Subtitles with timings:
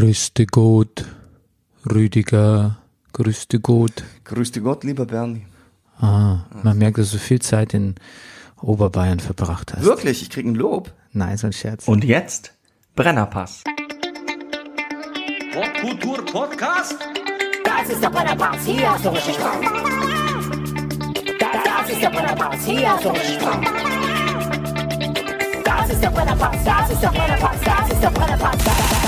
[0.00, 1.04] Grüßte Gott,
[1.84, 2.78] Rüdiger,
[3.12, 4.02] grüßte Gott.
[4.24, 5.44] Grüßte Gott, lieber Bernie.
[5.98, 7.96] Ah, man merkt, dass du viel Zeit in
[8.62, 9.84] Oberbayern verbracht hast.
[9.84, 10.90] Wirklich, ich krieg ein Lob.
[11.12, 11.86] Nein, so ein Scherz.
[11.86, 12.54] Und jetzt
[12.96, 13.62] Brennerpass.
[15.52, 16.96] Popkultur Podcast?
[17.62, 19.56] Das ist der Brennerpass, hier hast du richtig Spaß.
[21.38, 23.56] Das, ist der Brennerpass, hier hast du richtig Spaß.
[25.62, 28.99] Das ist der Brennerpass, das ist der Brennerpass, das ist der Brennerpass.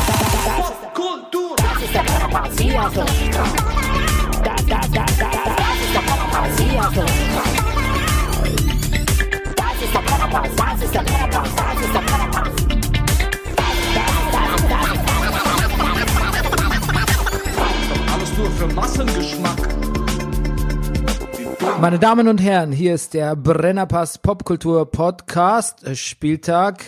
[21.80, 26.82] Meine Damen und Herren, hier ist der Brennerpass Popkultur Podcast, äh, Spieltag.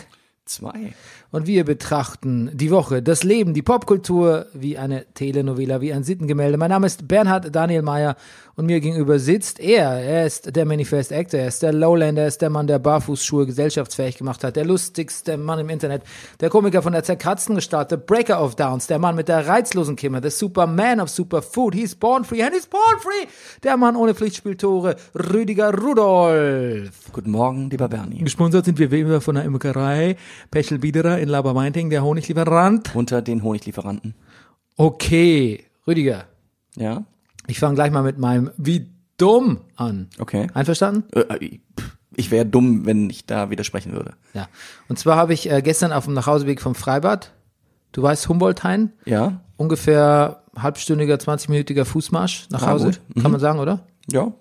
[0.46, 0.94] Zwei.
[1.34, 6.56] Und wir betrachten die Woche, das Leben, die Popkultur wie eine Telenovela, wie ein Sittengemälde.
[6.58, 8.14] Mein Name ist Bernhard Daniel Mayer
[8.54, 9.98] und mir gegenüber sitzt er.
[10.00, 13.46] Er ist der Manifest Actor, er ist der Lowlander, er ist der Mann, der Barfußschuhe
[13.46, 16.02] gesellschaftsfähig gemacht hat, der lustigste Mann im Internet,
[16.38, 19.96] der Komiker von der zerkratzten Gestalt, der Breaker of Downs, der Mann mit der reizlosen
[19.96, 23.26] Kimme, der Superman of Superfood, he's born free and he's born free,
[23.64, 27.10] der Mann ohne Pflichtspieltore, Rüdiger Rudolf.
[27.12, 28.22] Guten Morgen, lieber Bernie.
[28.22, 30.16] Gesponsert sind wir wie immer von der Imkerei
[30.52, 32.94] Pechel Biederer in Labermeinting, der Honiglieferant.
[32.94, 34.14] Unter den Honiglieferanten.
[34.76, 36.24] Okay, Rüdiger,
[36.76, 37.04] Ja?
[37.46, 40.08] ich fange gleich mal mit meinem Wie dumm an.
[40.18, 40.48] Okay.
[40.54, 41.04] Einverstanden?
[41.12, 41.58] Äh,
[42.16, 44.12] Ich wäre dumm, wenn ich da widersprechen würde.
[44.34, 44.48] Ja.
[44.88, 47.32] Und zwar habe ich äh, gestern auf dem Nachhauseweg vom Freibad,
[47.92, 49.40] du weißt Humboldthain, Ja?
[49.56, 53.22] ungefähr halbstündiger, 20-minütiger Fußmarsch nach Ah, Hause, gut.
[53.22, 53.80] kann man sagen, oder?
[54.10, 54.32] Ja.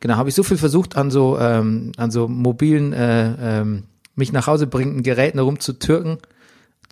[0.00, 3.84] Genau, habe ich so viel versucht, an so ähm, an so mobilen äh, ähm,
[4.18, 6.18] mich nach Hause bringenden Geräten rumzutürken.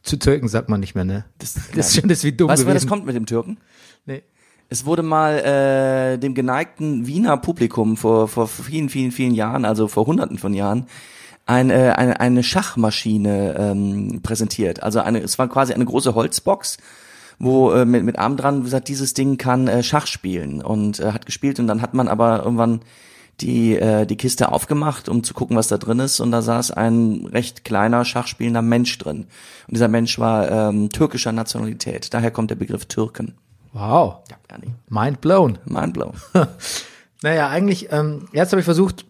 [0.02, 1.24] Zu türken sagt man nicht mehr, ne?
[1.38, 3.58] Das, das ist schon das wie dumm Weißt du, woher das kommt mit dem Türken?
[4.06, 4.22] Nee.
[4.68, 9.86] Es wurde mal äh, dem geneigten Wiener Publikum vor, vor vielen, vielen, vielen Jahren, also
[9.88, 10.86] vor hunderten von Jahren,
[11.44, 14.82] ein, äh, eine, eine Schachmaschine ähm, präsentiert.
[14.82, 16.78] Also eine, es war quasi eine große Holzbox,
[17.38, 20.98] wo äh, mit, mit Arm dran, wie gesagt, dieses Ding kann äh, Schach spielen und
[20.98, 22.80] äh, hat gespielt und dann hat man aber irgendwann
[23.40, 26.70] die, äh, die Kiste aufgemacht, um zu gucken, was da drin ist und da saß
[26.70, 29.26] ein recht kleiner schachspielender Mensch drin.
[29.66, 32.14] Und dieser Mensch war ähm, türkischer Nationalität.
[32.14, 33.34] Daher kommt der Begriff Türken.
[33.72, 34.16] Wow.
[34.30, 34.74] Ja, Bernie.
[34.88, 35.58] Mind blown.
[35.66, 36.14] Mindblown.
[37.22, 39.06] Naja, eigentlich, ähm, jetzt habe ich versucht,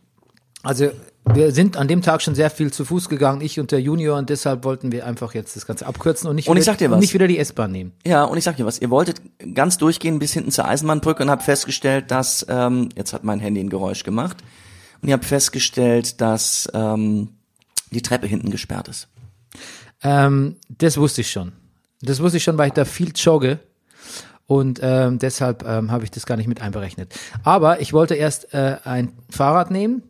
[0.63, 0.91] also
[1.35, 4.19] wir sind an dem Tag schon sehr viel zu Fuß gegangen, ich und der Junior,
[4.19, 6.79] und deshalb wollten wir einfach jetzt das Ganze abkürzen und nicht, Und ich wieder, sag
[6.79, 7.01] dir und was.
[7.01, 7.93] nicht wieder die S-Bahn nehmen.
[8.07, 9.21] Ja, und ich sag dir was, ihr wolltet
[9.55, 13.61] ganz durchgehen bis hinten zur Eisenbahnbrücke und habt festgestellt, dass, ähm, jetzt hat mein Handy
[13.61, 14.37] ein Geräusch gemacht,
[15.03, 17.29] und ihr habt festgestellt, dass ähm,
[17.91, 19.09] die Treppe hinten gesperrt ist.
[20.03, 21.53] Ähm, das wusste ich schon.
[22.03, 23.59] Das wusste ich schon, weil ich da viel jogge.
[24.47, 27.15] Und ähm, deshalb ähm, habe ich das gar nicht mit einberechnet.
[27.43, 30.03] Aber ich wollte erst äh, ein Fahrrad nehmen.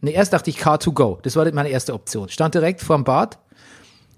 [0.00, 1.20] Nee, erst dachte ich Car2Go.
[1.22, 2.28] Das war meine erste Option.
[2.28, 3.38] Stand direkt vorm Bad.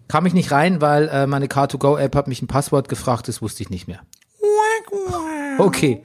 [0.09, 3.63] Kam ich nicht rein, weil äh, meine Car2Go-App hat mich ein Passwort gefragt, das wusste
[3.63, 4.01] ich nicht mehr.
[5.59, 6.03] Okay.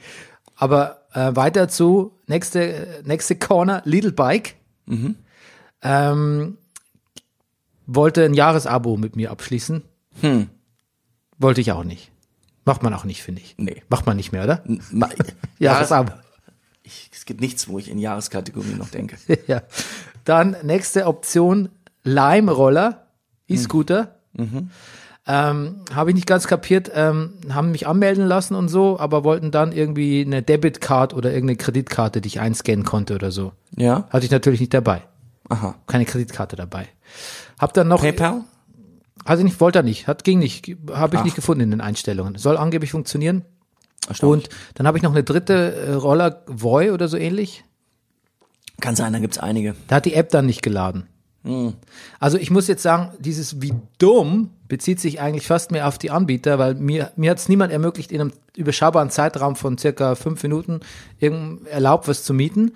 [0.56, 4.56] Aber äh, weiter zu nächste, nächste Corner, Little Bike.
[5.82, 6.58] Ähm,
[7.88, 9.84] wollte ein Jahresabo mit mir abschließen.
[11.38, 12.12] Wollte ich auch nicht.
[12.66, 13.56] Macht man auch nicht, finde ich.
[13.58, 13.82] Nee.
[13.90, 14.64] Macht man nicht mehr, oder?
[14.92, 15.10] Ma-
[15.60, 16.12] Jahresabo.
[16.90, 19.18] Ich, es gibt nichts, wo ich in Jahreskategorien noch denke.
[19.48, 19.62] ja.
[20.26, 21.70] Dann nächste Option,
[22.04, 23.06] Lime-Roller,
[23.48, 24.16] E-Scooter.
[25.28, 29.52] Ähm, Habe ich nicht ganz kapiert, ähm, haben mich anmelden lassen und so, aber wollten
[29.52, 33.52] dann irgendwie eine Debitcard oder irgendeine Kreditkarte, die ich einscannen konnte oder so.
[33.76, 34.08] Ja?
[34.10, 35.04] Hatte ich natürlich nicht dabei.
[35.50, 35.76] Aha.
[35.86, 36.88] Keine Kreditkarte dabei.
[37.60, 38.02] Hab dann noch.
[38.02, 38.44] PayPal?
[39.26, 42.36] Also nicht, wollte er nicht, hat ging nicht, habe ich nicht gefunden in den Einstellungen.
[42.36, 43.46] Soll angeblich funktionieren.
[44.22, 47.64] Und dann habe ich noch eine dritte äh, Roller Voy oder so ähnlich.
[48.82, 49.76] Kann sein, da gibt's einige.
[49.88, 51.08] Da hat die App dann nicht geladen.
[52.20, 56.12] Also ich muss jetzt sagen, dieses wie dumm bezieht sich eigentlich fast mehr auf die
[56.12, 60.44] Anbieter, weil mir, mir hat es niemand ermöglicht, in einem überschaubaren Zeitraum von circa fünf
[60.44, 60.82] Minuten
[61.72, 62.74] erlaubt, was zu mieten.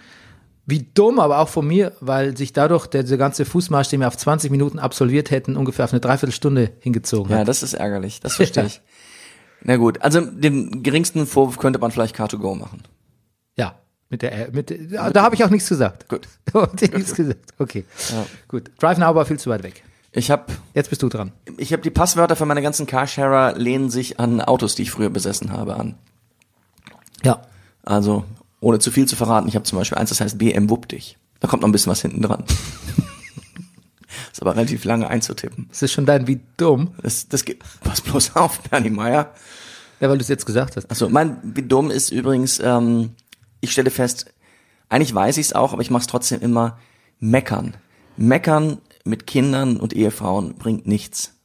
[0.65, 4.07] Wie dumm, aber auch von mir, weil sich dadurch der, der ganze Fußmarsch, den wir
[4.07, 7.49] auf 20 Minuten absolviert hätten, ungefähr auf eine Dreiviertelstunde hingezogen Ja, hat.
[7.49, 8.21] das ist ärgerlich.
[8.21, 8.81] Das verstehe ich.
[9.63, 12.83] Na gut, also den geringsten Vorwurf könnte man vielleicht Car2Go machen.
[13.57, 13.75] Ja,
[14.09, 16.09] mit der, mit, der- da habe ich auch nichts gesagt.
[16.09, 16.27] Gut.
[16.51, 17.53] Da hab ich nichts gesagt.
[17.59, 17.85] Okay,
[18.47, 18.71] gut.
[18.79, 19.83] Drive Now war viel zu weit weg.
[20.11, 20.45] Ich habe
[20.75, 21.31] Jetzt bist du dran.
[21.57, 25.09] ich hab die Passwörter für meine ganzen Carsharer lehnen sich an Autos, die ich früher
[25.09, 25.95] besessen habe, an.
[27.23, 27.41] Ja.
[27.83, 28.23] Also,
[28.59, 31.17] ohne zu viel zu verraten, ich habe zum Beispiel eins, das heißt BM Wupp dich.
[31.39, 32.43] Da kommt noch ein bisschen was hinten dran.
[34.31, 35.67] Ist aber relativ lange einzutippen.
[35.69, 36.93] Das ist schon dein wie dumm.
[37.01, 39.33] Das, das geht, pass bloß auf, Bernie Meyer.
[39.99, 40.89] Ja, weil du es jetzt gesagt hast.
[40.89, 43.11] Also mein wie dumm ist übrigens, ähm,
[43.61, 44.25] ich stelle fest,
[44.89, 46.77] eigentlich weiß ich es auch, aber ich mache es trotzdem immer,
[47.19, 47.75] meckern.
[48.17, 51.35] Meckern mit Kindern und Ehefrauen bringt nichts.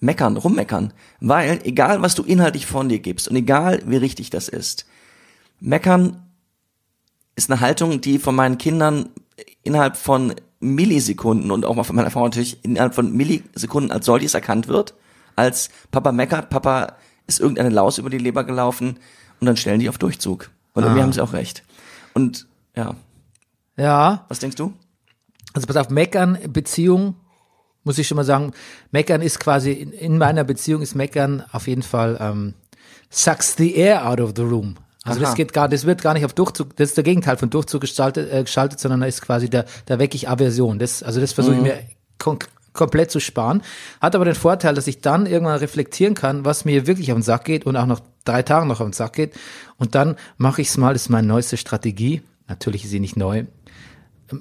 [0.00, 0.92] Meckern, rummeckern.
[1.20, 4.86] Weil, egal was du inhaltlich von dir gibst und egal wie richtig das ist,
[5.60, 6.26] meckern
[7.36, 9.10] ist eine Haltung, die von meinen Kindern
[9.62, 14.34] innerhalb von Millisekunden und auch mal von meiner Frau natürlich innerhalb von Millisekunden als solches
[14.34, 14.94] erkannt wird,
[15.36, 18.98] als Papa meckert, Papa ist irgendeine Laus über die Leber gelaufen
[19.40, 20.50] und dann stellen die auf Durchzug.
[20.74, 21.62] Und irgendwie haben sie auch recht.
[22.14, 22.94] Und ja,
[23.76, 24.72] Ja, was denkst du?
[25.54, 27.16] also pass auf, Meckern, Beziehung,
[27.84, 28.52] muss ich schon mal sagen,
[28.90, 32.54] Meckern ist quasi, in, in meiner Beziehung ist Meckern auf jeden Fall, ähm,
[33.10, 34.76] sucks the air out of the room.
[35.04, 35.26] Also Aha.
[35.26, 37.80] das geht gar, das wird gar nicht auf Durchzug, das ist der Gegenteil von Durchzug
[37.80, 40.78] gestaltet, äh, geschaltet, sondern da ist quasi der, da wecke ich Aversion.
[40.78, 41.78] Das, also das versuche ich mir
[42.18, 42.38] kon
[42.72, 43.62] komplett zu sparen.
[44.00, 47.22] Hat aber den Vorteil, dass ich dann irgendwann reflektieren kann, was mir wirklich auf den
[47.22, 49.34] Sack geht und auch noch drei Tagen noch auf den Sack geht.
[49.76, 52.22] Und dann mache ich es mal, das ist meine neueste Strategie.
[52.48, 53.44] Natürlich ist sie nicht neu.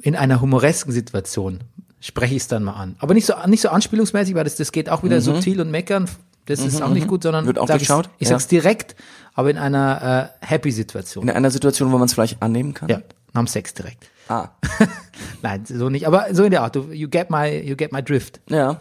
[0.01, 1.59] In einer humoresken Situation
[1.99, 2.95] spreche ich es dann mal an.
[2.99, 6.09] Aber nicht so, nicht so anspielungsmäßig, weil das, das geht auch wieder subtil und meckern.
[6.45, 7.47] Das ist auch nicht gut, sondern Mhm.
[7.47, 8.09] Wird auch sag ich's- durchschaut?
[8.17, 8.35] ich Ja.
[8.35, 8.95] sag's direkt,
[9.33, 11.27] aber in einer äh, happy Situation.
[11.27, 12.89] In einer Situation, wo man es vielleicht annehmen kann?
[12.89, 13.01] Ja,
[13.35, 14.09] dem Sex direkt.
[14.27, 14.49] Ah,
[15.41, 16.07] Nein, so nicht.
[16.07, 16.75] Aber so in der Art.
[16.75, 18.39] You get my, you get my drift.
[18.49, 18.79] ja.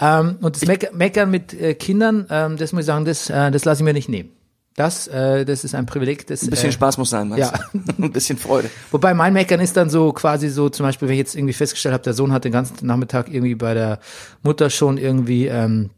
[0.00, 3.50] Ähm, und das Meck Meckern mit äh, Kindern, ähm, das muss ich sagen, das, äh,
[3.50, 4.30] das lasse ich mir nicht nehmen.
[4.74, 6.26] Das, äh, das ist ein Privileg.
[6.26, 7.60] Das, Ein bisschen äh, Spaß muss sein, meinst ja.
[7.98, 8.70] Ein bisschen Freude.
[8.90, 11.92] Wobei mein Meckern ist dann so quasi so, zum Beispiel, wenn ich jetzt irgendwie festgestellt
[11.92, 13.98] habe, der Sohn hat den ganzen Nachmittag irgendwie bei der
[14.42, 15.90] Mutter schon irgendwie ähm,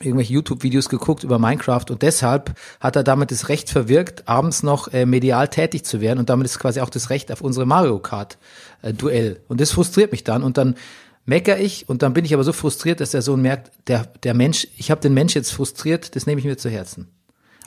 [0.00, 4.92] irgendwelche YouTube-Videos geguckt über Minecraft und deshalb hat er damit das Recht verwirkt, abends noch
[4.92, 7.98] äh, medial tätig zu werden und damit ist quasi auch das Recht auf unsere Mario
[7.98, 8.38] Kart
[8.82, 9.40] äh, Duell.
[9.48, 10.76] Und das frustriert mich dann und dann
[11.24, 14.34] mecker ich und dann bin ich aber so frustriert, dass der Sohn merkt, der, der
[14.34, 17.08] Mensch, ich habe den Mensch jetzt frustriert, das nehme ich mir zu Herzen.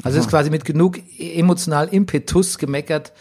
[0.04, 3.14] Also es ist quasi mit genug emotional Impetus gemeckert.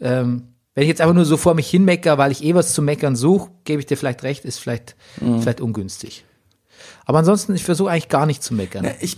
[0.00, 2.82] Ähm, wenn ich jetzt einfach nur so vor mich hinmecker, weil ich eh was zu
[2.82, 5.42] meckern suche, gebe ich dir vielleicht recht, ist vielleicht, Mhm.
[5.42, 6.24] vielleicht ungünstig.
[7.08, 8.84] Aber ansonsten, ich versuche eigentlich gar nicht zu meckern.
[8.84, 9.16] Ja, ich,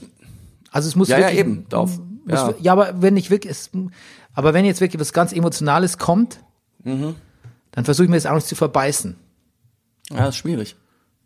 [0.71, 1.99] Also es muss ja, ja, wirklich, eben, drauf.
[2.25, 2.55] Muss, Ja.
[2.61, 2.73] ja.
[2.73, 3.71] aber wenn ich wirklich, es,
[4.35, 6.39] aber wenn jetzt wirklich was ganz Emotionales kommt,
[6.85, 7.17] Mhm.
[7.73, 9.17] dann versuche ich mir das auch nicht zu verbeißen.
[10.13, 10.77] ja, ist schwierig.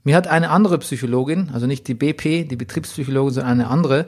[0.07, 4.07] Mir hat eine andere Psychologin, also nicht die BP, die Betriebspsychologin, sondern eine andere,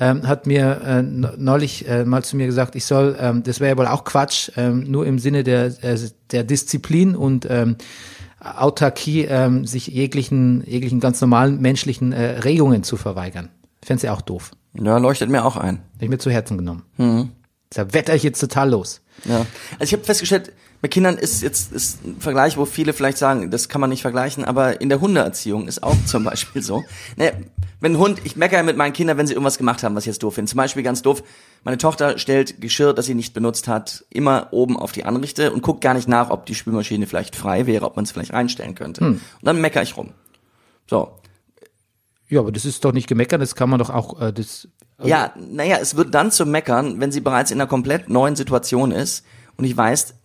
[0.00, 3.60] ähm, hat mir äh, ne- neulich äh, mal zu mir gesagt, ich soll, ähm, das
[3.60, 5.98] wäre ja wohl auch Quatsch, ähm, nur im Sinne der, äh,
[6.30, 7.76] der Disziplin und ähm,
[8.44, 13.48] Autarkie ähm, sich jeglichen, jeglichen ganz normalen menschlichen äh, Regungen zu verweigern.
[13.82, 14.52] Fände sie auch doof.
[14.74, 15.78] Ja, leuchtet mir auch ein.
[15.94, 16.82] Hab ich mir zu Herzen genommen.
[17.70, 19.00] Da wetter ich jetzt total los.
[19.24, 19.46] Ja.
[19.78, 20.52] Also ich habe festgestellt,
[20.84, 24.02] bei Kindern ist jetzt ist ein Vergleich, wo viele vielleicht sagen, das kann man nicht
[24.02, 26.84] vergleichen, aber in der Hundeerziehung ist auch zum Beispiel so.
[27.16, 27.32] Ne,
[27.80, 30.08] wenn ein Hund, ich meckere mit meinen Kindern, wenn sie irgendwas gemacht haben, was ich
[30.08, 30.50] jetzt doof finde.
[30.50, 31.22] Zum Beispiel ganz doof,
[31.62, 35.62] meine Tochter stellt Geschirr, das sie nicht benutzt hat, immer oben auf die Anrichte und
[35.62, 38.74] guckt gar nicht nach, ob die Spülmaschine vielleicht frei wäre, ob man es vielleicht reinstellen
[38.74, 39.06] könnte.
[39.06, 40.10] Und dann meckere ich rum.
[40.86, 41.12] So.
[42.28, 44.68] Ja, aber das ist doch nicht gemeckern, das kann man doch auch, äh, das,
[45.02, 48.92] Ja, naja, es wird dann zu meckern, wenn sie bereits in einer komplett neuen Situation
[48.92, 49.24] ist
[49.56, 50.16] und ich weiß,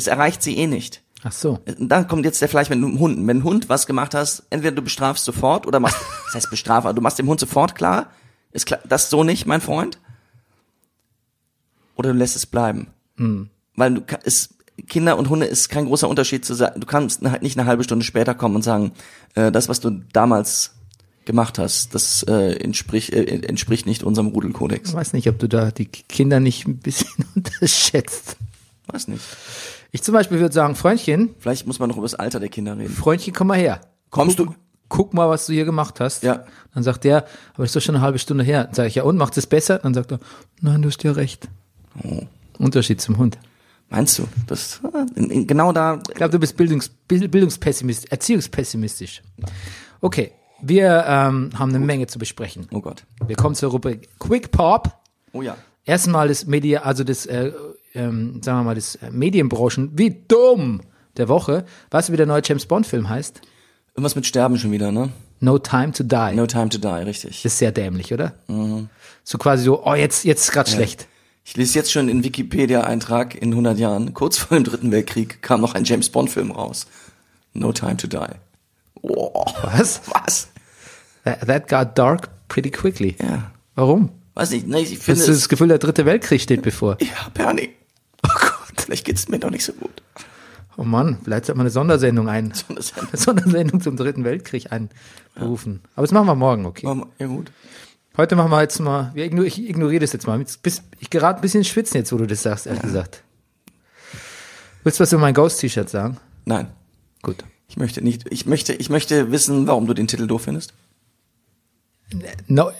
[0.00, 1.02] es erreicht sie eh nicht.
[1.22, 1.60] ach so.
[1.78, 3.26] Und dann kommt jetzt der Vergleich mit einem Hund.
[3.26, 6.88] Wenn ein Hund was gemacht hast, entweder du bestrafst sofort oder machst, das heißt bestrafen,
[6.88, 8.10] aber du machst dem Hund sofort klar,
[8.52, 9.98] ist klar, das so nicht, mein Freund.
[11.96, 12.88] Oder du lässt es bleiben.
[13.76, 14.54] Weil du es,
[14.88, 17.84] Kinder und Hunde ist kein großer Unterschied zu sagen, du kannst halt nicht eine halbe
[17.84, 18.92] Stunde später kommen und sagen,
[19.34, 20.74] äh, das, was du damals
[21.26, 24.90] gemacht hast, das äh, entspricht, äh, entspricht nicht unserem Rudelkodex.
[24.90, 28.36] Ich weiß nicht, ob du da die Kinder nicht ein bisschen unterschätzt.
[28.86, 29.22] Weiß nicht.
[29.92, 32.76] Ich zum Beispiel würde sagen, Freundchen, Vielleicht muss man noch über das Alter der Kinder
[32.78, 32.92] reden.
[32.94, 33.80] Freundchen, komm mal her.
[34.10, 34.54] Kommst guck, du?
[34.88, 36.22] Guck mal, was du hier gemacht hast.
[36.22, 36.44] Ja.
[36.74, 38.64] Dann sagt der, aber ist doch schon eine halbe Stunde her.
[38.64, 39.78] Dann sage ich, ja und, macht es besser?
[39.78, 40.18] Dann sagt er,
[40.60, 41.48] nein, du hast ja recht.
[42.02, 42.22] Oh.
[42.58, 43.38] Unterschied zum Hund.
[43.88, 44.28] Meinst du?
[44.46, 44.80] Das
[45.16, 49.22] in, in, genau da Ich glaube, du bist Bildungs, Bild- Bildungspessimistisch, erziehungspessimistisch.
[50.00, 50.32] Okay,
[50.62, 52.68] wir ähm, haben eine Menge zu besprechen.
[52.72, 53.04] Oh Gott.
[53.26, 54.96] Wir kommen zur Rubrik Quick Pop.
[55.32, 55.56] Oh ja.
[55.84, 57.52] Erstmal das Media, also das, äh,
[57.94, 60.80] ähm, sagen wir mal, das äh, Medienbranchen, wie dumm
[61.16, 61.64] der Woche.
[61.90, 63.40] Weißt du, wie der neue James Bond Film heißt?
[63.94, 65.10] Irgendwas mit Sterben schon wieder, ne?
[65.40, 66.34] No Time to Die.
[66.34, 67.42] No Time to Die, richtig.
[67.42, 68.34] Das ist sehr dämlich, oder?
[68.48, 68.88] Mhm.
[69.24, 71.06] So quasi so, oh, jetzt, jetzt ist grad schlecht.
[71.44, 75.60] Ich lese jetzt schon in Wikipedia-Eintrag in 100 Jahren, kurz vor dem Dritten Weltkrieg kam
[75.60, 76.86] noch ein James Bond-Film raus.
[77.54, 78.18] No Time to Die.
[79.02, 80.02] Oh, Was?
[80.12, 80.48] was?
[81.24, 83.16] That, that got dark pretty quickly.
[83.20, 83.50] Ja.
[83.74, 84.10] Warum?
[84.34, 86.96] Weiß nicht, ne, ich finde Hast du das Gefühl, der dritte Weltkrieg steht bevor?
[87.00, 87.70] ja, Bernie.
[88.26, 90.02] Oh Gott, vielleicht geht's mir doch nicht so gut.
[90.76, 92.80] Oh Mann, vielleicht sollte man eine Sondersendung ein, eine
[93.16, 95.82] Sondersendung zum Dritten Weltkrieg einberufen.
[95.94, 96.86] Aber das machen wir morgen, okay.
[97.18, 97.52] Ja gut.
[98.16, 100.44] Heute machen wir jetzt mal, ich ignoriere das jetzt mal.
[101.00, 103.22] Ich gerate ein bisschen Schwitzen jetzt, wo du das sagst, ehrlich gesagt.
[104.82, 106.18] Willst du was über mein Ghost-T-Shirt sagen?
[106.44, 106.68] Nein.
[107.22, 107.44] Gut.
[107.68, 110.74] Ich möchte nicht, ich möchte, ich möchte wissen, warum du den Titel doof findest.
[112.48, 112.72] No,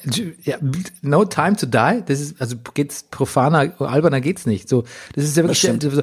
[0.42, 0.56] ja,
[1.02, 2.02] no time to die.
[2.04, 4.68] Das ist, also geht's profaner, alberner geht's nicht.
[4.68, 4.84] So,
[5.14, 6.02] das ist ja wirklich, so,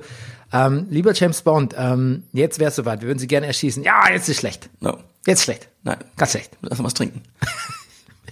[0.54, 3.02] ähm, lieber James Bond, ähm, jetzt wär's soweit.
[3.02, 3.84] Wir würden Sie gerne erschießen.
[3.84, 4.70] Ja, jetzt ist schlecht.
[4.80, 4.98] No.
[5.26, 5.68] Jetzt schlecht.
[5.84, 5.98] Nein.
[6.16, 6.52] Ganz schlecht.
[6.62, 7.22] Lass mal was trinken.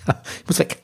[0.07, 0.77] Ja, ich muss weg.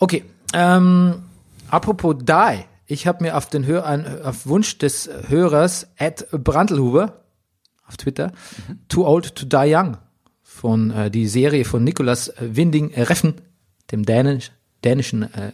[0.00, 0.24] Okay.
[0.54, 1.22] Ähm,
[1.68, 2.64] apropos die.
[2.86, 3.86] Ich habe mir auf den Hör
[4.24, 7.22] auf Wunsch des Hörers Ed Brandelhuber
[7.86, 8.32] auf Twitter
[8.88, 9.98] Too Old to Die Young
[10.54, 13.34] von äh, die Serie von Nicolas Winding Reffen,
[13.90, 14.52] dem dänisch,
[14.84, 15.52] dänischen äh,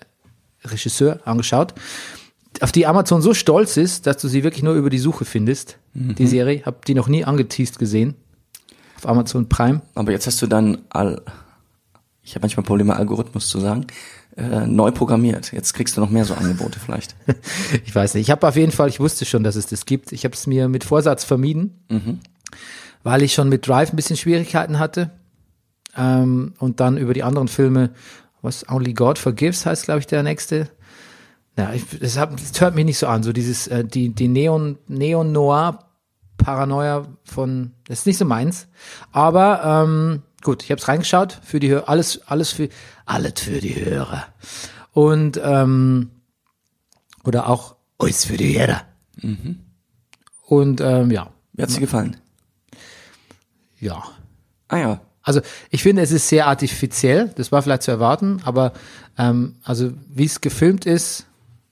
[0.63, 1.75] Regisseur, angeschaut,
[2.61, 5.79] auf die Amazon so stolz ist, dass du sie wirklich nur über die Suche findest.
[5.95, 8.15] Die Serie, hab die noch nie angeteased gesehen
[8.97, 9.81] auf Amazon Prime.
[9.95, 11.23] Aber jetzt hast du dann all,
[12.23, 13.87] ich habe manchmal Probleme, Algorithmus zu sagen,
[14.37, 15.53] äh, neu programmiert.
[15.53, 17.17] Jetzt kriegst du noch mehr so Angebote vielleicht.
[17.85, 18.25] Ich weiß nicht.
[18.25, 20.13] Ich habe auf jeden Fall, ich wusste schon, dass es das gibt.
[20.13, 21.85] Ich habe es mir mit Vorsatz vermieden,
[23.03, 25.11] weil ich schon mit Drive ein bisschen Schwierigkeiten hatte.
[25.97, 27.91] Ähm, und dann über die anderen Filme,
[28.43, 30.69] was Only God Forgives heißt, glaube ich, der nächste.
[31.57, 33.23] Ja, ich, das, hab, das hört mich nicht so an.
[33.23, 35.91] So dieses, äh, die, die Neon, Neon Noir
[36.37, 38.67] Paranoia von, das ist nicht so meins.
[39.13, 42.69] Aber ähm, gut, ich habe es reingeschaut für die Hörer, alles, alles für,
[43.05, 44.25] alles für die Hörer.
[44.93, 46.11] Und ähm,
[47.25, 48.83] oder auch alles für die Hörer.
[50.47, 52.17] Und ähm, ja, Wie hat's dir gefallen?
[53.81, 54.03] Ja.
[54.69, 55.01] Ah ja.
[55.23, 58.73] Also ich finde, es ist sehr artifiziell, das war vielleicht zu erwarten, aber
[59.19, 61.27] ähm, also wie es gefilmt ist,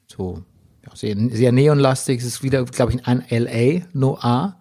[0.07, 0.43] so
[0.85, 4.57] ja, sehr, sehr neonlastig, es ist wieder, glaube ich, ein LA Noir.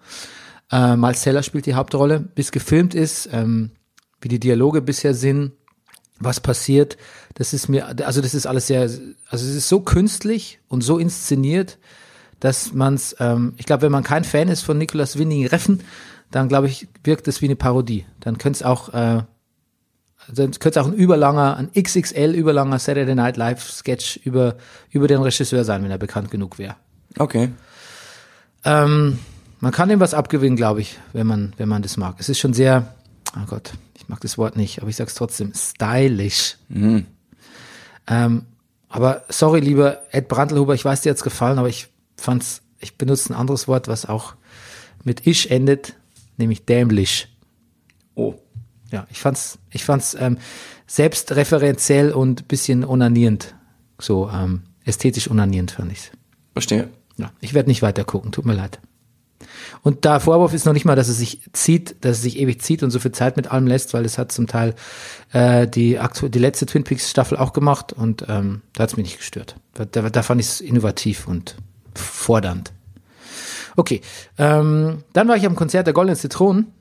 [0.70, 2.30] Äh, Teller spielt die Hauptrolle.
[2.36, 3.72] Wie es gefilmt ist, ähm,
[4.22, 5.52] wie die Dialoge bisher sind,
[6.20, 6.98] was passiert,
[7.36, 10.98] das ist mir, also das ist alles sehr, also es ist so künstlich und so
[10.98, 11.78] inszeniert,
[12.40, 15.82] dass man's, ähm, ich glaube, wenn man kein Fan ist von Nicolas Winding Reffen,
[16.32, 18.06] dann glaube ich, wirkt es wie eine Parodie.
[18.20, 19.24] Dann könnte es auch, äh,
[20.34, 24.56] dann könnte es auch ein überlanger, ein XXL überlanger Saturday Night Live Sketch über,
[24.90, 26.76] über den Regisseur sein, wenn er bekannt genug wäre.
[27.18, 27.52] Okay.
[28.66, 29.20] Ähm,
[29.60, 32.16] man kann dem was abgewinnen, glaube ich, wenn man, wenn man das mag.
[32.20, 32.94] Es ist schon sehr,
[33.36, 36.58] oh Gott, ich mag das Wort nicht, aber ich sag's trotzdem, stylisch.
[38.08, 38.46] Ähm,
[38.90, 43.34] aber sorry, lieber Ed Brandelhuber, ich weiß dir jetzt gefallen, aber ich fand's, ich benutze
[43.34, 44.36] ein anderes Wort, was auch
[45.04, 45.94] mit isch endet,
[46.38, 47.36] nämlich dämlich.
[48.16, 48.36] Oh.
[48.92, 50.38] Ja, ich fand's, ich fand's ähm,
[50.86, 53.56] selbstreferenziell und bisschen onanierend,
[54.00, 56.12] so ähm, ästhetisch onanierend fand ich's.
[56.54, 56.90] Verstehe.
[57.18, 58.80] Ja, ich werde nicht weiter gucken, tut mir leid.
[59.84, 62.62] Und der Vorwurf ist noch nicht mal, dass es sich zieht, dass es sich ewig
[62.62, 64.74] zieht und so viel Zeit mit allem lässt, weil es hat zum Teil
[65.32, 68.98] äh, die, aktu die letzte Twin Peaks Staffel auch gemacht und ähm, da hat es
[68.98, 69.56] mich nicht gestört.
[69.74, 71.58] Da, da, da fand ich es innovativ und
[71.94, 72.72] fordernd.
[73.78, 74.02] Okay,
[74.40, 76.74] ähm, dann war ich am Konzert der Goldenen Zitronen,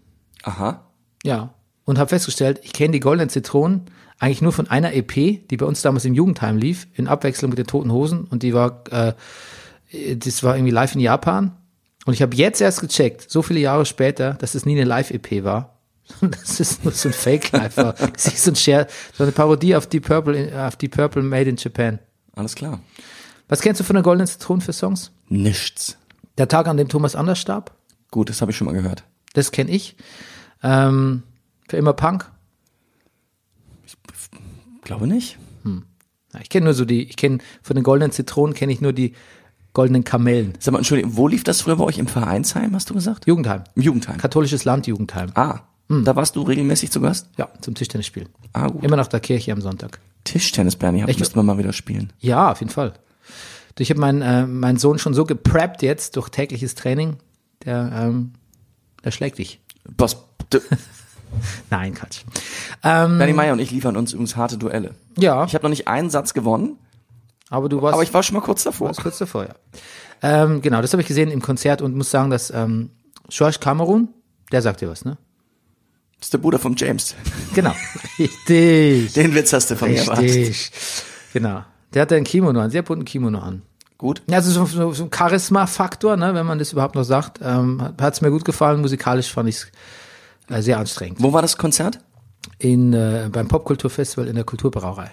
[0.43, 0.81] Aha.
[1.23, 3.83] ja, und habe festgestellt, ich kenne die Goldenen Zitronen
[4.19, 7.59] eigentlich nur von einer EP, die bei uns damals im Jugendheim lief, in Abwechslung mit
[7.59, 9.13] den Toten Hosen und die war, äh,
[10.17, 11.53] das war irgendwie live in Japan.
[12.07, 15.45] Und ich habe jetzt erst gecheckt, so viele Jahre später, dass es nie eine Live-EP
[15.45, 15.79] war.
[16.21, 17.93] Das ist nur so ein Fake-Live war.
[18.15, 21.51] Das ist so ein Share, so eine Parodie auf die Purple, auf die Purple Made
[21.51, 21.99] in Japan.
[22.35, 22.81] Alles klar.
[23.49, 25.11] Was kennst du von der Goldenen Zitronen für Songs?
[25.29, 25.99] Nichts.
[26.39, 27.73] Der Tag, an dem Thomas Anders starb?
[28.11, 29.05] Gut, das habe ich schon mal gehört.
[29.33, 29.97] Das kenne ich.
[30.63, 31.23] Ähm,
[31.69, 32.31] für immer Punk?
[34.83, 35.39] Glaube nicht.
[36.35, 38.93] Ja, ich kenne nur so die, ich kenne von den goldenen Zitronen kenne ich nur
[38.93, 39.15] die
[39.73, 40.55] goldenen Kamellen.
[40.59, 43.27] Sag mal, Entschuldigung, wo lief das früher bei euch im Vereinsheim, hast du gesagt?
[43.27, 43.65] Jugendheim.
[43.75, 44.19] Im Jugendheim.
[44.19, 45.31] Katholisches Land Jugendheim.
[45.35, 47.29] Ah, da warst du regelmäßig zu Gast?
[47.37, 48.29] Ja, zum Tischtennisspiel.
[48.53, 48.83] Ah, gut.
[48.85, 49.99] Immer nach der Kirche am Sonntag.
[50.25, 52.13] Tischtennis, Bernie, Ich- müssten wir mal wieder spielen.
[52.19, 52.95] Ja, auf jeden Fall.
[53.79, 57.17] Ich habe meinen äh, meinen Sohn schon so gepreppt jetzt durch tägliches Training,
[57.65, 58.33] der ähm,
[59.05, 59.61] der schlägt dich.
[59.97, 60.17] Was?
[61.71, 62.23] Nein, Quatsch.
[62.83, 64.95] Ähm, Bernie Meyer und ich liefern uns übrigens harte Duelle.
[65.19, 66.79] ja, Ich habe noch nicht einen Satz gewonnen,
[67.51, 68.89] aber du warst aber ich war schon mal kurz davor.
[68.89, 69.55] warst kurz davor, ja.
[70.23, 72.91] Ähm, genau, das habe ich gesehen im Konzert und muss sagen, dass ähm,
[73.29, 74.09] George Cameron,
[74.53, 75.19] der sagt dir was, ne?
[76.19, 77.15] Das ist der Bruder vom James.
[77.55, 77.75] Genau.
[78.19, 79.13] Richtig.
[79.13, 80.25] Den Witz hast du von mir erwartet.
[80.25, 80.71] Richtig.
[81.35, 81.63] Genau.
[81.97, 83.63] Der hatte ein Kimono an, sehr bunten Kimono an.
[83.97, 84.21] Gut.
[84.29, 87.41] Ja, also so, so, so ein Charisma-Faktor, ne, wenn man das überhaupt noch sagt.
[87.43, 88.83] Ähm, hat es mir gut gefallen.
[88.83, 89.71] Musikalisch fand ich es
[90.55, 91.23] äh, sehr anstrengend.
[91.23, 92.01] Wo war das Konzert?
[92.59, 95.11] In, äh, beim Popkulturfestival in der Kulturbrauerei.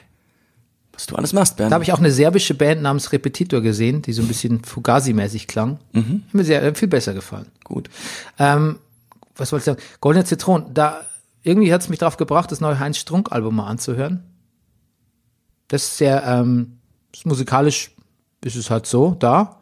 [0.92, 1.72] Was du alles machst, Bernd.
[1.72, 5.48] Da habe ich auch eine serbische Band namens Repetitor gesehen, die so ein bisschen Fugazi-mäßig
[5.48, 5.80] klang.
[5.94, 6.24] Mhm.
[6.28, 7.48] Hat mir sehr, äh, viel besser gefallen.
[7.64, 7.90] Gut.
[8.38, 8.80] Ähm,
[9.38, 9.82] was wollte ich sagen?
[10.02, 10.74] Goldene Zitronen.
[10.74, 11.00] Da,
[11.44, 14.26] irgendwie hat es mich drauf gebracht, das neue Heinz Strunk-Album mal anzuhören.
[15.74, 16.78] Das ist sehr, ähm,
[17.12, 17.92] ist musikalisch
[18.46, 19.58] ist es halt so, da.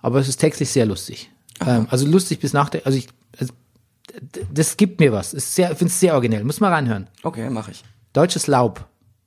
[0.00, 1.30] Aber es ist textlich sehr lustig.
[1.60, 3.52] Ähm, also lustig bis nach der, also ich, also,
[4.52, 5.34] das gibt mir was.
[5.34, 6.44] Ist sehr, ich finde es sehr originell.
[6.44, 7.08] Muss mal reinhören.
[7.22, 7.84] Okay, mache ich.
[8.12, 8.86] Deutsches Laub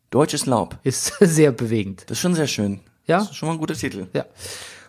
[0.09, 0.77] Deutsches Laub.
[0.83, 2.03] ist sehr bewegend.
[2.07, 2.79] Das ist schon sehr schön.
[3.05, 3.19] Ja?
[3.19, 4.07] Das ist schon mal ein guter Titel.
[4.13, 4.25] Ja.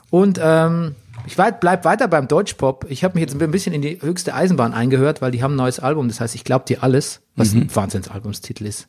[0.09, 0.95] Und ähm,
[1.27, 2.87] ich weit, bleib weiter beim Deutschpop.
[2.89, 5.59] Ich habe mich jetzt ein bisschen in die höchste Eisenbahn eingehört, weil die haben ein
[5.59, 6.09] neues Album.
[6.09, 8.89] Das heißt, ich glaube dir alles, was ein Wahnsinnsalbumstitel ist.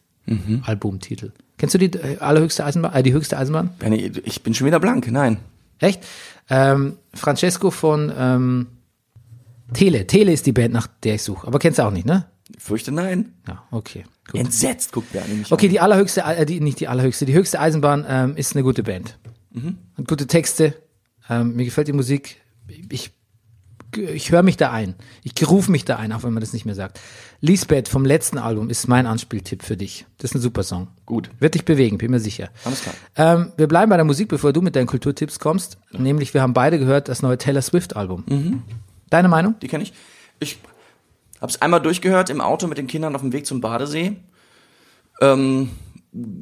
[0.64, 1.32] Albumtitel.
[1.58, 2.94] Kennst du die äh, allerhöchste Eisenbahn?
[2.94, 3.72] Äh, die höchste Eisenbahn?
[3.80, 5.10] Benny, ich bin schon wieder blank.
[5.12, 5.38] Nein.
[5.80, 6.06] Echt?
[6.50, 8.68] Ähm, Francesco von ähm,
[9.74, 10.08] Tele.
[10.08, 11.48] Tele ist die Band, nach der ich suche.
[11.48, 12.26] Aber kennst du auch nicht, ne?
[12.56, 13.34] Ich fürchte nein.
[13.48, 14.04] Ja, okay.
[14.32, 14.40] Gut.
[14.40, 15.72] Entsetzt guckt Bernie mich Okay, an.
[15.72, 19.18] die allerhöchste, äh, die, nicht die allerhöchste, die höchste Eisenbahn ähm, ist eine gute Band.
[19.98, 20.76] Hat gute Texte,
[21.30, 22.38] ähm, mir gefällt die Musik.
[22.90, 23.12] Ich,
[23.96, 24.96] ich höre mich da ein.
[25.24, 27.00] Ich rufe mich da ein, auch wenn man das nicht mehr sagt.
[27.40, 30.06] Lisbeth vom letzten Album ist mein Anspieltipp für dich.
[30.18, 30.88] Das ist ein super Song.
[31.06, 31.30] Gut.
[31.40, 32.50] Wird dich bewegen, bin mir sicher.
[32.66, 32.96] Alles klar.
[33.16, 35.78] Ähm, wir bleiben bei der Musik, bevor du mit deinen Kulturtipps kommst.
[35.92, 38.24] Nämlich, wir haben beide gehört das neue Taylor Swift Album.
[38.28, 38.64] Mhm.
[39.10, 39.56] Deine Meinung?
[39.62, 39.94] Die kenne ich.
[40.40, 40.58] Ich
[41.40, 44.18] habe es einmal durchgehört im Auto mit den Kindern auf dem Weg zum Badesee.
[45.22, 45.70] Ähm,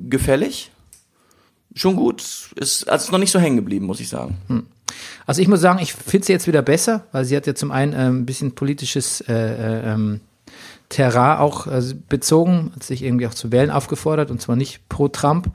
[0.10, 0.72] gefällig.
[1.76, 2.24] Schon gut.
[2.56, 4.38] Ist also ist noch nicht so hängen geblieben, muss ich sagen.
[5.28, 7.72] Also ich muss sagen, ich finde sie jetzt wieder besser, weil sie hat ja zum
[7.72, 10.22] einen ähm, ein bisschen politisches äh, äh, ähm,
[10.90, 15.08] Terrain auch äh, bezogen, hat sich irgendwie auch zu wählen aufgefordert und zwar nicht pro
[15.10, 15.52] Trump,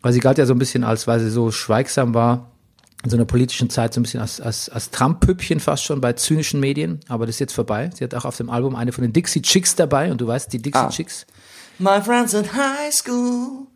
[0.00, 2.50] weil sie galt ja so ein bisschen als, weil sie so schweigsam war,
[3.02, 6.14] in so einer politischen Zeit so ein bisschen als, als, als Trump-Püppchen fast schon bei
[6.14, 7.90] zynischen Medien, aber das ist jetzt vorbei.
[7.94, 10.50] Sie hat auch auf dem Album eine von den Dixie Chicks dabei und du weißt,
[10.52, 10.88] die Dixie Ah.
[10.88, 11.26] Chicks.
[11.78, 13.66] My friends in high school.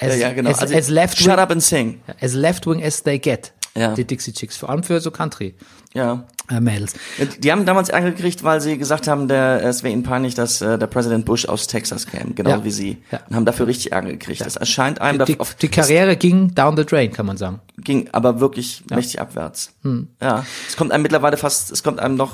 [0.00, 0.50] As, ja, ja, genau.
[0.50, 2.00] As, Also, as left shut up and sing.
[2.20, 3.52] as left wing as they get.
[3.76, 3.94] Ja.
[3.94, 5.54] Die Dixie Chicks, vor allem für so Country
[5.94, 6.24] Ja.
[6.50, 6.94] äh, Mädels.
[7.38, 10.60] Die haben damals Ärger gekriegt, weil sie gesagt haben, der, es wäre ihnen peinlich, dass
[10.60, 12.64] äh, der Präsident Bush aus Texas käme, genau Ja.
[12.64, 12.98] wie sie.
[13.12, 13.20] Ja.
[13.28, 14.40] Und haben dafür richtig Ärger gekriegt.
[14.44, 17.60] Das erscheint einem Die, auf, die Karriere ging down the drain, kann man sagen.
[17.76, 19.74] ging aber wirklich mächtig abwärts.
[19.82, 20.08] Hm.
[20.20, 22.32] Ja, es kommt einem mittlerweile fast, es kommt einem noch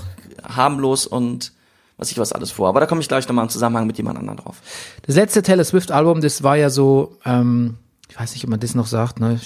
[0.48, 1.53] harmlos und
[1.96, 2.68] was ich was alles vor.
[2.68, 4.57] Aber da komme ich gleich nochmal im Zusammenhang mit jemand anderem drauf.
[5.02, 7.76] Das letzte Taylor Swift Album, das war ja so, ähm,
[8.09, 9.38] ich weiß nicht, ob man das noch sagt, ne?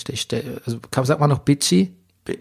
[0.67, 1.95] Also, sagt man noch bitchy?
[2.25, 2.39] Be-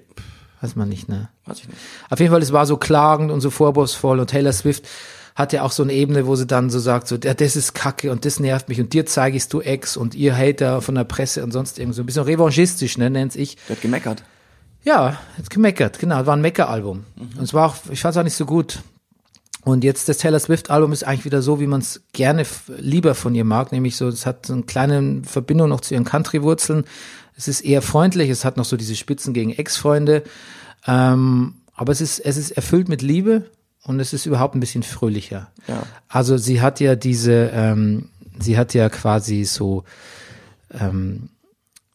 [0.61, 1.29] Weiß man nicht, ne?
[1.45, 1.77] Weiß ich nicht.
[2.09, 4.87] Auf jeden Fall, es war so klagend und so vorwurfsvoll und Taylor Swift
[5.35, 7.75] hat ja auch so eine Ebene, wo sie dann so sagt, so, ja, das ist
[7.75, 10.95] kacke und das nervt mich und dir zeige ich's, du Ex und ihr Hater von
[10.95, 13.55] der Presse und sonst irgend so ein bisschen revanchistisch, ne, nennt's ich.
[13.67, 14.23] Der hat gemeckert.
[14.83, 17.03] Ja, hat gemeckert, genau, war ein Mecker-Album.
[17.17, 18.79] Und es war auch, ich fand es auch nicht so gut.
[19.67, 22.45] Und jetzt das Taylor Swift-Album ist eigentlich wieder so, wie man es gerne
[22.77, 26.05] lieber von ihr mag, nämlich so, es hat so eine kleine Verbindung noch zu ihren
[26.05, 26.85] Country-Wurzeln.
[27.35, 30.23] Es ist eher freundlich, es hat noch so diese Spitzen gegen Ex-Freunde.
[30.87, 33.51] Ähm, aber es ist, es ist erfüllt mit Liebe
[33.83, 35.51] und es ist überhaupt ein bisschen fröhlicher.
[35.67, 35.83] Ja.
[36.07, 38.07] Also sie hat ja diese, ähm,
[38.39, 39.83] sie hat ja quasi so
[40.71, 41.27] ähm,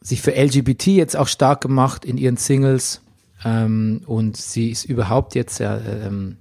[0.03, 3.01] sich für LGBT jetzt auch stark gemacht in ihren Singles
[3.47, 6.37] ähm, und sie ist überhaupt jetzt sehr, ähm,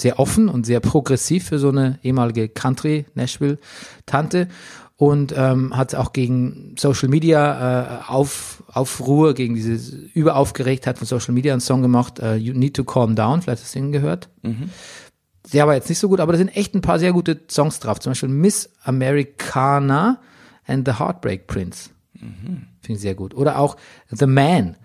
[0.00, 3.58] sehr offen und sehr progressiv für so eine ehemalige Country Nashville
[4.06, 4.48] Tante
[4.96, 11.34] und ähm, hat auch gegen Social Media äh, auf Aufruhr gegen diese Überaufgeregtheit von Social
[11.34, 14.28] Media einen Song gemacht, äh, You Need to Calm Down, vielleicht hast du ihn gehört.
[15.52, 17.80] Der war jetzt nicht so gut, aber da sind echt ein paar sehr gute Songs
[17.80, 17.98] drauf.
[17.98, 20.20] Zum Beispiel Miss Americana
[20.66, 21.90] and the Heartbreak Prince.
[22.80, 23.34] Finde ich sehr gut.
[23.34, 23.76] Oder auch
[24.08, 24.76] The Man,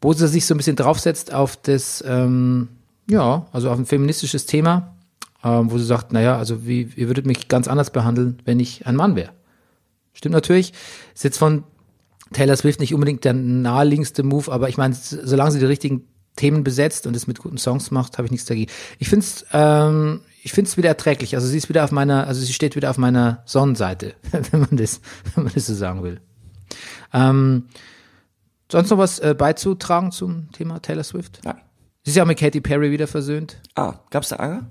[0.00, 2.68] wo sie sich so ein bisschen draufsetzt auf das, ähm,
[3.10, 4.96] ja, also auf ein feministisches Thema,
[5.44, 8.86] ähm, wo sie sagt, naja, also wie, ihr würdet mich ganz anders behandeln, wenn ich
[8.86, 9.32] ein Mann wäre.
[10.12, 10.72] Stimmt natürlich.
[11.14, 11.64] Ist jetzt von
[12.32, 16.64] Taylor Swift nicht unbedingt der naheliegendste Move, aber ich meine, solange sie die richtigen Themen
[16.64, 18.70] besetzt und es mit guten Songs macht, habe ich nichts dagegen.
[18.98, 21.34] Ich finde es ähm, ich find's wieder erträglich.
[21.34, 24.14] Also sie ist wieder auf meiner, also sie steht wieder auf meiner Sonnenseite,
[24.50, 25.00] wenn man das,
[25.34, 26.20] wenn man das so sagen will.
[27.12, 27.66] Ähm,
[28.70, 31.40] sonst noch was äh, beizutragen zum Thema Taylor Swift?
[31.44, 31.56] Ja.
[32.02, 33.58] Sie ist ja auch mit Katy Perry wieder versöhnt.
[33.74, 34.70] Ah, gab's da Ärger?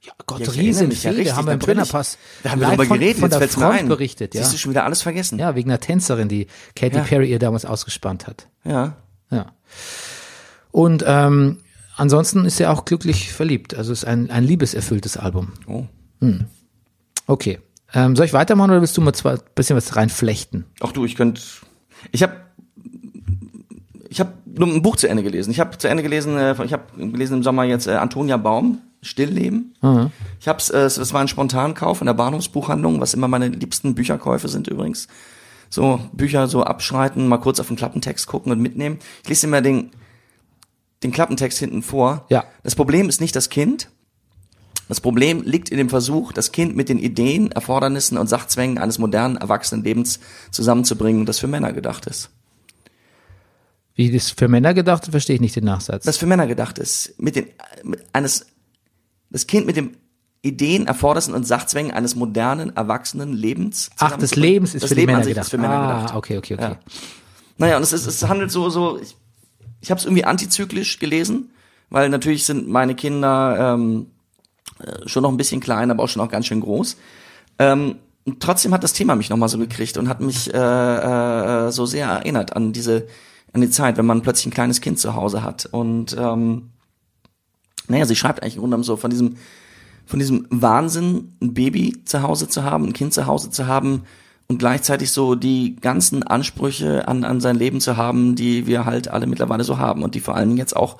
[0.00, 2.76] Ja, Gott, Ja, riesen mich, ja, richtig, haben wir im Brennerpass Da haben wir live
[2.76, 3.88] drüber von, geredet, von jetzt der Front ein.
[3.88, 4.42] berichtet, ja.
[4.42, 5.38] Siehst du schon wieder alles vergessen?
[5.38, 7.02] Ja, wegen einer Tänzerin, die Katy Ja.
[7.02, 8.48] Perry ihr damals ausgespannt hat.
[8.64, 8.96] Ja.
[9.30, 9.52] Ja.
[10.70, 11.58] Und ähm,
[11.96, 13.74] ansonsten ist er auch glücklich verliebt.
[13.74, 15.52] Also es ist ein, ein liebeserfülltes Album.
[15.66, 15.84] Oh.
[17.26, 17.58] Okay.
[17.92, 20.64] Ähm, soll ich weitermachen oder willst du mal ein bisschen was reinflechten?
[20.80, 21.42] Ach du, ich könnte.
[22.12, 22.34] Ich habe
[24.10, 25.50] ich habe nur ein Buch zu Ende gelesen.
[25.50, 28.78] Ich habe zu Ende gelesen, äh, ich habe gelesen im Sommer jetzt äh, Antonia Baum,
[29.02, 29.74] Stillleben.
[30.40, 33.94] Ich habe es, äh, es war ein Spontankauf in der Bahnhofsbuchhandlung, was immer meine liebsten
[33.94, 35.08] Bücherkäufe sind übrigens.
[35.70, 38.98] so Bücher so abschreiten, mal kurz auf den Klappentext gucken und mitnehmen.
[39.22, 39.90] Ich lese immer den,
[41.02, 42.26] den Klappentext hinten vor.
[42.30, 42.44] Ja.
[42.62, 43.90] Das Problem ist nicht das Kind.
[44.88, 48.98] Das Problem liegt in dem Versuch, das Kind mit den Ideen, Erfordernissen und Sachzwängen eines
[48.98, 50.18] modernen Erwachsenenlebens
[50.50, 52.30] zusammenzubringen, das für Männer gedacht ist.
[53.98, 56.04] Wie das für Männer gedacht ist, verstehe ich nicht den Nachsatz.
[56.04, 57.20] Das für Männer gedacht ist.
[57.20, 57.46] Mit den,
[57.82, 58.46] mit eines,
[59.28, 59.96] das Kind mit dem
[60.40, 63.90] Ideen, Erfordernissen und Sachzwängen eines modernen, erwachsenen Lebens.
[63.98, 64.36] Ach, des.
[64.36, 65.46] Lebens ist das für Leben Männer an sich gedacht.
[65.46, 66.14] ist für Männer ah, gedacht.
[66.14, 66.62] okay, okay, okay.
[66.62, 66.78] Ja.
[67.56, 69.16] Naja, und es, ist, es handelt so, so, ich,
[69.80, 71.50] ich habe es irgendwie antizyklisch gelesen,
[71.90, 74.12] weil natürlich sind meine Kinder ähm,
[74.78, 76.96] äh, schon noch ein bisschen klein, aber auch schon auch ganz schön groß.
[77.58, 77.96] Ähm,
[78.38, 82.06] trotzdem hat das Thema mich nochmal so gekriegt und hat mich äh, äh, so sehr
[82.06, 83.08] erinnert an diese,
[83.58, 85.66] an die Zeit, wenn man plötzlich ein kleines Kind zu Hause hat.
[85.66, 86.70] Und ähm,
[87.88, 89.36] naja, sie schreibt eigentlich im Grunde genommen so von diesem,
[90.06, 94.04] von diesem Wahnsinn, ein Baby zu Hause zu haben, ein Kind zu Hause zu haben
[94.46, 99.08] und gleichzeitig so die ganzen Ansprüche an, an sein Leben zu haben, die wir halt
[99.08, 100.96] alle mittlerweile so haben und die vor allem jetzt auch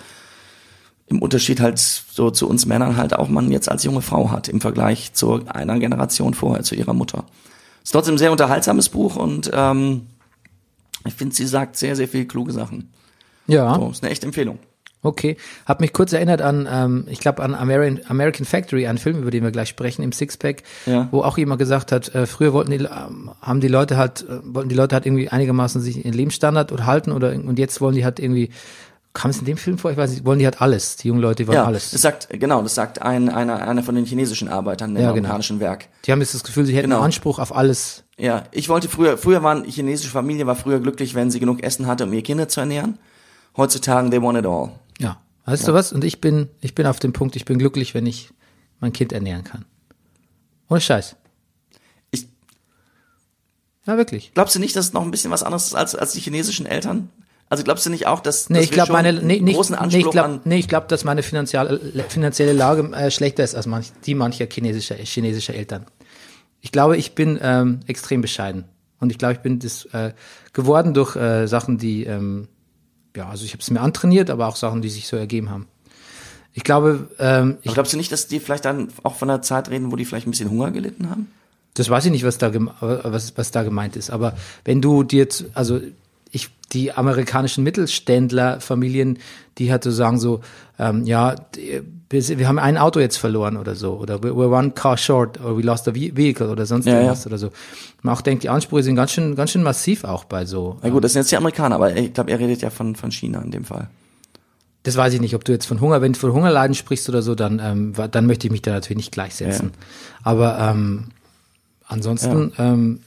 [1.07, 4.49] im Unterschied halt so zu uns Männern halt auch man jetzt als junge Frau hat
[4.49, 7.25] im Vergleich zu einer Generation vorher, zu ihrer Mutter.
[7.83, 10.03] Ist trotzdem ein sehr unterhaltsames Buch und ähm,
[11.07, 12.91] ich finde, sie sagt sehr, sehr viel kluge Sachen.
[13.47, 13.75] Ja.
[13.75, 14.59] So, ist eine echte Empfehlung.
[15.01, 19.19] Okay, hab mich kurz erinnert an, ähm, ich glaube an American, American Factory, einen Film,
[19.21, 21.07] über den wir gleich sprechen, im Sixpack, Ja.
[21.13, 24.41] wo auch jemand gesagt hat, äh, früher wollten die, ähm, haben die Leute halt, äh,
[24.43, 28.05] wollten die Leute halt irgendwie einigermaßen sich ihren Lebensstandard halten oder und jetzt wollen die
[28.05, 28.51] halt irgendwie,
[29.15, 29.91] kam es in dem Film vor?
[29.91, 30.97] Ich weiß nicht, wollen die halt alles.
[30.97, 31.91] Die jungen Leute die wollen Ja, alles.
[31.91, 35.13] das sagt, genau, das sagt ein, einer, einer von den chinesischen Arbeitern im Ja, genau.
[35.13, 35.89] amerikanischen Werk.
[36.05, 37.03] Die haben jetzt das Gefühl, sie hätten Genau.
[37.03, 38.05] Anspruch auf alles.
[38.17, 41.87] Ja, ich wollte früher, früher waren, chinesische Familie war früher glücklich, wenn sie genug Essen
[41.87, 42.99] hatte, um ihre Kinder zu ernähren.
[43.57, 44.73] Heutzutage, they want it all.
[44.99, 45.21] Ja.
[45.47, 45.93] Weißt du was?
[45.93, 48.31] Und ich bin, ich bin auf dem Punkt, ich bin glücklich, wenn ich
[48.81, 49.65] mein Kind ernähren kann.
[50.69, 51.17] Ohne Scheiß.
[52.11, 52.27] Ich,
[53.87, 54.33] Ja, wirklich.
[54.35, 56.67] glaubst du nicht, dass es noch ein bisschen was anderes ist als, als die chinesischen
[56.67, 57.09] Eltern?
[57.51, 59.81] Also glaubst du nicht auch, dass, Nee, dass ich schon meine nee, nicht, großen nee,
[59.81, 63.55] Anspruch ich glaube an, nee, ich glaube, dass meine finanzielle finanzielle Lage äh, schlechter ist
[63.55, 65.87] als manch, die mancher chinesischer chinesischer Eltern.
[66.61, 68.65] Ich glaube, ich bin ähm, extrem bescheiden
[69.01, 70.13] und ich glaube, ich bin das äh,
[70.53, 72.49] geworden durch äh, Sachen, die ähm,
[73.17, 75.67] ja, also ich habe es mir antrainiert, aber auch Sachen, die sich so ergeben haben.
[76.53, 79.41] Ich glaube, ähm, ich, aber glaubst du nicht, dass die vielleicht dann auch von einer
[79.43, 81.29] Zeit reden, wo die vielleicht ein bisschen Hunger gelitten haben?
[81.75, 85.05] das weiß ich nicht, was da gem- was was da gemeint ist, aber wenn du
[85.05, 85.81] dir jetzt, also
[86.73, 89.19] die amerikanischen Mittelständler-Familien,
[89.59, 90.41] die halt so sagen so,
[90.79, 91.35] ähm, ja,
[92.11, 95.63] wir, haben ein Auto jetzt verloren oder so, oder we're one car short, or we
[95.63, 97.29] lost a ve- vehicle oder sonst Ja, irgendwas ja.
[97.29, 97.51] oder so.
[98.03, 100.79] Man auch denkt, die Ansprüche sind ganz schön, ganz schön massiv auch bei so.
[100.83, 103.11] Na gut, das sind jetzt die Amerikaner, aber ich glaube, er redet ja von, von
[103.11, 103.89] China in dem Fall.
[104.85, 107.21] Das weiß ich nicht, ob du jetzt von Hunger, wenn du von Hungerleiden sprichst oder
[107.21, 109.73] so, dann, ähm, dann möchte ich mich da natürlich nicht gleichsetzen.
[110.23, 111.09] Aber ähm,
[111.87, 113.01] ansonsten, ähm,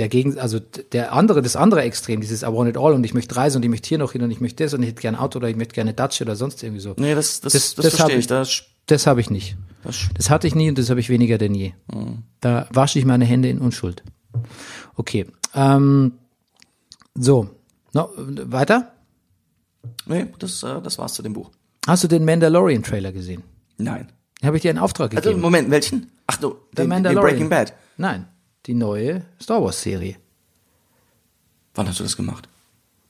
[0.00, 3.14] der Gegen, also der andere, das andere Extrem, dieses I want it all und ich
[3.14, 5.00] möchte reisen und ich möchte hier noch hin und ich möchte das und ich hätte
[5.02, 6.94] gerne ein Auto oder ich möchte gerne Datsche oder sonst irgendwie so.
[6.98, 8.26] Nee, das, das, Das- das, das verstehe ich-.
[8.26, 9.56] Das, Das habe ich nicht.
[9.84, 11.72] das, Das hatte ich nie und das habe ich weniger denn je.
[12.40, 14.02] Da wasche ich meine Hände in Unschuld.
[14.96, 15.26] Okay.
[15.54, 16.12] Ähm,
[17.14, 17.50] so.
[17.92, 18.92] No, weiter?
[20.06, 21.50] nee, das, äh, das war's zu dem Buch.
[21.86, 23.42] Hast du den Mandalorian-Trailer gesehen?
[23.78, 24.08] Nein.
[24.42, 25.26] Habe ich dir einen Auftrag gegeben?
[25.28, 26.10] Also, Moment, welchen?
[26.26, 27.30] Ach du, den, den Mandalorian.
[27.30, 27.74] Breaking Bad.
[27.96, 28.26] Nein,
[28.66, 30.16] die neue Star Wars Serie.
[31.74, 32.48] Wann hast du das gemacht?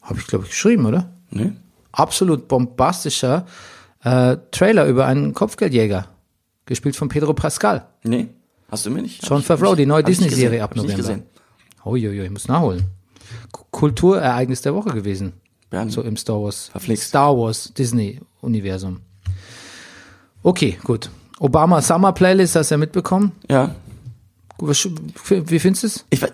[0.02, 1.10] Habe ich, glaube ich, geschrieben, oder?
[1.30, 1.52] Nee?
[1.92, 3.46] Absolut bombastischer
[4.02, 6.06] äh, Trailer über einen Kopfgeldjäger.
[6.66, 7.86] Gespielt von Pedro Pascal.
[8.04, 8.28] Nee?
[8.70, 9.26] Hast du mir nicht?
[9.28, 11.14] John Favreau, die neue Disney-Serie ab Hab ich nicht November.
[11.14, 11.26] gesehen.
[11.84, 12.84] Uiuiui, ich muss nachholen.
[13.52, 15.32] K- Kulturereignis der Woche gewesen.
[15.70, 15.90] Bernie.
[15.90, 16.68] So im Star Wars.
[16.68, 17.08] Verflixt.
[17.08, 19.00] Star Wars Disney-Universum.
[20.42, 21.10] Okay, gut.
[21.38, 23.32] Obama Summer Playlist, hast du ja mitbekommen?
[23.48, 23.74] Ja.
[24.60, 24.88] Was-
[25.50, 26.04] Wie findest du es?
[26.10, 26.32] Ich weiß.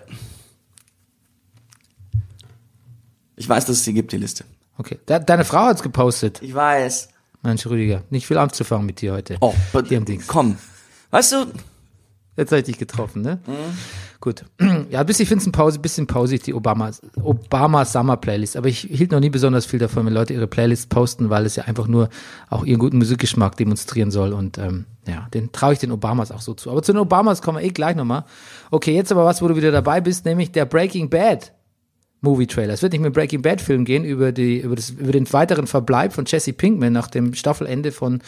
[3.35, 4.45] Ich weiß, dass es die gibt, die Liste.
[4.77, 4.99] Okay.
[5.07, 6.41] De deine Frau hat's gepostet.
[6.41, 7.09] Ich weiß.
[7.43, 9.37] Mensch, Rüdiger, nicht viel anzufangen mit dir heute.
[9.41, 9.53] Oh,
[9.87, 10.27] Hier am Dings.
[10.27, 10.57] komm.
[11.11, 11.45] Weißt du,
[12.37, 13.39] Jetzt habe ich dich getroffen, ne?
[13.47, 13.53] Mhm.
[14.21, 14.45] Gut.
[14.89, 18.55] Ja, bis ich finde es ein Pause, bisschen pausig, die Obama, Obama Summer Playlist.
[18.55, 21.57] Aber ich hielt noch nie besonders viel davon, wenn Leute ihre Playlists posten, weil es
[21.57, 22.09] ja einfach nur
[22.49, 24.31] auch ihren guten Musikgeschmack demonstrieren soll.
[24.31, 26.71] Und ähm, ja, den traue ich den Obamas auch so zu.
[26.71, 28.23] Aber zu den Obamas kommen wir eh gleich nochmal.
[28.71, 31.53] Okay, jetzt aber was, wo du wieder dabei bist, nämlich der Breaking Bad.
[32.21, 32.73] Movie-Trailer.
[32.73, 35.67] Es wird nicht mehr Breaking Bad Film gehen über die über das über den weiteren
[35.67, 38.21] Verbleib von Jesse Pinkman nach dem Staffelende von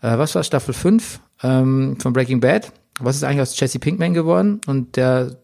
[0.00, 2.72] äh, was war Staffel 5 ähm, von Breaking Bad.
[3.00, 4.60] Was ist eigentlich aus Jesse Pinkman geworden?
[4.66, 5.36] Und der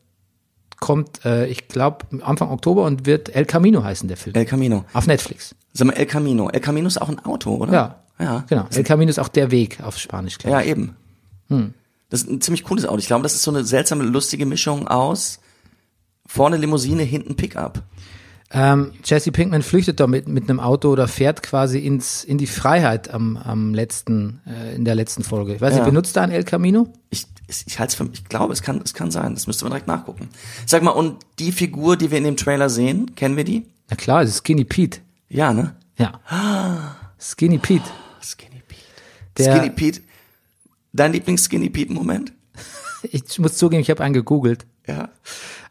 [0.81, 4.37] kommt, äh, ich glaube, Anfang Oktober und wird El Camino heißen, der Film.
[4.37, 4.85] El Camino.
[4.93, 5.55] Auf Netflix.
[5.73, 6.49] Sag mal, El Camino.
[6.51, 7.73] El Camino ist auch ein Auto, oder?
[7.73, 7.99] Ja.
[8.21, 8.45] Ja.
[8.49, 8.67] Genau.
[8.75, 10.97] El Camino ist auch der Weg auf Spanisch, glaube Ja, eben.
[11.49, 11.75] Hm.
[12.11, 12.99] Das ist ein ziemlich cooles Auto.
[12.99, 15.41] Ich glaube, das ist so eine seltsame, lustige Mischung aus
[16.27, 17.83] Vorne Limousine, hinten Pickup.
[18.51, 22.47] Ähm, Jesse Pinkman flüchtet da mit, mit einem Auto oder fährt quasi ins, in die
[22.47, 25.55] Freiheit am, am letzten, äh, in der letzten Folge.
[25.55, 25.85] Ich weiß nicht, Ja.
[25.85, 26.89] benutzt da ein El Camino?
[27.11, 29.35] Ich, ich, halte es für, ich glaube, es kann, es kann sein.
[29.35, 30.29] Das müsste man direkt nachgucken.
[30.67, 33.67] Sag mal, und die Figur, die wir in dem Trailer sehen, kennen wir die?
[33.91, 35.01] Na klar, es ist Skinny Pete.
[35.29, 35.75] Ja, ne?
[35.97, 36.21] Ja.
[37.19, 37.89] Skinny Pete.
[38.23, 38.81] Skinny Pete.
[39.39, 40.01] Der- Skinny Pete.
[40.93, 42.33] Dein Lieblings-Skinny Pete-Moment?
[43.03, 44.67] Ich muss zugeben, ich habe einen gegoogelt.
[44.89, 45.11] Ja.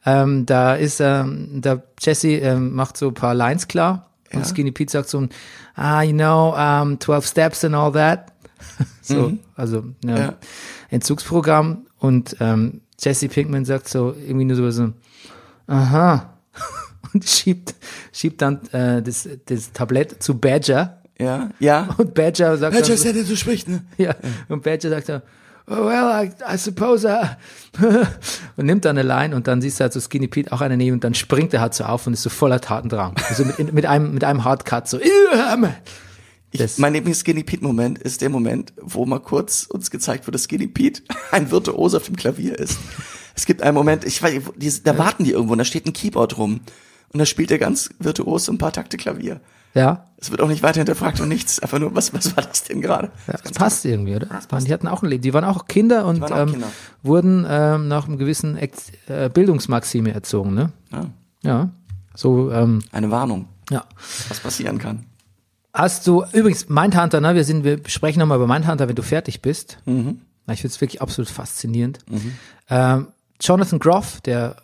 [0.05, 4.45] Ähm, da ist, ähm, da Jesse ähm, macht so ein paar Lines klar und Ja.
[4.45, 5.29] Skinny Pete sagt so, ein,
[5.75, 8.31] ah, you know, um, 12 Steps and all that.
[9.01, 10.17] so, also ja, Mhm.
[10.17, 10.33] Ja.
[10.89, 14.93] Entzugsprogramm und ähm, Jesse Pinkman sagt so irgendwie nur so, so
[15.67, 16.33] aha
[17.13, 17.75] und schiebt
[18.11, 21.49] schiebt dann äh, das, das Tablett zu Badger Ja.
[21.59, 21.89] Ja.
[21.97, 23.83] und Badger sagt so, der so spricht, ne?
[23.97, 24.15] ja,
[24.49, 25.21] und Badger sagt dann,
[25.67, 27.27] oh, well, I, I suppose I
[28.55, 30.77] und nimmt dann eine Line und dann siehst du halt so Skinny Pete auch eine
[30.77, 33.15] nehmen und dann springt er halt so auf und ist so voller Tatendrang.
[33.29, 34.99] Also mit, mit einem, mit einem Hardcut so.
[36.51, 40.67] Ich, mein Lieblings-Skinny Pete-Moment ist der Moment, wo mal kurz uns gezeigt wird, dass Skinny
[40.67, 42.79] Pete ein Virtuos auf dem Klavier ist.
[43.35, 45.93] Es gibt einen Moment, ich weiß, die, da warten die irgendwo und da steht ein
[45.93, 46.61] Keyboard rum.
[47.13, 49.39] Und da spielt er ganz virtuos ein paar Takte Klavier.
[49.73, 51.59] ja, Es wird auch nicht weiter hinterfragt und nichts.
[51.59, 53.11] Einfach nur, was, was war das denn gerade?
[53.27, 54.25] ja das passt irgendwie, oder?
[54.25, 55.21] Das waren, die hatten auch ein Leben.
[55.21, 56.67] Die waren auch Kinder und auch ähm, Kinder.
[57.03, 60.73] wurden ähm, nach einem gewissen Ex äh, Bildungsmaxime erzogen, ne?
[60.91, 61.05] Ja,
[61.43, 61.69] Ja.
[62.15, 63.85] So, ähm, eine Warnung, ja.
[64.27, 65.05] was passieren kann.
[65.77, 69.41] Hast du, übrigens, Mindhunter, ne, wir sind, wir sprechen nochmal über Mindhunter, wenn du fertig
[69.41, 69.77] bist.
[69.85, 70.21] Mhm.
[70.49, 71.99] Ich finde es wirklich absolut faszinierend.
[72.69, 73.07] Ähm,
[73.41, 74.55] Jonathan Groff, der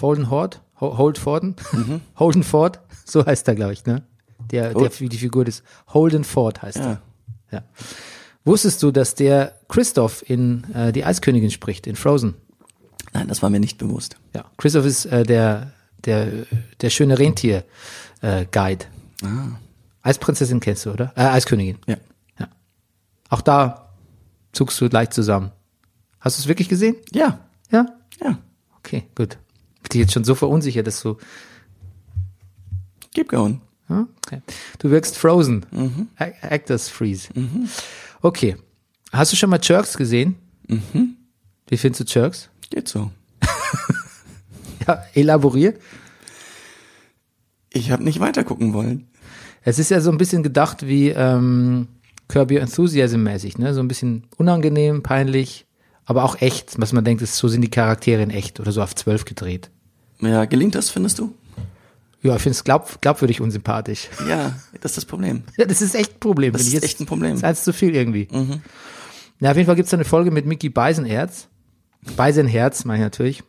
[0.00, 1.56] Holden Hord, Ho- Hold Forden,
[2.18, 4.02] Holden Ford, so heißt er, glaube ich, ne?
[4.50, 6.84] Der, der, wie die Figur des Holden Ford heißt Ja.
[6.92, 7.02] er.
[7.50, 7.62] Ja.
[8.44, 12.34] Wusstest du, dass der Christoph in äh, die Eiskönigin spricht, in Frozen?
[13.12, 14.16] Nein, das war mir nicht bewusst.
[14.34, 14.44] Ja.
[14.56, 15.72] Christoph ist äh, der,
[16.04, 16.28] der,
[16.80, 17.64] der schöne Rentier
[18.22, 18.86] äh, Guide.
[19.22, 19.58] Ah.
[20.02, 21.12] Eisprinzessin kennst du, oder?
[21.16, 21.78] Äh, Eiskönigin.
[21.86, 21.96] Ja.
[22.38, 22.48] Ja.
[23.28, 23.94] Auch da
[24.52, 25.52] zuckst du leicht zusammen.
[26.20, 26.96] Hast du es wirklich gesehen?
[27.12, 27.86] Ja, Ja?
[28.22, 28.38] ja.
[28.78, 29.38] Okay, gut.
[29.84, 31.16] Ich bin jetzt schon so verunsichert, dass du.
[33.14, 33.60] Keep going.
[33.88, 34.06] Ja?
[34.26, 34.42] Okay.
[34.78, 35.66] Du wirkst frozen.
[36.18, 37.28] A Actors Freeze.
[38.22, 38.56] Okay.
[39.12, 40.36] Hast du schon mal Jerks gesehen?
[41.68, 42.48] Wie findest du Jerks?
[42.70, 43.10] Geht so.
[44.88, 45.74] Ja, elaborier.
[47.70, 49.06] Ich habe nicht weiter gucken wollen.
[49.64, 51.88] Es ist ja so ein bisschen gedacht wie ähm,
[52.34, 53.74] Your Enthusiasm mäßig, ne?
[53.74, 55.66] So ein bisschen unangenehm, peinlich,
[56.04, 58.82] aber auch echt, was man denkt, ist, so sind die Charaktere in echt oder so
[58.82, 59.70] auf zwölf gedreht.
[60.20, 61.34] Ja, gelingt das, findest du?
[62.22, 64.08] Ja, ich finde es glaub, glaubwürdig unsympathisch.
[64.28, 65.42] Ja, das ist das Problem.
[65.56, 66.52] Ja, das ist echt ein Problem.
[66.52, 66.72] Das ist.
[66.72, 67.30] Jetzt- echt ein Problem.
[67.32, 68.28] Das ist eins zu viel irgendwie.
[69.40, 71.48] Na, auf jeden Fall gibt es eine Folge mit Mickey Beisenherz.
[72.16, 73.42] Beisenherz, meine ich natürlich.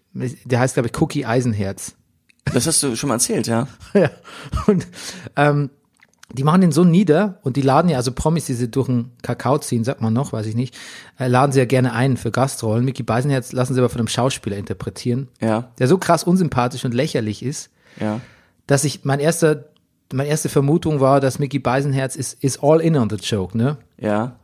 [0.45, 1.93] Der heißt, glaube ich, Cookie Eisenherz.
[2.53, 3.67] Das hast du schon mal erzählt, ja?
[3.93, 4.09] ja.
[4.67, 4.87] Und
[5.35, 5.69] ähm,
[6.31, 9.11] die machen den so nieder und die laden ja, also Promis, die sie durch den
[9.21, 10.75] Kakao ziehen, sagt man noch, weiß ich nicht,
[11.19, 12.85] äh, laden sie ja gerne ein für Gastrollen.
[12.85, 16.93] Mickey Beisenherz lassen sie aber von einem Schauspieler interpretieren, Ja, der so krass unsympathisch und
[16.93, 18.19] lächerlich ist, ja.
[18.67, 19.65] dass ich, mein erster,
[20.11, 23.77] meine erste Vermutung war, dass Mickey Beisenherz ist, ist all in on the joke, ne?
[23.99, 24.37] Ja.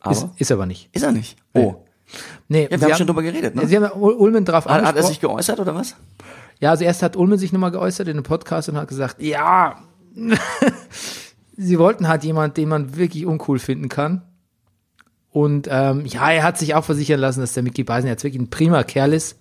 [0.00, 0.88] Aber Ist, ist aber nicht.
[0.92, 1.36] ist er nicht.
[1.54, 1.74] Oh.
[2.48, 3.66] Nee, Ja, wir haben schon drüber geredet, ne?
[3.66, 5.94] Sie haben Ulmen drauf Hat, hat er sich geäußert oder was?
[6.58, 9.76] Ja, also erst hat Ulmen sich nochmal geäußert in einem Podcast und hat gesagt, ja,
[11.60, 14.22] sie wollten halt jemand, den man wirklich uncool finden kann.
[15.30, 18.42] Und ähm, ja, er hat sich auch versichern lassen, dass der Mickey Beisen jetzt wirklich
[18.42, 19.38] ein prima Kerl ist.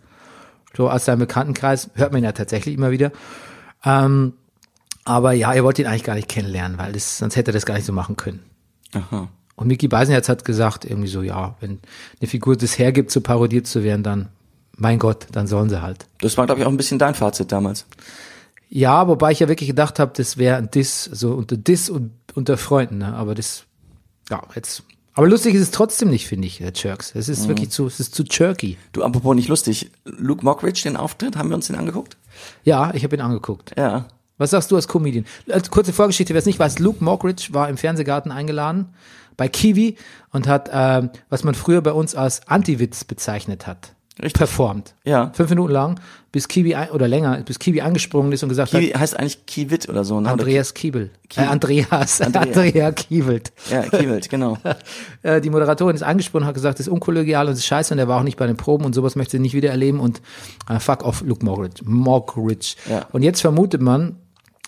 [0.75, 3.11] So aus seinem Bekanntenkreis hört man ihn ja tatsächlich immer wieder.
[3.83, 4.33] Ähm,
[5.05, 7.65] aber ja, er wollte ihn eigentlich gar nicht kennenlernen, weil das, sonst hätte er das
[7.65, 8.43] gar nicht so machen können.
[8.93, 9.29] Aha.
[9.55, 11.79] Und Mickey Beisenherz hat gesagt, irgendwie so, ja, wenn
[12.19, 14.29] eine Figur das hergibt, so parodiert zu werden, dann,
[14.75, 16.05] mein Gott, dann sollen sie halt.
[16.21, 17.87] Das war, glaube ich, auch ein bisschen dein Fazit damals.
[18.69, 22.11] Ja, wobei ich ja wirklich gedacht habe, das wäre ein Diss, so unter Diss und
[22.35, 23.13] unter Freunden, ne?
[23.15, 23.63] aber das,
[24.29, 24.83] ja, jetzt.
[25.15, 27.13] Aber lustig ist es trotzdem nicht, finde ich, der Jerks.
[27.15, 28.77] Es ist wirklich zu, es ist zu jerky.
[28.93, 29.91] Du, apropos nicht lustig.
[30.05, 32.15] Luke Mockridge, den Auftritt, haben wir uns den angeguckt?
[32.63, 33.73] Ja, ich habe ihn angeguckt.
[33.77, 34.05] Ja.
[34.37, 35.25] Was sagst du als Comedian?
[35.71, 38.93] Kurze Vorgeschichte, wer es nicht weiß, Luke Mockridge war im Fernsehgarten eingeladen
[39.35, 39.95] bei Kiwi
[40.31, 44.33] und hat, ähm, was man früher bei uns als Anti-Witz bezeichnet hat, Richtig.
[44.33, 44.95] performt.
[45.05, 45.31] Ja.
[45.33, 45.99] Fünf Minuten lang,
[46.31, 49.45] bis Kiwi, ein, oder länger, bis Kiwi angesprungen ist und gesagt Kiwi hat, heißt eigentlich
[49.45, 50.29] Kiewit oder so, ne?
[50.29, 51.09] Andreas Kiebel.
[51.29, 51.43] Kiel.
[51.43, 52.41] Äh, Andreas, Andrea.
[52.41, 53.51] Andrea Kiewelt.
[53.69, 54.57] Ja, Kiewit, genau.
[55.21, 57.99] Äh, die Moderatorin ist angesprochen, hat gesagt, das ist unkollegial und das ist scheiße und
[57.99, 60.21] er war auch nicht bei den Proben und sowas möchte sie nicht wieder erleben und
[60.69, 61.83] äh, fuck off Luke Mockridge.
[61.83, 62.75] Mockridge.
[62.89, 63.05] Ja.
[63.11, 64.15] Und jetzt vermutet man,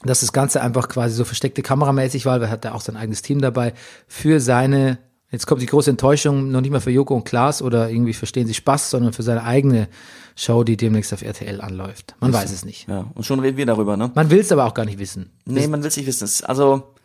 [0.04, 2.98] dass das Ganze einfach quasi so versteckte Kameramäßig war, weil er hat da auch sein
[2.98, 3.74] eigenes Team dabei,
[4.08, 4.98] für seine
[5.32, 8.48] Jetzt kommt die große Enttäuschung, noch nicht mal für Joko und Klaas oder irgendwie verstehen
[8.48, 9.88] sie Spaß, sondern für seine eigene
[10.36, 12.16] Show, die demnächst auf RTL anläuft.
[12.20, 12.90] Man weiß es nicht.
[12.90, 14.12] Ja, und schon reden wir darüber, ne?
[14.14, 15.32] Man will es aber auch gar nicht wissen.
[15.46, 16.28] Nee, man will es nicht wissen.
[16.46, 16.96] Also,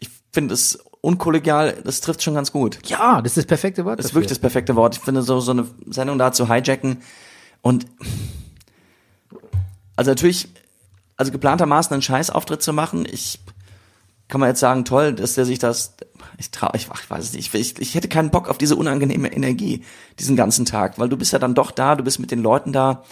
[0.00, 2.80] ich finde es unkollegial, das trifft schon ganz gut.
[2.86, 4.00] Ja, das ist das perfekte Wort.
[4.00, 4.22] Das ist dafür.
[4.22, 4.96] wirklich das perfekte Wort.
[4.96, 6.98] Ich finde, so, so eine Sendung da zu hijacken
[7.62, 7.86] und
[9.94, 10.48] also natürlich,
[11.16, 13.40] also geplantermaßen einen Scheißauftritt zu machen, ich
[14.28, 15.94] kann man jetzt sagen, toll, dass der sich das,
[16.36, 19.32] ich trau, ich, ich weiß es nicht, ich, ich hätte keinen Bock auf diese unangenehme
[19.32, 19.84] Energie
[20.18, 22.72] diesen ganzen Tag, weil du bist ja dann doch da, du bist mit den Leuten
[22.72, 23.04] da.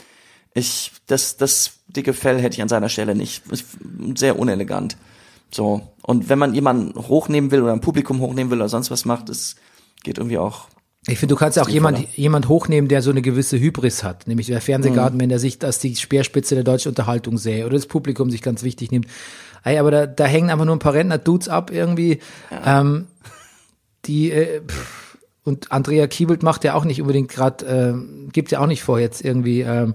[0.53, 3.43] Ich, das, das dicke Fell hätte ich an seiner Stelle nicht.
[3.51, 3.65] Ich,
[4.17, 4.97] sehr unelegant.
[5.51, 5.93] So.
[6.03, 9.29] Und wenn man jemanden hochnehmen will oder ein Publikum hochnehmen will oder sonst was macht,
[9.29, 9.57] das
[10.03, 10.69] geht irgendwie auch.
[11.09, 14.27] Ich finde, du kannst ja auch jemand, jemand hochnehmen, der so eine gewisse Hybris hat.
[14.27, 17.87] Nämlich der Fernsehgarten, wenn der sich als die Speerspitze der deutschen Unterhaltung sähe oder das
[17.87, 19.07] Publikum sich ganz wichtig nimmt.
[19.63, 22.21] Ey, aber da, da hängen einfach nur ein paar Rentner-Dudes ab irgendwie.
[22.65, 23.07] Ähm,
[24.07, 28.59] die, äh, pff, und Andrea Kiebelt macht ja auch nicht unbedingt gerade, ähm, gibt ja
[28.59, 29.95] auch nicht vor, jetzt irgendwie ähm,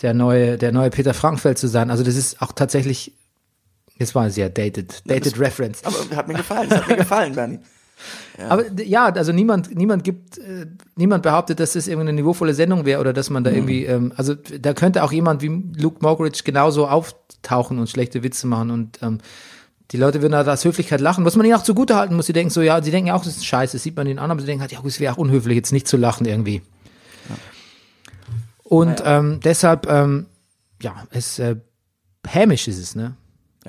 [0.00, 1.90] der neue, der neue Peter Frankfeld zu sein.
[1.90, 3.12] Also das ist auch tatsächlich,
[3.98, 5.84] jetzt war sehr dated, dated Reference.
[5.84, 7.58] Aber hat mir gefallen, das hat mir gefallen, Bernie.
[8.48, 12.54] Aber d- ja, also niemand, niemand gibt, äh, niemand behauptet, dass das irgendwie eine niveauvolle
[12.54, 15.98] Sendung wäre oder dass man da irgendwie, ähm, also da könnte auch jemand wie Luke
[16.00, 19.18] Mockridge genauso auftauchen und schlechte Witze machen und ähm,
[19.90, 22.26] die Leute würden da aus Höflichkeit lachen, was man ihnen auch zugute halten muss.
[22.26, 24.18] Sie denken so, ja, sie denken ja auch, das ist scheiße, das sieht man ihnen
[24.18, 26.60] an, aber sie denken halt, ja, es wäre auch unhöflich, jetzt nicht zu lachen irgendwie.
[28.64, 30.26] Und ähm, deshalb, ähm,
[30.82, 31.56] ja, es äh,
[32.26, 33.16] hämisch ist es, ne?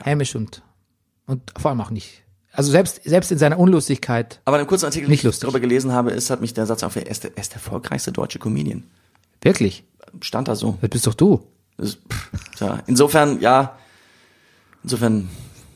[0.04, 0.62] Hämisch und
[1.26, 2.24] und vor allem auch nicht.
[2.52, 5.42] Also selbst selbst in seiner Unlustigkeit Aber in einem kurzen Artikel, den Nicht ich lustig.
[5.42, 7.58] darüber gelesen habe, ist, hat mich der Satz auf, er ist der, er ist der
[7.58, 8.84] erfolgreichste deutsche Comedian.
[9.42, 9.84] Wirklich?
[10.22, 10.78] Stand da so.
[10.82, 11.44] Das bist doch du.
[11.82, 11.98] Pff,
[12.58, 13.78] tja, insofern, ja,
[14.84, 15.30] insofern,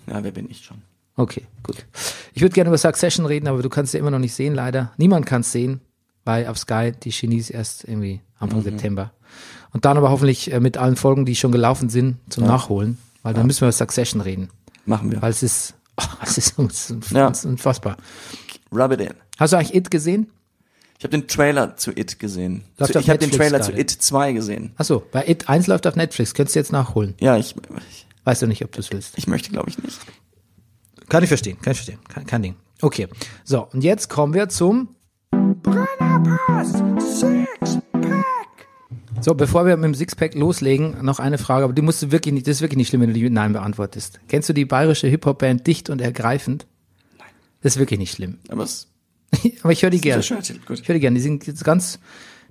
[0.07, 0.77] ja, wer bin ich schon?
[1.15, 1.85] Okay, gut.
[2.33, 4.91] Ich würde gerne über Succession reden, aber du kannst ja immer noch nicht sehen, leider.
[4.97, 5.79] Niemand kann es sehen,
[6.25, 8.63] weil auf Sky die Genies erst irgendwie Anfang Mhm.
[8.63, 9.11] September.
[9.71, 13.33] Und dann aber hoffentlich äh, mit allen Folgen, die schon gelaufen sind, zum Nachholen, weil
[13.33, 14.49] dann müssen wir über Succession reden.
[14.85, 15.21] Machen wir.
[15.21, 17.31] Weil es ist, oh, es ist, es ist Ja.
[17.45, 17.97] unfassbar.
[18.71, 19.13] Rub it in.
[19.37, 20.31] Hast du eigentlich It gesehen?
[20.97, 22.63] Ich habe den Trailer zu It gesehen.
[22.77, 23.81] Läuft Zu, ich habe den Trailer zu gerade.
[23.81, 24.71] It 2 gesehen.
[24.77, 27.13] Achso, bei It 1 läuft auf Netflix, könntest du jetzt nachholen.
[27.19, 27.55] Ja, ich,
[27.89, 29.17] ich, Weißt du nicht, ob du es willst.
[29.17, 29.99] ich möchte, glaube ich, nicht.
[31.09, 31.99] Kann ich verstehen, kann ich verstehen.
[32.07, 32.55] Kein, kein Ding.
[32.81, 33.07] Okay.
[33.43, 34.95] So, und jetzt kommen wir zum
[39.23, 42.33] So, bevor wir mit dem Sixpack loslegen, noch eine Frage, aber die musst du wirklich
[42.33, 44.19] nicht, das ist wirklich nicht schlimm, wenn du die mit Nein beantwortest.
[44.27, 46.67] Kennst du die bayerische Hip-Hop-Band Dicht und Ergreifend?
[47.17, 47.27] Nein.
[47.61, 48.39] Das ist wirklich nicht schlimm.
[48.49, 48.87] Aber es
[49.63, 50.23] aber ich höre die gerne.
[50.65, 50.79] gut.
[50.79, 51.15] Ich höre die gerne.
[51.15, 51.99] Die sind jetzt ganz,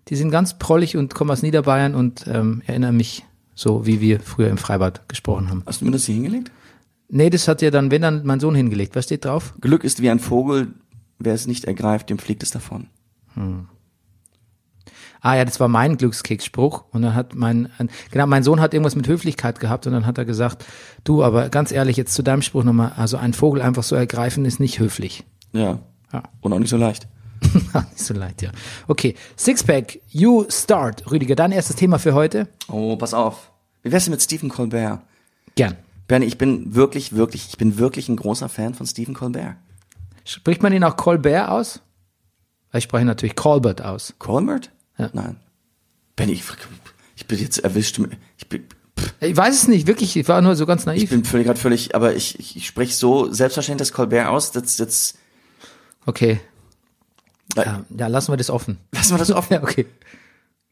[0.08, 4.20] die sind ganz prollig und kommen aus Niederbayern und ähm, erinnern mich so, wie wir
[4.20, 5.62] früher im Freibad gesprochen haben.
[5.66, 6.50] Hast du mir das hier hingelegt?
[7.08, 8.96] Nee, das hat ja dann, wenn dann mein Sohn hingelegt.
[8.96, 9.54] Was steht drauf?
[9.61, 10.68] Glück ist wie ein Vogel,
[11.18, 12.87] wer es nicht ergreift, dem fliegt es davon.
[15.24, 16.85] Ah ja, das war mein Glückskickspruch.
[16.90, 20.04] Und dann hat mein, ein, genau, mein Sohn hat irgendwas mit Höflichkeit gehabt und dann
[20.04, 20.64] hat er gesagt,
[21.04, 24.44] du, aber ganz ehrlich, jetzt zu deinem Spruch nochmal, also ein Vogel einfach so ergreifen
[24.44, 25.24] ist nicht höflich.
[25.52, 25.78] Ja.
[26.12, 26.24] Ja.
[26.40, 27.06] Und auch nicht so leicht.
[27.52, 28.50] nicht so leid, ja.
[28.88, 31.08] Okay, Sixpack, you start.
[31.11, 32.48] Rüdiger, dein erstes Thema für heute?
[32.68, 33.52] Oh, pass auf.
[33.82, 35.02] Wie wär's denn mit Stephen Colbert?
[35.54, 35.76] Gern.
[36.08, 39.54] Bernie, ich bin wirklich, wirklich, ich bin wirklich ein großer Fan von Stephen Colbert.
[40.24, 41.80] Spricht man ihn auch Colbert aus?
[42.72, 44.14] Ich spreche ihn natürlich Colbert aus.
[44.18, 44.72] Colbert?
[45.02, 45.10] Ja.
[45.12, 45.36] Nein.
[46.16, 46.42] Benny, ich,
[47.16, 47.98] ich bin jetzt erwischt.
[48.38, 48.64] Ich bin,
[49.20, 51.04] Ich weiß es nicht, wirklich, ich war nur so ganz naiv.
[51.04, 54.52] ich bin völlig, gerade völlig, aber ich, ich, ich spreche so selbstverständlich das Colbert aus,
[54.52, 55.14] das, das,
[56.04, 56.40] Okay,
[57.56, 57.84] ja.
[57.96, 58.78] ja, lassen wir das offen.
[58.92, 59.54] lassen wir das offen.
[59.54, 59.86] Ja, okay.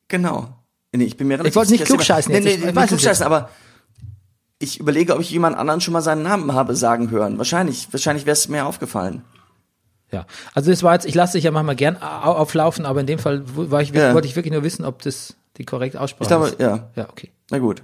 [0.08, 0.56] Genau.
[0.92, 2.44] Nee, ich bin mir relativ Ich wollte nicht dass klugscheißen jetzt.
[2.44, 3.50] Nee, Ich nee, weiß nicht klugscheißen, aber
[4.58, 7.38] ich überlege, ob ich jemand anderen schon mal seinen Namen habe sagen hören.
[7.38, 9.22] Wahrscheinlich, wahrscheinlich wäre es mir aufgefallen.
[10.12, 13.06] Ja, also das war jetzt, ich lasse dich ja manchmal gern au- auflaufen, aber in
[13.06, 13.44] dem Fall
[13.80, 14.12] ich, Ja.
[14.14, 16.60] wollte ich wirklich nur wissen, ob das die korrekte Aussprache Ich glaube, ist.
[16.60, 16.88] ja.
[16.96, 17.30] Ja, okay.
[17.50, 17.82] Na gut.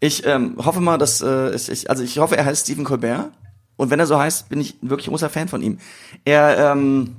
[0.00, 3.30] Ich ähm, hoffe mal, dass äh, ich, also ich hoffe, er heißt Stephen Colbert.
[3.76, 5.78] Und wenn er so heißt, bin ich wirklich ein großer Fan von ihm.
[6.24, 7.16] Er, ähm,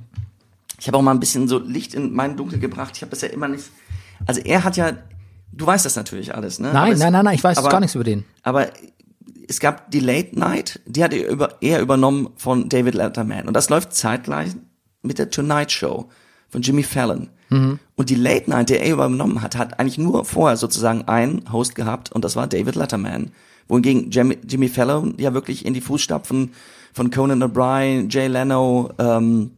[0.78, 2.92] ich habe auch mal ein bisschen so Licht in mein Dunkel gebracht.
[2.96, 3.64] Ich habe das ja immer nicht.
[4.26, 4.92] Also er hat ja,
[5.52, 6.70] du weißt das natürlich alles, ne?
[6.72, 8.24] Nein, es- nein, nein, nein, ich weiß aber- gar nichts über den.
[8.42, 8.68] Aber
[9.50, 13.48] es gab die Late Night, die hat er, über, er übernommen von David Letterman.
[13.48, 14.52] Und das läuft zeitgleich
[15.02, 16.08] mit der Tonight Show
[16.48, 17.30] von Jimmy Fallon.
[17.96, 21.74] Und die Late Night, die er übernommen hat, hat eigentlich nur vorher sozusagen einen Host
[21.74, 23.32] gehabt und das war David Letterman.
[23.66, 26.52] Wohingegen Jimmy, Jimmy Fallon ja wirklich in die Fußstapfen
[26.92, 29.50] von Conan O'Brien, Jay Leno, ähm,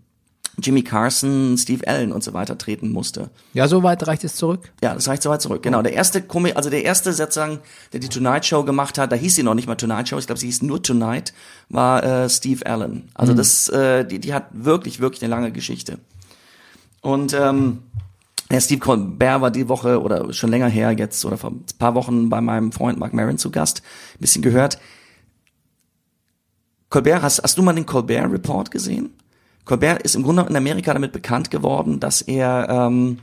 [0.58, 3.30] Jimmy Carson, Steve Allen und so weiter treten musste.
[3.54, 4.72] Ja, so weit reicht es zurück.
[4.82, 5.62] Ja, das reicht so weit zurück.
[5.62, 5.80] Genau.
[5.82, 7.60] Der erste Komik, also der erste sozusagen,
[7.92, 10.26] der die Tonight Show gemacht hat, da hieß sie noch nicht mal Tonight Show, ich
[10.26, 11.32] glaube, sie hieß nur Tonight,
[11.70, 13.08] war äh, Steve Allen.
[13.14, 15.98] Also das, äh, die, die hat wirklich, wirklich eine lange Geschichte.
[17.00, 17.78] Und ähm,
[18.50, 21.94] der Steve Colbert war die Woche oder schon länger her jetzt oder vor ein paar
[21.94, 23.82] Wochen bei meinem Freund Mark Maron zu Gast.
[24.14, 24.78] Ein bisschen gehört.
[26.90, 29.14] Colbert, hast, hast du mal den Colbert Report gesehen?
[29.64, 33.18] Colbert ist im Grunde in Amerika damit bekannt geworden, dass er ähm,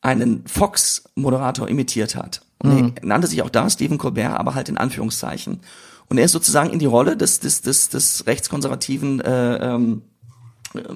[0.00, 2.42] einen Fox-Moderator imitiert hat.
[2.60, 5.60] Und er nannte sich auch da Stephen Colbert, aber halt in Anführungszeichen.
[6.08, 10.02] Und er ist sozusagen in die Rolle des, des, des, des rechtskonservativen äh, ähm,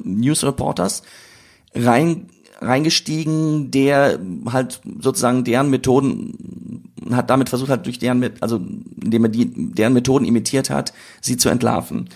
[0.03, 1.03] News-Reporters
[1.75, 2.29] rein,
[2.61, 4.19] reingestiegen, der
[4.51, 8.57] halt sozusagen deren Methoden hat damit versucht hat durch deren also
[9.03, 12.09] indem er die deren Methoden imitiert hat, sie zu entlarven.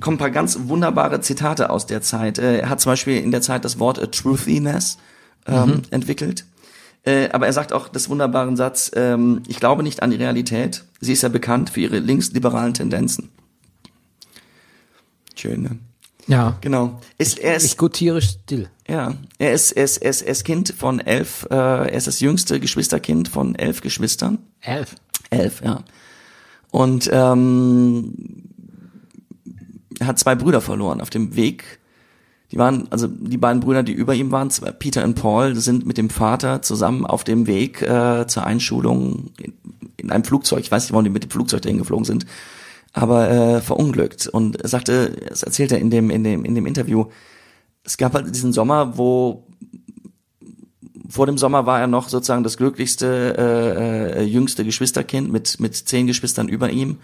[0.00, 2.38] Kommen ein paar ganz wunderbare Zitate aus der Zeit.
[2.38, 4.98] Äh, Er hat zum Beispiel in der Zeit das Wort äh, Truthiness
[5.46, 6.44] ähm, entwickelt.
[7.04, 10.84] Äh, aber er sagt auch das wunderbaren Satz, ähm, ich glaube nicht an die Realität.
[11.00, 13.30] Sie ist ja bekannt für ihre linksliberalen Tendenzen.
[15.34, 15.78] Schön, ne?
[16.26, 16.56] Ja.
[16.62, 17.00] Genau.
[17.18, 18.70] Ist, er ist, Ich gutiere still.
[18.88, 22.06] ja, er ist, er ist, er ist, er ist Kind von elf, äh, er ist
[22.06, 24.38] das jüngste Geschwisterkind von elf Geschwistern.
[24.62, 24.94] Elf.
[25.28, 25.82] Elf, ja.
[26.70, 28.14] Und ähm,
[29.98, 31.80] er hat zwei Brüder verloren auf dem Weg.
[32.50, 35.98] Die waren, also die beiden Brüder, die über ihm waren, Peter und Paul, sind mit
[35.98, 39.54] dem Vater zusammen auf dem Weg äh, zur Einschulung in,
[39.96, 40.60] in einem Flugzeug.
[40.60, 42.26] Ich weiß nicht, warum die mit dem Flugzeug dahin geflogen sind,
[42.92, 44.28] aber äh, verunglückt.
[44.28, 47.06] Und er sagte, das erzählt er in dem, in dem, in dem Interview,
[47.82, 49.46] es gab halt diesen Sommer, wo
[51.08, 55.74] vor dem Sommer war er noch sozusagen das glücklichste, äh, äh, jüngste Geschwisterkind mit, mit
[55.74, 56.98] zehn Geschwistern über ihm.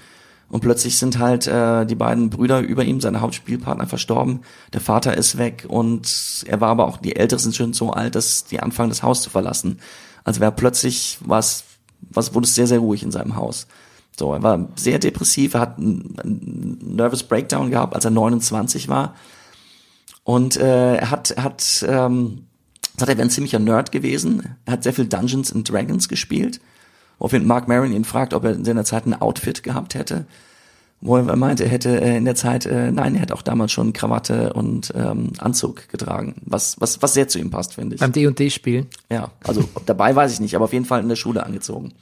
[0.51, 4.41] Und plötzlich sind halt äh, die beiden Brüder über ihm, seine Hauptspielpartner, verstorben.
[4.73, 8.17] Der Vater ist weg und er war aber auch, die Älteren sind schon so alt,
[8.17, 9.79] dass die anfangen, das Haus zu verlassen.
[10.25, 11.65] Also war plötzlich was,
[12.01, 13.69] was wurde es sehr, sehr ruhig in seinem Haus.
[14.19, 19.15] So, er war sehr depressiv, er hat einen, Nervous Breakdown gehabt, als er 29 war.
[20.25, 22.47] Und äh, er hat, er hat, ähm,
[22.97, 24.57] sagt, er wäre ein ziemlicher Nerd gewesen.
[24.67, 26.61] Er hat sehr viel Dungeons and Dragons gespielt.
[27.21, 30.25] Woraufhin Mark Maron ihn fragt, ob er in seiner Zeit ein Outfit gehabt hätte.
[31.03, 33.73] Wo er meinte, er hätte äh, in der Zeit, äh, nein, er hätte auch damals
[33.73, 36.37] schon Krawatte und ähm, Anzug getragen.
[36.47, 38.01] Was, was, was sehr zu ihm passt, finde ich.
[38.01, 38.87] Beim D&D-Spielen.
[39.11, 41.93] Ja, also dabei weiß ich nicht, aber auf jeden Fall in der Schule angezogen.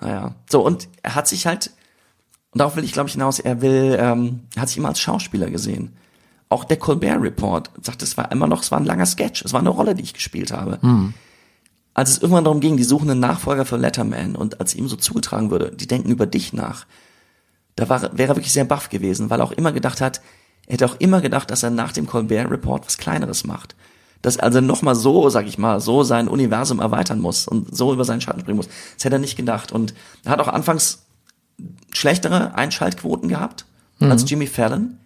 [0.00, 0.34] Naja.
[0.50, 1.70] So, und er hat sich halt,
[2.52, 5.00] und darauf will ich, glaube ich, hinaus, er will, ähm, er hat sich immer als
[5.00, 5.92] Schauspieler gesehen.
[6.48, 9.52] Auch der Colbert Report sagt, es war immer noch, es war ein langer Sketch, es
[9.52, 10.78] war eine Rolle, die ich gespielt habe.
[11.94, 14.96] Als es irgendwann darum ging, die suchen einen Nachfolger für Letterman und als ihm so
[14.96, 16.86] zugetragen würde, die denken über dich nach,
[17.76, 20.20] da war, wäre er wirklich sehr baff gewesen, weil er auch immer gedacht hat,
[20.66, 23.74] er hätte auch immer gedacht, dass er nach dem Colbert Report was Kleineres macht.
[24.22, 27.92] Dass er also nochmal so, sag ich mal, so sein Universum erweitern muss und so
[27.92, 28.68] über seinen Schatten springen muss.
[28.94, 29.72] Das hätte er nicht gedacht.
[29.72, 31.06] Und er hat auch anfangs
[31.92, 33.66] schlechtere Einschaltquoten gehabt
[33.98, 34.98] als Jimmy Fallon.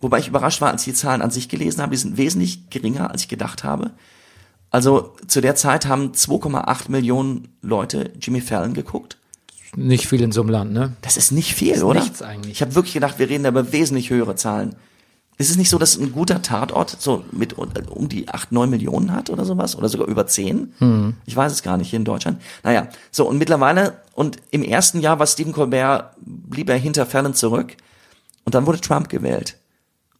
[0.00, 2.70] Wobei ich überrascht war, als ich die Zahlen an sich gelesen habe, die sind wesentlich
[2.70, 3.92] geringer, als ich gedacht habe.
[4.70, 9.16] Also zu der Zeit haben 2,8 Millionen Leute Jimmy Fallon geguckt.
[9.76, 10.96] Nicht viel in so einem Land, ne?
[11.02, 12.00] Das ist nicht viel, oder?
[12.00, 12.52] nichts eigentlich.
[12.52, 14.74] Ich habe wirklich gedacht, wir reden da über wesentlich höhere Zahlen.
[15.36, 19.12] Ist es nicht so, dass ein guter Tatort so mit um die 8, 9 Millionen
[19.12, 19.76] hat oder sowas?
[19.76, 20.74] Oder sogar über 10?
[20.78, 21.14] Hm.
[21.26, 22.42] Ich weiß es gar nicht, hier in Deutschland.
[22.64, 27.34] Naja, so und mittlerweile, und im ersten Jahr war Stephen Colbert, blieb er hinter Fallon
[27.34, 27.76] zurück.
[28.44, 29.58] Und dann wurde Trump gewählt.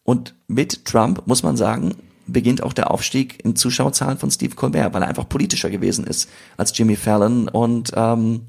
[0.05, 1.97] Und mit Trump, muss man sagen,
[2.29, 6.29] beginnt auch der Aufstieg in Zuschauerzahlen von Steve Colbert, weil er einfach politischer gewesen ist
[6.57, 8.43] als Jimmy Fallon und ähm,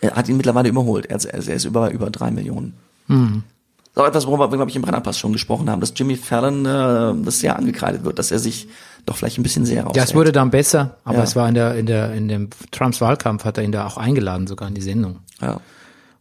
[0.00, 1.06] er hat ihn mittlerweile überholt.
[1.06, 2.74] Er, ist- er ist über, über drei Millionen.
[3.08, 6.64] Ist auch etwas, worüber wir, glaube ich, im Brennerpass schon gesprochen haben, dass Jimmy Fallon
[6.64, 8.68] äh, das sehr angekreidet wird, dass er sich
[9.06, 9.96] doch vielleicht ein bisschen sehr raushält.
[9.96, 11.24] Ja, es wurde dann besser, aber Ja.
[11.24, 13.96] es war in der, in der, in dem Trumps Wahlkampf hat er ihn da auch
[13.96, 15.20] eingeladen, sogar in die Sendung.
[15.40, 15.60] Ja.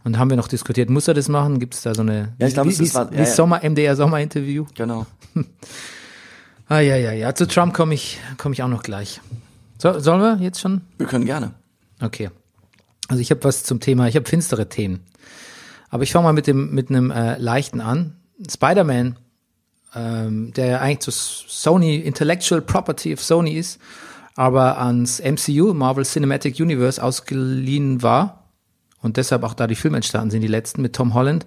[0.04, 1.60] Und haben wir noch diskutiert, muss er das machen?
[1.60, 3.26] Gibt es da so eine, Ja, ich glaube, wie, es ist was- wie ja, ja.
[3.28, 4.66] Sommer, MDR Sommerinterview?
[4.74, 5.06] Genau.
[6.70, 7.34] Ah, ja, ja, ja.
[7.34, 9.22] Zu Trump komme ich, komme ich auch noch gleich.
[9.78, 10.82] So, sollen wir jetzt schon?
[10.98, 11.54] Wir können gerne.
[12.02, 12.30] Okay.
[13.08, 15.06] Also ich habe was zum Thema, ich habe finstere Themen.
[15.90, 18.18] Aber ich fange mal mit dem mit einem äh, leichten an.
[18.50, 19.16] Spider-Man,
[19.96, 23.80] ähm, der ja eigentlich zu Sony Intellectual Property of Sony ist,
[24.36, 28.47] aber ans MCU, Marvel Cinematic Universe, ausgeliehen war
[29.02, 31.46] und deshalb auch da die Filme entstanden sind, die letzten mit Tom Holland.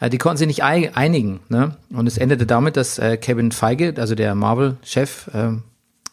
[0.00, 1.40] Äh, die konnten sich nicht ei- einigen.
[1.48, 1.76] Ne?
[1.90, 5.62] Und es endete damit, dass äh, Kevin Feige, also der Marvel-Chef, ähm,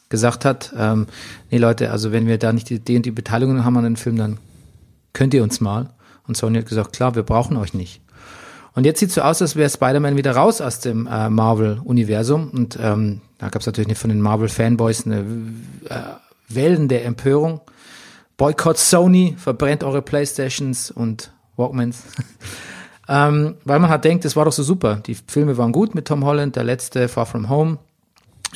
[0.09, 1.05] gesagt hat, ähm,
[1.51, 3.95] nee Leute, also wenn wir da nicht die, die und die Beteiligung haben an den
[3.97, 4.39] Film, dann
[5.13, 5.91] könnt ihr uns mal.
[6.27, 8.01] Und Sony hat gesagt, klar, wir brauchen euch nicht.
[8.73, 12.49] Und jetzt sieht so aus, als wäre Spider-Man wieder raus aus dem äh, Marvel-Universum.
[12.49, 15.19] Und ähm, da gab es natürlich nicht von den Marvel-Fanboys eine
[15.89, 15.95] äh,
[16.47, 17.61] Wellen der Empörung.
[18.39, 22.03] Boykott Sony, verbrennt eure Playstations und Walkmans.
[23.09, 24.95] ähm, weil man halt denkt, das war doch so super.
[25.05, 27.79] Die Filme waren gut mit Tom Holland, der letzte Far From Home.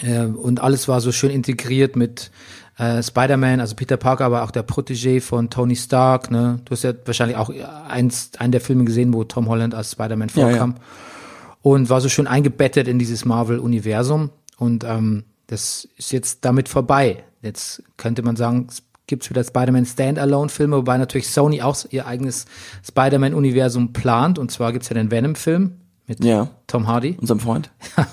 [0.02, 2.32] Äh, und alles war so schön integriert mit
[2.78, 6.32] äh, Spider-Man, also Peter Parker war auch der Protégé von Tony Stark.
[6.32, 6.62] Ne?
[6.64, 7.52] Du hast ja wahrscheinlich auch
[7.90, 10.76] eins, einen der Filme gesehen, wo Tom Holland als Spider-Man Ja, vorkam.
[10.78, 10.84] ja.
[11.62, 14.30] Und war so schön eingebettet in dieses Marvel-Universum.
[14.58, 17.26] Und ähm, das ist jetzt damit vorbei.
[17.42, 18.68] Jetzt könnte man sagen,
[19.04, 22.46] es gibt wieder Spider-Man Standalone-Filme, wobei natürlich Sony auch ihr eigenes
[22.88, 24.40] Spider-Man-Universum plant.
[24.40, 25.74] Und zwar gibt's ja den Venom-Film
[26.08, 26.48] mit Ja.
[26.68, 27.18] Tom Hardy.
[27.20, 27.70] Unserem Freund.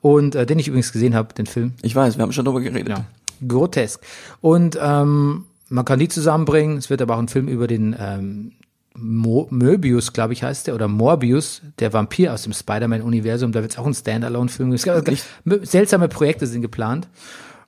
[0.00, 1.74] Und äh, den ich übrigens gesehen habe, den Film.
[1.82, 2.88] Ich weiß, wir haben schon drüber geredet.
[2.88, 3.06] Ja.
[3.46, 4.00] Grotesk.
[4.40, 6.76] Und ähm, man kann die zusammenbringen.
[6.76, 8.52] Es wird aber auch ein Film über den ähm,
[8.94, 13.50] Mo Möbius, glaube ich, heißt der, oder Morbius, der Vampir aus dem Spider-Man-Universum.
[13.50, 14.70] Da wird es auch ein Standalone-Film.
[14.70, 15.16] geben.
[15.44, 15.70] Es?
[15.70, 17.08] Seltsame Projekte sind geplant.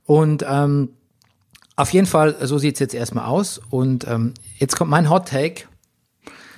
[0.04, 0.90] Und ähm,
[1.76, 3.60] auf jeden Fall, so sieht's jetzt erstmal aus.
[3.70, 5.64] Und ähm, jetzt kommt mein Hot Take.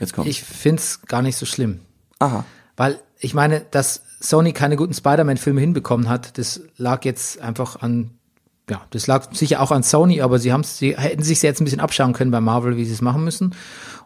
[0.00, 0.28] Jetzt kommt.
[0.28, 1.80] Ich find's gar nicht so schlimm.
[2.18, 2.44] Aha.
[2.76, 8.10] Weil ich meine, dass Sony keine guten Spider-Man-Filme hinbekommen hat, das lag jetzt einfach an,
[8.68, 11.64] ja, das lag sicher auch an Sony, aber sie haben sie hätten sich jetzt ein
[11.64, 13.54] bisschen abschauen können bei Marvel, wie sie es machen müssen.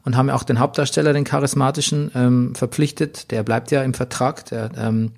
[0.04, 3.30] Und haben ja auch den Hauptdarsteller, den charismatischen, ähm, verpflichtet.
[3.30, 5.12] Der bleibt ja im Vertrag, der ähm,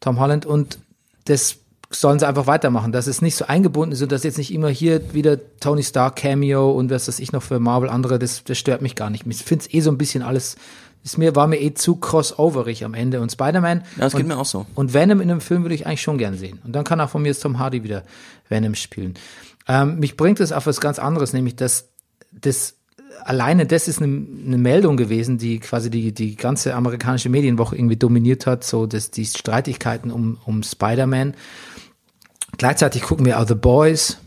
[0.00, 0.46] Tom Holland.
[0.46, 0.78] Und
[1.26, 1.56] das
[1.90, 4.68] sollen sie einfach weitermachen, dass es nicht so eingebunden ist und dass jetzt nicht immer
[4.68, 8.58] hier wieder Tony Stark Cameo und was weiß ich noch für Marvel andere, das, das
[8.58, 9.26] stört mich gar nicht.
[9.26, 10.56] Ich finde es eh so ein bisschen alles,
[11.02, 13.20] ist mir, war mir eh zu crossoverig am Ende.
[13.20, 14.66] Und Spider-Man Ja, das geht und, mir auch so.
[14.76, 16.60] und Venom in einem Film würde ich eigentlich schon gern sehen.
[16.64, 18.04] Und dann kann auch von mir jetzt Tom Hardy wieder
[18.48, 19.14] Venom spielen.
[19.66, 21.88] Ähm, mich bringt es auf was ganz anderes, nämlich dass
[22.30, 22.76] das
[23.24, 27.96] alleine das ist eine, eine Meldung gewesen, die quasi die, die ganze amerikanische Medienwoche irgendwie
[27.96, 31.34] dominiert hat, so dass die Streitigkeiten um, um Spider-Man.
[32.60, 34.18] Gleichzeitig gucken wir auch The Boys,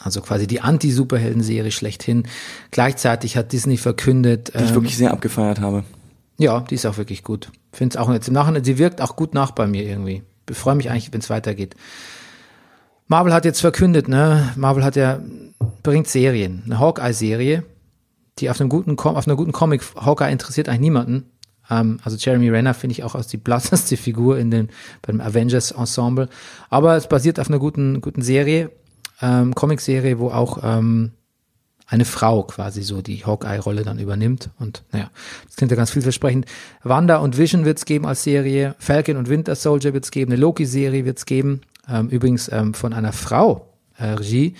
[0.00, 2.26] also quasi die Anti-Superhelden-Serie schlechthin.
[2.72, 5.84] Gleichzeitig hat Disney verkündet, Die ich ähm, wirklich sehr abgefeiert habe.
[6.36, 7.52] ja, die ist auch wirklich gut.
[7.72, 10.24] Finde es auch jetzt im Nachhinein, sie wirkt auch gut nach bei mir irgendwie.
[10.50, 11.76] Ich freue mich eigentlich, wenn es weitergeht.
[13.06, 14.52] Marvel hat jetzt verkündet, ne?
[14.56, 15.20] Marvel hat ja,
[15.84, 16.62] bringt Serien.
[16.66, 17.62] Eine Hawkeye-Serie,
[18.40, 21.30] die auf einem guten, Com auf einer guten Comic, Hawkeye interessiert eigentlich niemanden.
[21.70, 24.68] Ähm, also Jeremy Renner finde ich auch als die blasseste Figur in den,
[25.02, 26.28] beim Avengers-Ensemble.
[26.70, 28.70] Aber es basiert auf einer guten, guten Serie,
[29.20, 31.12] ähm, Comic-Serie, wo auch, ähm,
[31.92, 34.48] eine Frau quasi so die Hawkeye-Rolle dann übernimmt.
[34.58, 35.10] Und naja,
[35.46, 36.46] das klingt ja ganz vielversprechend.
[36.82, 41.04] Wanda und Vision wird's geben als Serie, Falcon und Winter Soldier wird's geben, eine Loki-Serie
[41.04, 41.60] wird's geben.
[41.86, 43.66] Ähm, übrigens ähm, von einer Frau
[43.98, 44.54] äh, Regie,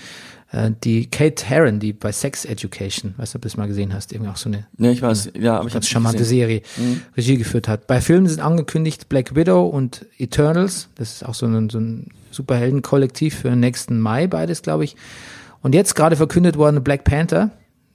[0.84, 4.12] die Kate Herron, die bei Sex Education, weißt du, ob du das mal gesehen hast,
[4.12, 5.32] irgendwie auch so eine Ja, ich weiß.
[5.38, 6.60] Ja, aber ich ganz charmante Serie
[7.16, 7.86] Regie geführt hat.
[7.86, 10.88] Bei Filmen sind angekündigt Black Widow und Eternals.
[10.96, 14.96] Das ist auch so ein, so ein Superheldenkollektiv für nächsten Mai, beides, glaube ich.
[15.62, 17.50] Und jetzt gerade verkündet worden Black Panther,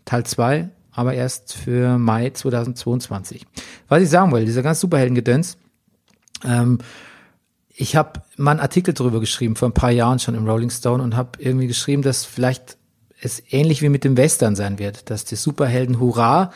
[0.06, 3.46] Teil 2, aber erst für Mai 2022.
[3.88, 5.58] Was ich sagen will, dieser ganz Superheldengedöns,
[6.44, 6.80] ähm,
[7.80, 11.02] ich habe mal einen Artikel darüber geschrieben, vor ein paar Jahren schon im Rolling Stone
[11.04, 12.76] und habe irgendwie geschrieben, dass vielleicht
[13.22, 16.52] es ähnlich wie mit dem Western sein wird, dass die Superhelden Hurra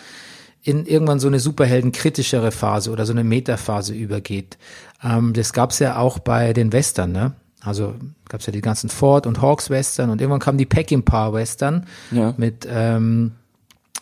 [0.64, 4.58] in irgendwann so eine Superhelden-kritischere Phase oder so eine Metaphase übergeht.
[5.04, 7.34] Ähm, das gab's ja auch bei den Western, ne?
[7.64, 7.94] Also
[8.28, 12.34] gab's ja die ganzen Ford und Hawks Western und irgendwann kam die Peckinpah Western Ja.
[12.38, 13.34] mit ähm,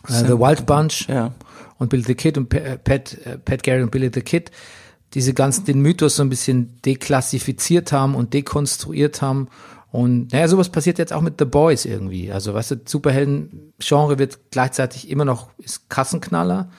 [0.07, 1.33] äh, The Wild Bunch Ja.
[1.77, 4.51] und Billy the Kid und äh, Pat, äh, Pat Gary und Billy the Kid,
[5.13, 9.47] diese ganzen, den Mythos so ein bisschen deklassifiziert haben und dekonstruiert haben.
[9.91, 12.31] Und naja, sowas passiert jetzt auch mit The Boys irgendwie.
[12.31, 16.69] Also, weißt du, Superhelden-Genre wird gleichzeitig immer noch, ist Kassenknaller,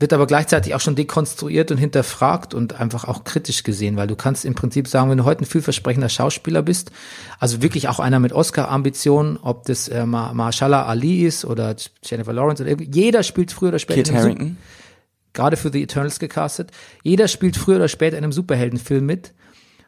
[0.00, 4.16] wird aber gleichzeitig auch schon dekonstruiert und hinterfragt und einfach auch kritisch gesehen, weil du
[4.16, 6.90] kannst im Prinzip sagen, wenn du heute ein vielversprechender Schauspieler bist,
[7.38, 12.32] also wirklich auch einer mit Oscar-Ambitionen, ob das äh, Ma- Mahershala Ali ist oder Jennifer
[12.32, 14.56] Lawrence oder irgendwie, jeder spielt früher oder später Kit Harrington.
[15.34, 16.70] Gerade für The Eternals gecastet.
[17.02, 19.34] Jeder spielt früher oder später in einem Superheldenfilm mit.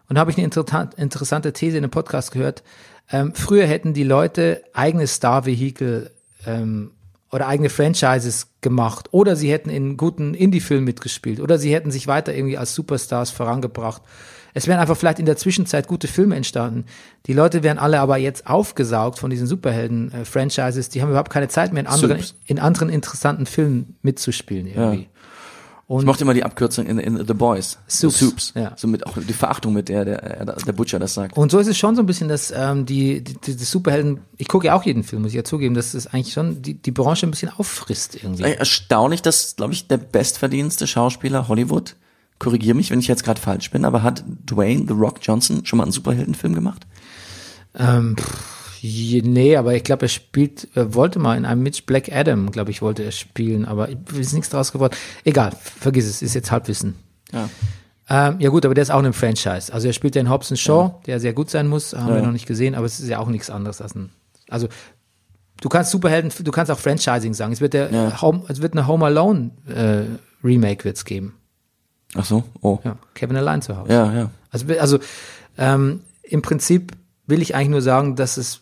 [0.09, 2.63] Und da habe ich eine interessant- interessante These in einem Podcast gehört.
[3.11, 6.11] Ähm, früher hätten die Leute eigene Star-Vehikel
[6.47, 6.93] ähm,
[7.33, 9.09] oder eigene Franchises gemacht.
[9.13, 11.41] Oder sie hätten in guten Indie-Filmen mitgespielt.
[11.41, 14.03] Oder sie hätten sich weiter irgendwie als Superstars vorangebracht.
[14.55, 16.87] Es wären einfach vielleicht in der Zwischenzeit gute Filme entstanden.
[17.27, 20.89] Die Leute wären alle aber jetzt aufgesaugt von diesen Superhelden-Franchises.
[20.89, 25.09] Die haben überhaupt keine Zeit mehr in anderen, in anderen interessanten Filmen mitzuspielen irgendwie.
[25.89, 27.79] Und Ich mochte immer die Abkürzung in, in The Boys.
[27.87, 28.53] So Soups, Soups.
[28.57, 28.73] ja.
[28.77, 31.37] So mit auch die Verachtung, mit der der, der Butcher das sagt.
[31.37, 34.19] Und so ist es schon so ein bisschen, dass ähm, die, die, die, die Superhelden,
[34.37, 36.75] ich gucke ja auch jeden Film, muss ich ja zugeben, dass es eigentlich schon die,
[36.75, 38.43] die Branche ein bisschen auffrisst irgendwie.
[38.43, 41.95] Ey, Erstaunlich, dass, glaube ich, der bestverdienste Schauspieler Hollywood,
[42.41, 45.77] korrigier mich, wenn ich jetzt gerade falsch bin, aber hat Dwayne The Rock Johnson schon
[45.77, 46.85] mal einen Superheldenfilm gemacht?
[47.79, 48.56] Ähm, pff,
[48.87, 52.51] je- nee, aber ich glaube, er spielt, er wollte mal in einem Mitch Black Adam,
[52.51, 54.95] glaube ich, wollte er spielen, aber ist nichts draus geworden.
[55.25, 56.95] Egal, vergiss es, ist jetzt Halbwissen.
[57.33, 57.49] Ja.
[58.09, 59.73] Ähm, ja gut, aber der ist auch in einem Franchise.
[59.73, 62.23] Also er spielt ja in Hobbs Shaw, der sehr gut sein muss, haben wir Ja.
[62.27, 64.11] noch nicht gesehen, aber es ist ja auch nichts anderes als ein,
[64.49, 64.69] also
[65.61, 67.53] du kannst Superhelden, du kannst auch Franchising sagen.
[67.53, 68.23] Es wird der Ja.
[68.23, 70.03] Home, es wird eine Home Alone äh,
[70.47, 71.35] Remake wird's geben.
[72.15, 72.79] Ach so, oh.
[72.85, 73.93] Ja, Kevin allein zu Hause.
[73.93, 74.31] Ja, ja.
[74.51, 74.99] Also, also
[75.59, 76.93] ähm, im Prinzip
[77.27, 78.61] will ich eigentlich nur sagen, dass es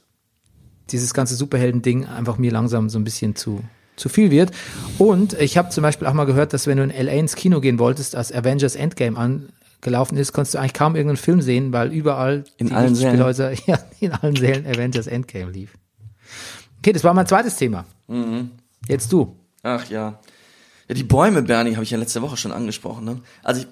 [0.91, 3.62] dieses ganze Superhelden-Ding einfach mir langsam so ein bisschen zu
[3.97, 4.51] zu viel wird.
[4.99, 7.61] Und ich habe zum Beispiel auch mal gehört, dass wenn du in LA ins Kino
[7.61, 11.93] gehen wolltest, als Avengers Endgame angelaufen ist, konntest du eigentlich kaum irgendeinen Film sehen, weil
[11.93, 13.14] überall In die allen Sälen.
[13.14, 15.74] Spielhäuser, ja, in allen Sälen Avengers Endgame lief.
[16.78, 17.85] Okay, das war mein zweites Thema.
[18.09, 18.51] Mhm.
[18.89, 19.37] Jetzt du.
[19.62, 20.20] Ach ja.
[20.89, 23.05] Ja, die Bäume, Bernie, habe ich ja letzte Woche schon angesprochen.
[23.05, 23.20] Ne?
[23.43, 23.68] Also ich,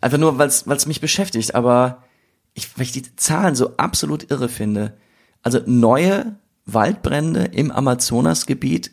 [0.00, 2.02] einfach nur, weil es mich beschäftigt, aber
[2.54, 4.96] ich, weil ich die Zahlen so absolut irre finde.
[5.44, 6.34] Also neue
[6.66, 8.90] Waldbrände im Amazonasgebiet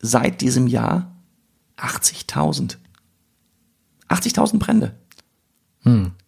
[0.00, 1.16] seit diesem Jahr
[1.78, 2.76] 80.000.
[4.08, 4.94] 80.000 Brände.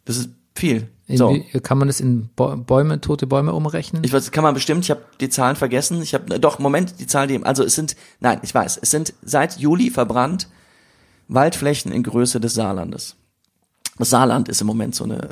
[0.04, 0.88] Das ist viel.
[1.12, 1.36] So.
[1.62, 4.04] kann man das in Bäu- Bäume, tote Bäume umrechnen?
[4.04, 6.00] Ich weiß, kann man bestimmt, ich habe die Zahlen vergessen.
[6.02, 9.12] Ich habe doch Moment, die Zahl die also es sind nein, ich weiß, es sind
[9.22, 10.48] seit Juli verbrannt
[11.28, 13.16] Waldflächen in Größe des Saarlandes.
[14.09, 15.28] Saarland ist im Moment so eine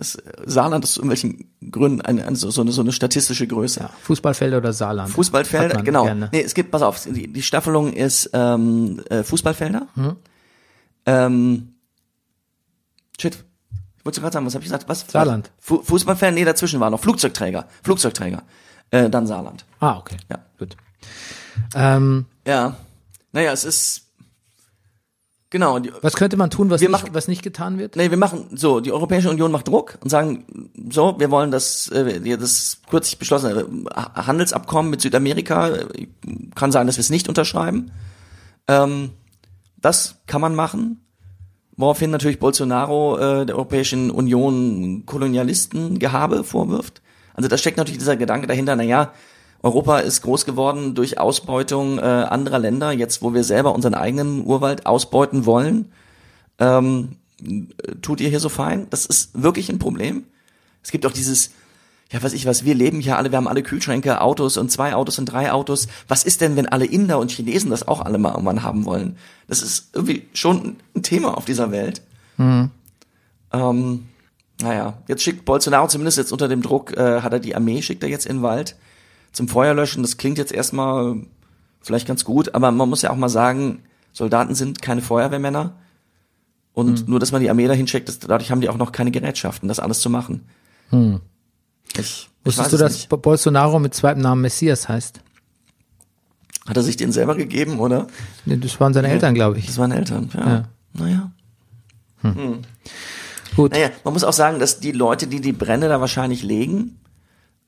[0.46, 3.80] Saarland ist aus irgendwelchen Gründen eine, eine, so, eine, so eine statistische Größe.
[3.80, 5.10] ja, Fußballfelder oder Saarland?
[5.10, 6.04] Fußballfelder, genau.
[6.04, 6.28] gerne.
[6.32, 9.86] Nee, es gibt, pass auf, die, die Staffelung ist ähm, äh, Fußballfelder.
[9.94, 10.16] Mhm.
[11.06, 11.74] Ähm,
[13.20, 13.44] shit,
[13.96, 14.88] ich wollte gerade sagen, was habe ich gesagt?
[14.88, 15.06] Was?
[15.08, 15.50] Saarland.
[15.58, 17.66] Fu Fußballfelder, nee, dazwischen war noch Flugzeugträger.
[17.82, 18.42] Flugzeugträger.
[18.90, 19.64] Äh, dann Saarland.
[19.80, 20.16] Ah, okay.
[20.30, 20.38] Ja.
[20.58, 20.76] Gut.
[21.74, 22.76] Ähm, Ja.
[23.32, 24.07] Naja, es ist.
[25.50, 25.78] Genau.
[25.78, 27.96] Die, was könnte man tun, was, nicht, machen- was nicht getan wird?
[27.96, 30.44] nee, wir machen so, die Europäische Union macht Druck und sagen,
[30.90, 35.86] so, wir wollen das, äh, das kürzlich beschlossene äh, Handelsabkommen mit Südamerika, äh,
[36.54, 37.90] kann sein, dass wir es nicht unterschreiben.
[38.68, 39.10] Ähm,
[39.80, 41.00] das kann man machen.
[41.76, 47.00] Woraufhin natürlich Bolsonaro äh, der Europäischen Union Kolonialistengehabe vorwirft.
[47.34, 49.12] Also da steckt natürlich dieser Gedanke dahinter, na ja,
[49.62, 54.46] Europa ist groß geworden durch Ausbeutung äh, anderer Länder, jetzt wo wir selber unseren eigenen
[54.46, 55.92] Urwald ausbeuten wollen,
[56.58, 58.86] ähm, äh, tut ihr hier so fein?
[58.90, 60.24] Das ist wirklich ein Problem.
[60.82, 61.50] Es gibt auch dieses,
[62.12, 64.94] ja, weiß ich was, wir leben hier alle, wir haben alle Kühlschränke, Autos und zwei
[64.94, 65.88] Autos und drei Autos.
[66.06, 69.16] Was ist denn, wenn alle Inder und Chinesen das auch alle mal irgendwann haben wollen?
[69.48, 72.02] Das ist irgendwie schon ein Thema auf dieser Welt.
[73.52, 74.06] Ähm,
[74.60, 78.04] naja, jetzt schickt Bolsonaro zumindest jetzt unter dem Druck, äh, hat er die Armee, schickt
[78.04, 78.76] er jetzt in den Wald
[79.32, 80.02] zum Feuerlöschen.
[80.02, 81.16] Das klingt jetzt erstmal
[81.80, 85.76] vielleicht ganz gut, aber man muss ja auch mal sagen, Soldaten sind keine Feuerwehrmänner.
[86.72, 89.10] Und nur, dass man die Armee dahin schickt, das, dadurch haben die auch noch keine
[89.10, 90.46] Gerätschaften, das alles zu machen.
[90.92, 93.08] Ich, ich Wusstest du, dass nicht.
[93.08, 95.20] Bo- Bolsonaro mit zweitem Namen Messias heißt?
[96.68, 98.06] Hat er sich den selber gegeben, oder?
[98.44, 99.66] Nee, Das waren seine Eltern, glaube ich.
[99.66, 100.46] Das waren Eltern, ja.
[100.48, 100.68] Ja.
[100.92, 101.30] Naja.
[103.56, 103.72] Gut.
[103.72, 106.98] Naja, man muss auch sagen, dass die Leute, die die Brände da wahrscheinlich legen,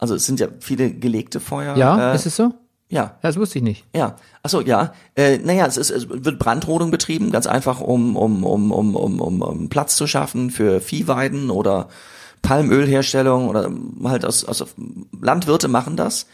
[0.01, 1.77] also es sind ja viele gelegte Feuer.
[1.77, 2.55] ja, äh, ist es so?
[2.89, 3.85] Ja, Ja, das wusste ich nicht.
[3.95, 4.17] ja.
[4.43, 4.95] Achso, ja.
[5.15, 9.21] Äh, naja, es, ist, es wird Brandrodung betrieben, ganz einfach, um, um, um, um, um,
[9.21, 11.89] um, um Platz zu schaffen für Viehweiden oder
[12.41, 13.71] Palmölherstellung oder
[14.05, 14.65] halt aus, aus
[15.21, 16.27] Landwirte machen das.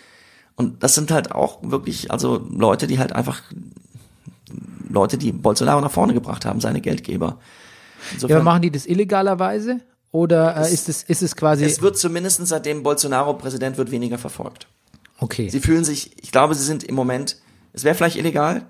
[0.55, 3.43] Und das sind halt auch wirklich, also Leute, die halt einfach
[4.89, 7.27] Leute, die Bolsonaro nach vorne gebracht haben, seine Geldgeber.
[7.27, 9.81] Ja, Insofern, aber machen die das illegalerweise?
[10.13, 11.65] Oder äh, ist es, ist es quasi.
[11.65, 14.67] es wird zumindest seitdem Bolsonaro Präsident wird weniger verfolgt.
[15.19, 15.49] okay.
[15.49, 17.37] Sie fühlen sich, ich glaube, sie sind im Moment,
[17.73, 18.67] es wäre vielleicht illegal,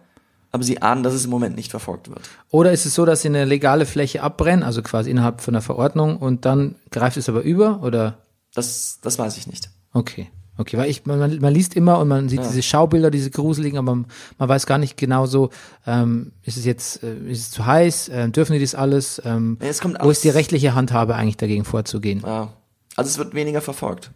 [0.52, 2.22] aber sie ahnen, dass es im Moment nicht verfolgt wird.
[2.50, 5.62] Oder ist es so, dass sie eine legale Fläche abbrennen, also quasi innerhalb von der
[5.62, 7.82] Verordnung und dann greift es aber über?
[7.82, 8.18] Oder?
[8.54, 9.70] Das, das weiß ich nicht.
[9.92, 10.30] Okay.
[10.58, 13.94] Okay, weil ich, man, man liest immer und man sieht diese Schaubilder, diese gruseligen, aber
[13.94, 14.06] man,
[14.38, 15.50] man weiß gar nicht genau so,
[15.86, 19.58] ähm, ist es jetzt, äh, ist es zu heiß, äh, dürfen die das alles, ähm,
[19.80, 22.22] kommt wo alles- ist die rechtliche Handhabe eigentlich dagegen vorzugehen?
[22.24, 22.52] Ja.
[22.96, 24.10] Also es wird weniger verfolgt.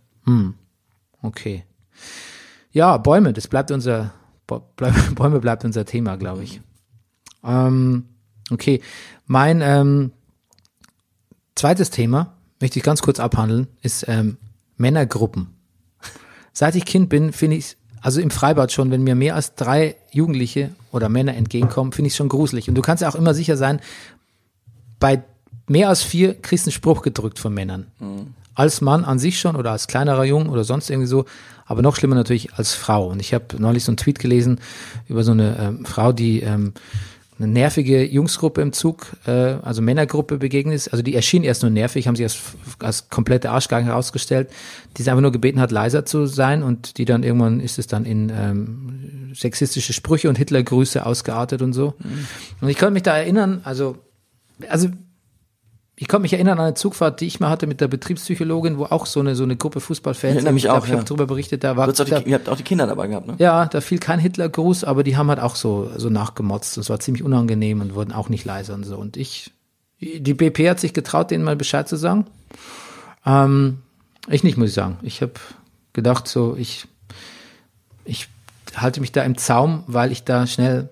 [1.22, 1.64] Okay.
[2.72, 4.14] Ja, Bäume, das bleibt unser,
[4.46, 6.62] bleib- Bäume bleibt unser Thema, glaube ich.
[7.44, 8.04] Ähm,
[8.50, 8.80] okay,
[9.26, 10.12] mein ähm,
[11.54, 14.38] zweites Thema, möchte ich ganz kurz abhandeln, ist ähm,
[14.76, 15.48] Männergruppen.
[16.52, 19.96] Seit ich Kind bin, finde ich also im Freibad schon, wenn mir mehr als drei
[20.10, 22.68] Jugendliche oder Männer entgegenkommen, finde ich schon gruselig.
[22.68, 23.80] Und du kannst ja auch immer sicher sein,
[24.98, 25.22] bei
[25.66, 27.86] mehr als vier kriegst du einen Spruch gedrückt von Männern.
[28.54, 31.26] Als Mann an sich schon oder als kleinerer Jung oder sonst irgendwie so,
[31.66, 33.08] aber noch schlimmer natürlich als Frau.
[33.08, 34.60] Und ich habe neulich so einen Tweet gelesen
[35.06, 36.74] über so eine ähm, Frau, die ähm,
[37.40, 40.88] eine nervige Jungsgruppe im Zug, äh, also Männergruppe begegnet ist.
[40.88, 42.38] Also die erschien erst nur nervig, haben sich als,
[42.80, 44.50] als komplette Arschgang herausgestellt,
[44.96, 47.86] die sie einfach nur gebeten hat, leiser zu sein und die dann irgendwann ist es
[47.86, 51.94] dann in ähm, sexistische Sprüche und Hitlergrüße ausgeartet und so.
[52.60, 53.96] Und ich konnte mich da erinnern, also,
[54.68, 54.88] also
[56.00, 58.84] ich konnte mich erinnern an eine Zugfahrt, die ich mal hatte mit der Betriebspsychologin, wo
[58.84, 60.30] auch so eine so eine Gruppe Fußballfans.
[60.30, 61.04] Ich erinnere mich ich glaub, auch, Ich habe ja.
[61.04, 63.34] darüber berichtet, da war auch da, die, ihr habt auch die Kinder dabei gehabt, ne?
[63.36, 66.78] ja, da fiel kein Hitlergruß, aber die haben halt auch so, so nachgemotzt.
[66.78, 68.96] Das war ziemlich unangenehm und wurden auch nicht leiser und so.
[68.96, 69.50] Und ich,
[70.00, 72.24] die BP hat sich getraut, denen mal Bescheid zu sagen.
[73.26, 73.80] Ähm,
[74.26, 74.96] ich nicht, muss ich sagen.
[75.02, 75.34] Ich habe
[75.92, 76.88] gedacht, so, ich,
[78.06, 78.26] ich
[78.74, 80.88] halte mich da im Zaum, weil ich da schnell,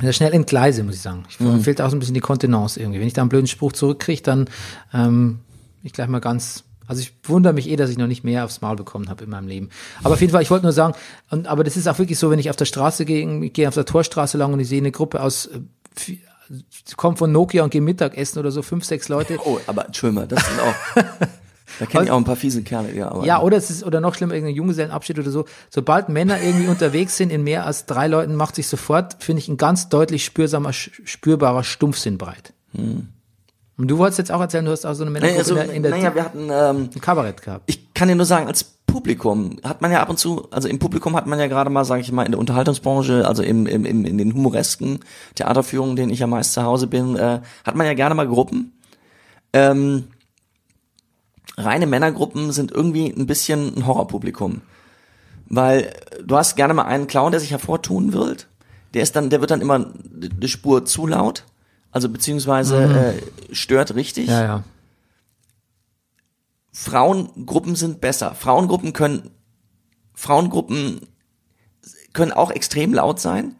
[0.00, 1.24] da schnell entgleise, muss ich sagen.
[1.28, 3.00] Ich, Mir fehlt auch so ein bisschen die Kontenance irgendwie.
[3.00, 4.48] Wenn ich da einen blöden Spruch zurückkriege, dann
[4.92, 5.40] ähm,
[5.82, 6.64] ich gleich mal ganz.
[6.86, 9.30] Also ich wundere mich eh, dass ich noch nicht mehr aufs Maul bekommen habe in
[9.30, 9.70] meinem Leben.
[10.02, 10.94] Aber auf jeden Fall, ich wollte nur sagen,
[11.30, 13.68] und, aber das ist auch wirklich so, wenn ich auf der Straße gehe, ich gehe
[13.68, 16.16] auf der Torstraße lang und ich sehe eine Gruppe aus, äh,
[16.96, 19.38] kommt von Nokia und gehe Mittagessen oder so, fünf, sechs Leute.
[19.44, 21.28] Oh, aber Entschuldigung, das sind auch.
[21.78, 23.10] da kenne ich auch ein paar fiese Kerle, ja.
[23.10, 25.44] Aber Ja, oder es ist, oder noch schlimmer, irgendein Junggesellenabschied oder so.
[25.70, 29.48] Sobald Männer irgendwie unterwegs sind in mehr als drei Leuten, macht sich sofort, finde ich,
[29.48, 32.52] ein ganz deutlich spürsamer, spürbarer Stumpfsinn breit.
[32.74, 35.76] Und du wolltest jetzt auch erzählen, du hast auch so eine Männergruppe also, in der,
[35.76, 37.64] in der naja, wir hatten, ähm, ein Kabarett gehabt.
[37.66, 40.78] ich kann dir nur sagen, als Publikum hat man ja ab und zu, also im
[40.78, 43.86] Publikum hat man ja gerade mal, sage ich mal, in der Unterhaltungsbranche, also im, im,
[43.86, 45.00] im, in den humoresken
[45.34, 48.72] Theaterführungen, denen ich ja meist zu Hause bin, äh, hat man ja gerne mal Gruppen.
[49.54, 50.08] Ähm,
[51.56, 54.62] reine Männergruppen sind irgendwie ein bisschen ein Horrorpublikum.
[55.46, 55.92] Weil
[56.24, 58.48] du hast gerne mal einen Clown, der sich hervortun wird.
[58.94, 59.86] Der ist dann, der wird dann immer
[60.40, 61.44] eine Spur zu laut.
[61.90, 63.16] Also beziehungsweise
[63.50, 64.28] äh, stört richtig.
[64.28, 64.64] Ja, ja.
[66.72, 68.34] Frauengruppen sind besser.
[68.34, 69.30] Frauengruppen können,
[70.14, 71.06] Frauengruppen
[72.14, 73.56] können auch extrem laut sein.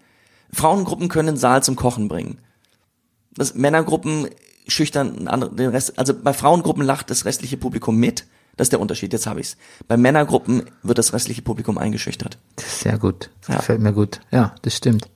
[0.52, 2.38] Frauengruppen können den Saal zum Kochen bringen.
[3.34, 4.28] Das Männergruppen
[4.72, 8.26] schüchtern den Rest, also bei Frauengruppen lacht das restliche Publikum mit.
[8.56, 9.56] Das ist der Unterschied, jetzt habe ich's.
[9.88, 12.36] Bei Männergruppen wird das restliche Publikum eingeschüchtert.
[12.58, 13.30] Sehr gut.
[13.40, 13.56] Das Ja.
[13.56, 14.20] gefällt mir gut.
[14.30, 15.08] Ja, das stimmt.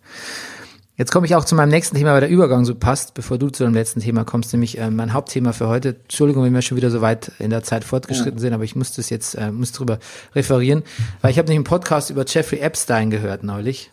[0.99, 3.51] Jetzt komme ich auch zu meinem nächsten Thema, weil der Übergang so passt, bevor du
[3.51, 5.97] zu deinem letzten Thema kommst, nämlich äh, mein Hauptthema für heute.
[6.05, 8.93] Entschuldigung, wenn wir schon wieder so weit in der Zeit fortgeschritten sind, aber ich muss
[8.95, 9.99] das jetzt, äh, muss drüber
[10.35, 10.83] referieren,
[11.21, 13.91] weil ich habe nämlich einen Podcast über Jeffrey Epstein gehört neulich.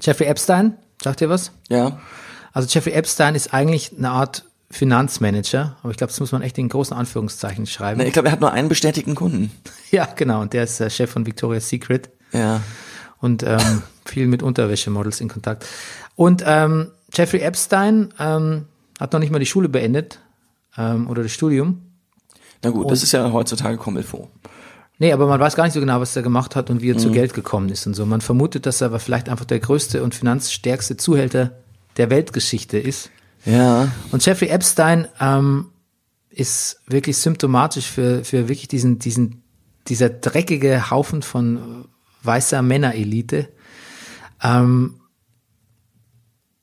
[0.00, 1.52] Jeffrey Epstein, sagt ihr was?
[1.68, 2.00] Ja.
[2.54, 6.56] Also Jeffrey Epstein ist eigentlich eine Art Finanzmanager, aber ich glaube, das muss man echt
[6.58, 8.00] in großen Anführungszeichen schreiben.
[8.02, 9.50] Ich glaube, er hat nur einen bestätigten Kunden.
[9.90, 12.60] Ja, genau, und der ist äh, Chef von Victoria's Secret Ja.
[13.18, 15.66] und ähm, viel mit Unterwäschemodels in Kontakt.
[16.14, 18.66] Und ähm, Jeffrey Epstein ähm,
[19.00, 20.20] hat noch nicht mal die Schule beendet
[20.78, 21.82] ähm, oder das Studium.
[22.62, 24.30] Na gut, das ist ja heutzutage Comilfo.
[24.98, 26.94] Nee, aber man weiß gar nicht so genau, was er gemacht hat und wie er
[26.94, 26.98] Mhm.
[27.00, 28.06] zu Geld gekommen ist und so.
[28.06, 31.50] Man vermutet, dass er aber vielleicht einfach der größte und finanzstärkste Zuhälter
[31.96, 33.10] der Weltgeschichte ist.
[33.44, 33.90] Ja.
[34.12, 35.70] Und Jeffrey Epstein ähm,
[36.28, 39.42] ist wirklich symptomatisch für, für wirklich diesen, diesen,
[39.88, 41.88] dieser dreckige Haufen von
[42.22, 43.48] weißer Männerelite.
[44.42, 45.00] Ähm,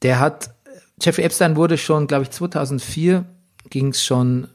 [0.02, 0.56] der hat,
[1.02, 3.26] Jeffrey Epstein wurde schon, glaube ich, 2004
[3.70, 4.48] ging es schon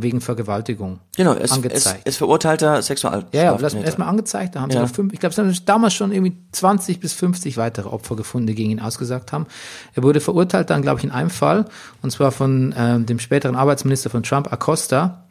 [0.00, 2.00] wegen Vergewaltigung Genau, ist, ist, angezeigt.
[2.04, 3.44] er ist verurteilter Sexualstraftäter.
[3.44, 4.82] Ja, ja, erstmal angezeigt, da haben sie Ja.
[4.82, 8.46] noch fünf, ich glaube, es haben damals schon irgendwie 20 bis 50 weitere Opfer gefunden,
[8.46, 9.46] die gegen ihn ausgesagt haben.
[9.94, 11.64] Er wurde verurteilt dann, glaube ich, in einem Fall,
[12.02, 15.24] und zwar von ähm, dem späteren Arbeitsminister von Trump, Acosta,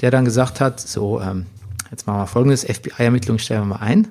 [0.00, 1.46] der dann gesagt hat, so, ähm,
[1.90, 4.08] jetzt machen wir folgendes, FBI-Ermittlungen stellen wir mal ein.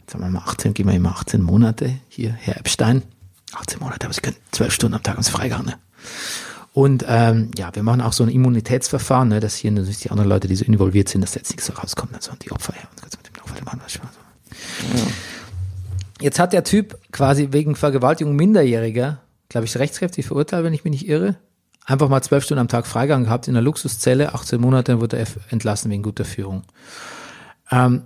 [0.00, 3.02] Jetzt haben wir mal 18, geben wir ihm mal 18 Monate, hier, Herr Epstein.
[3.54, 5.74] 18 Monate, aber Sie können 12 Stunden am Tag haben Sie freigehauen, ne?
[6.76, 10.28] Und ähm, ja, wir machen auch so ein Immunitätsverfahren, ne, dass hier natürlich die anderen
[10.28, 12.86] Leute, die so involviert sind, dass da jetzt nichts so rauskommt, also die Opfer her.
[12.90, 14.10] Und kannst mit dem Opfer machen, was Spaß.
[16.20, 20.90] Jetzt hat der Typ quasi wegen Vergewaltigung Minderjähriger, glaube ich, rechtskräftig verurteilt, wenn ich mich
[20.90, 21.36] nicht irre,
[21.86, 25.16] einfach mal zwölf Stunden am Tag Freigang gehabt in der Luxuszelle, 18 Monate, dann wurde
[25.16, 26.64] er entlassen wegen guter Führung.
[27.70, 28.02] Ähm,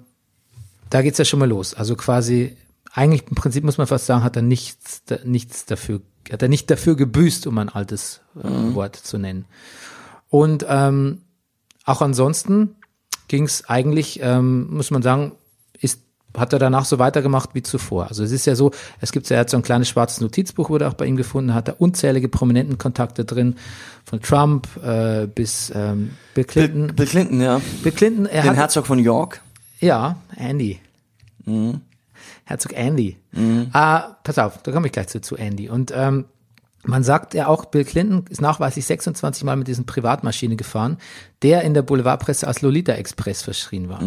[0.91, 1.75] da geht's ja schon mal los.
[1.75, 2.57] Also quasi,
[2.93, 6.71] eigentlich im Prinzip muss man fast sagen, hat er nichts, nichts dafür, hat er nicht
[6.71, 9.47] dafür gebüßt, um ein altes äh, Wort zu nennen.
[10.29, 11.23] Und ähm,
[11.85, 12.77] auch ansonsten
[13.29, 15.33] ging's eigentlich, ähm, muss man sagen,
[15.81, 16.01] ist,
[16.37, 18.09] hat er danach so weitergemacht wie zuvor.
[18.09, 20.71] Also es ist ja so, es gibt ja, er hat so ein kleines schwarzes Notizbuch,
[20.71, 23.57] wurde auch bei ihm gefunden, hat er unzählige prominenten Kontakte drin,
[24.05, 26.95] von Trump äh, bis ähm, Bill Clinton.
[26.95, 27.61] Bill Clinton, ja.
[27.83, 29.41] Bill Clinton, er Den hat, Herzog von York.
[29.81, 30.79] ja, Andy.
[32.51, 33.17] Herzog Andy.
[33.73, 35.69] Ah, pass auf, da komme ich gleich zu, zu Andy.
[35.69, 36.25] Und ähm,
[36.83, 40.99] man sagt ja auch, Bill Clinton ist nachweislich 26 Mal mit diesen Privatmaschine gefahren,
[41.43, 44.01] der in der Boulevardpresse als Lolita Express verschrien war.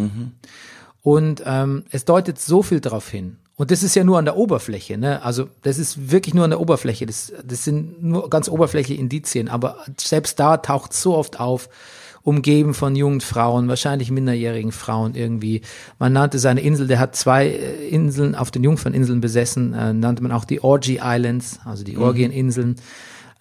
[1.01, 3.37] Und ähm, es deutet so viel darauf hin.
[3.55, 5.21] Und das ist ja nur an der Oberfläche, ne?
[5.23, 7.05] Also das ist wirklich nur an der Oberfläche.
[7.05, 9.47] Das, das sind nur ganz oberflächliche Indizien.
[9.47, 11.69] Aber selbst da taucht so oft auf,
[12.23, 15.61] umgeben von jungen Frauen, wahrscheinlich minderjährigen Frauen irgendwie.
[15.99, 20.23] Man nannte seine Insel, der hat zwei äh, Inseln auf den Jungferninseln besessen, äh, nannte
[20.23, 22.77] man auch die Orgy Islands, also die Orgieninseln.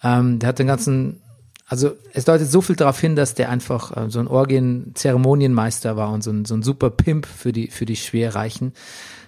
[0.03, 1.21] Ähm, der hat den ganzen,
[1.65, 6.11] also es deutet so viel darauf hin, dass der einfach äh, so ein Orgien-Zeremonienmeister war
[6.11, 8.73] und so ein, so ein super Pimp für die, für die Schwerreichen.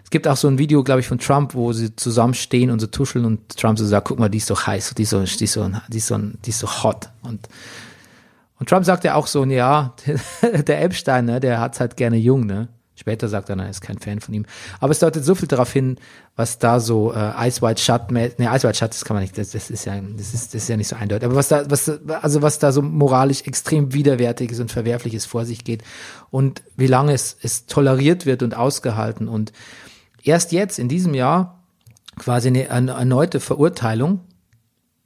[0.03, 2.87] Es gibt auch so ein Video, glaube ich, von Trump, wo sie zusammenstehen und so
[2.87, 5.43] tuscheln und Trump so sagt, guck mal, die ist doch heiß, die ist so, die
[5.45, 7.09] ist so, die ist so, die ist so hot.
[7.23, 7.47] Und,
[8.59, 9.95] und Trump sagt ja auch so, ja,
[10.41, 12.69] der Epstein, ne, der hat's halt gerne jung, ne.
[12.97, 14.45] Später sagt er, er ist kein Fan von ihm.
[14.79, 15.97] Aber es deutet so viel darauf hin,
[16.37, 19.37] was da so äh, Ice White Shut, ne, Ice White Shut, das kann man nicht,
[19.37, 21.25] das, das ist ja, das ist, das ist ja nicht so eindeutig.
[21.25, 21.91] Aber was da, was,
[22.21, 25.83] also was da so moralisch extrem widerwärtiges und verwerfliches vor sich geht
[26.31, 29.51] und wie lange es, es toleriert wird und ausgehalten und
[30.23, 31.65] erst jetzt in diesem Jahr
[32.17, 34.21] quasi eine, eine erneute Verurteilung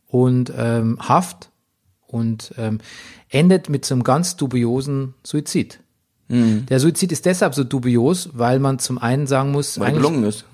[0.05, 1.48] und ähm, Haft
[2.11, 2.79] und ähm,
[3.29, 5.79] endet mit so einem ganz dubiosen Suizid.
[6.31, 10.23] Der Suizid ist deshalb so dubios, weil man zum einen sagen muss, Weil eigentlich, gelungen
[10.25, 10.45] ist.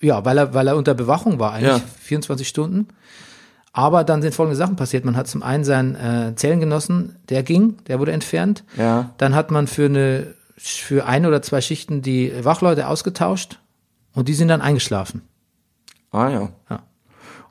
[0.00, 1.88] ja, weil er, weil er unter Bewachung war, eigentlich Ja.
[2.02, 2.86] 24 Stunden.
[3.72, 5.04] Aber dann sind folgende Sachen passiert.
[5.04, 8.62] Man hat zum einen seinen äh, Zellengenossen, der ging, der wurde entfernt.
[8.78, 9.10] Ja.
[9.18, 13.58] Dann hat man für eine, für ein oder zwei Schichten die Wachleute ausgetauscht
[14.14, 15.22] und die sind dann eingeschlafen.
[16.12, 16.48] Ah ja.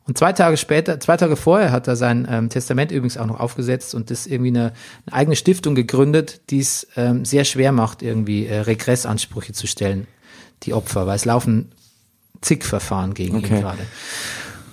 [0.07, 3.39] Und zwei Tage später, zwei Tage vorher hat er sein ähm, Testament übrigens auch noch
[3.39, 4.73] aufgesetzt und das irgendwie eine,
[5.07, 10.05] eine eigene Stiftung gegründet, die es ähm, sehr schwer macht, irgendwie äh, Regressansprüche zu stellen,
[10.63, 11.71] die Opfer, weil es laufen
[12.41, 13.59] zig Verfahren gegen ihn Okay.
[13.59, 13.81] gerade.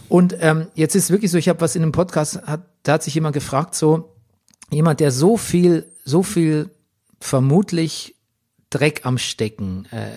[0.09, 3.03] Und ähm, jetzt ist wirklich so, ich habe was in einem Podcast, hat, da hat
[3.03, 4.15] sich jemand gefragt, so
[4.71, 6.69] jemand, der so viel, so viel
[7.21, 8.17] vermutlich
[8.69, 10.09] Dreck am Stecken äh,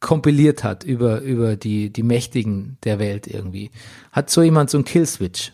[0.00, 3.70] kompiliert hat über, über die, die Mächtigen der Welt irgendwie,
[4.12, 5.52] hat so jemand so einen Killswitch.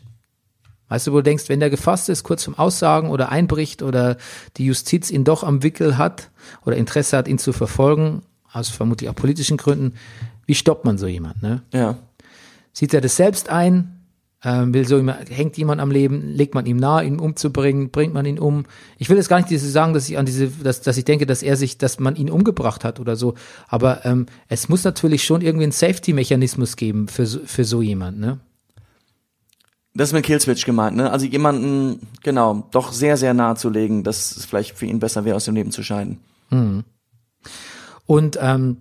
[0.88, 4.18] Weißt du, wo du denkst, wenn der gefasst ist, kurz vom Aussagen oder einbricht oder
[4.59, 6.30] die Justiz ihn doch am Wickel hat
[6.66, 8.22] oder Interesse hat, ihn zu verfolgen,
[8.53, 9.95] aus vermutlich auch politischen Gründen,
[10.45, 11.62] wie stoppt man so jemand, ne?
[11.72, 11.97] Ja.
[12.72, 14.01] Sieht er das selbst ein?
[14.45, 16.28] Ähm, will so jemand, hängt jemand am Leben?
[16.28, 17.90] Legt man ihm nahe, ihn umzubringen?
[17.90, 18.64] Bringt man ihn um?
[18.99, 21.26] Ich will jetzt gar nicht diese sagen, dass ich an diese, dass, dass ich denke,
[21.26, 23.34] dass er sich, dass man ihn umgebracht hat oder so.
[23.68, 28.18] Aber ähm, es muss natürlich schon irgendwie einen Safety-Mechanismus geben für so, für so jemand,
[28.18, 28.40] ne?
[29.95, 31.11] Das ist mit Killswitch gemeint, ne?
[31.11, 35.24] Also jemanden, genau, doch sehr, sehr nahe zu legen, dass es vielleicht für ihn besser
[35.24, 36.18] wäre, aus dem Leben zu scheiden.
[38.07, 38.78] Und ähm,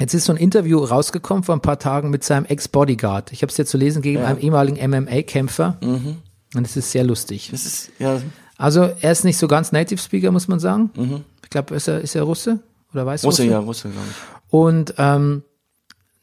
[0.00, 3.32] jetzt ist so ein Interview rausgekommen vor ein paar Tagen mit seinem Ex-Bodyguard.
[3.32, 5.76] Ich habe es dir zu lesen gegen einem ehemaligen MMA-Kämpfer.
[5.82, 7.48] Und es ist sehr lustig.
[7.50, 8.20] Das ist, ja,
[8.56, 11.24] Also er ist nicht so ganz Native Speaker, muss man sagen.
[11.42, 12.60] Ich glaube, ist er, ist er Russe
[12.92, 14.52] oder weiß Russe, ja, Russe, glaube ich.
[14.52, 15.42] Und ähm,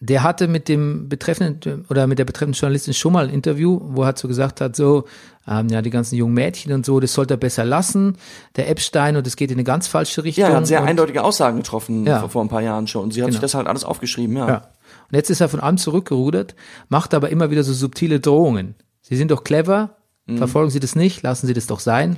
[0.04, 4.02] der hatte mit dem betreffenden oder mit der betreffenden Journalistin schon mal ein Interview, wo
[4.02, 5.06] er halt so gesagt hat, so,
[5.48, 8.18] ähm, ja, die ganzen jungen Mädchen und so, das sollte er besser lassen,
[8.56, 10.44] der Epstein und es geht in eine ganz falsche Richtung.
[10.46, 12.20] Ja, er hat sehr und, eindeutige Aussagen getroffen Ja.
[12.22, 13.04] vor, vor ein paar Jahren schon.
[13.06, 13.42] Und sie hat sich Genau.
[13.44, 14.48] das halt alles aufgeschrieben, ja.
[14.48, 14.56] Ja.
[14.58, 16.56] Und jetzt ist er von allem zurückgerudert,
[16.90, 18.74] macht aber immer wieder so subtile Drohungen.
[19.02, 20.38] Sie sind doch clever, Mhm.
[20.40, 22.18] verfolgen Sie das nicht, lassen Sie das doch sein,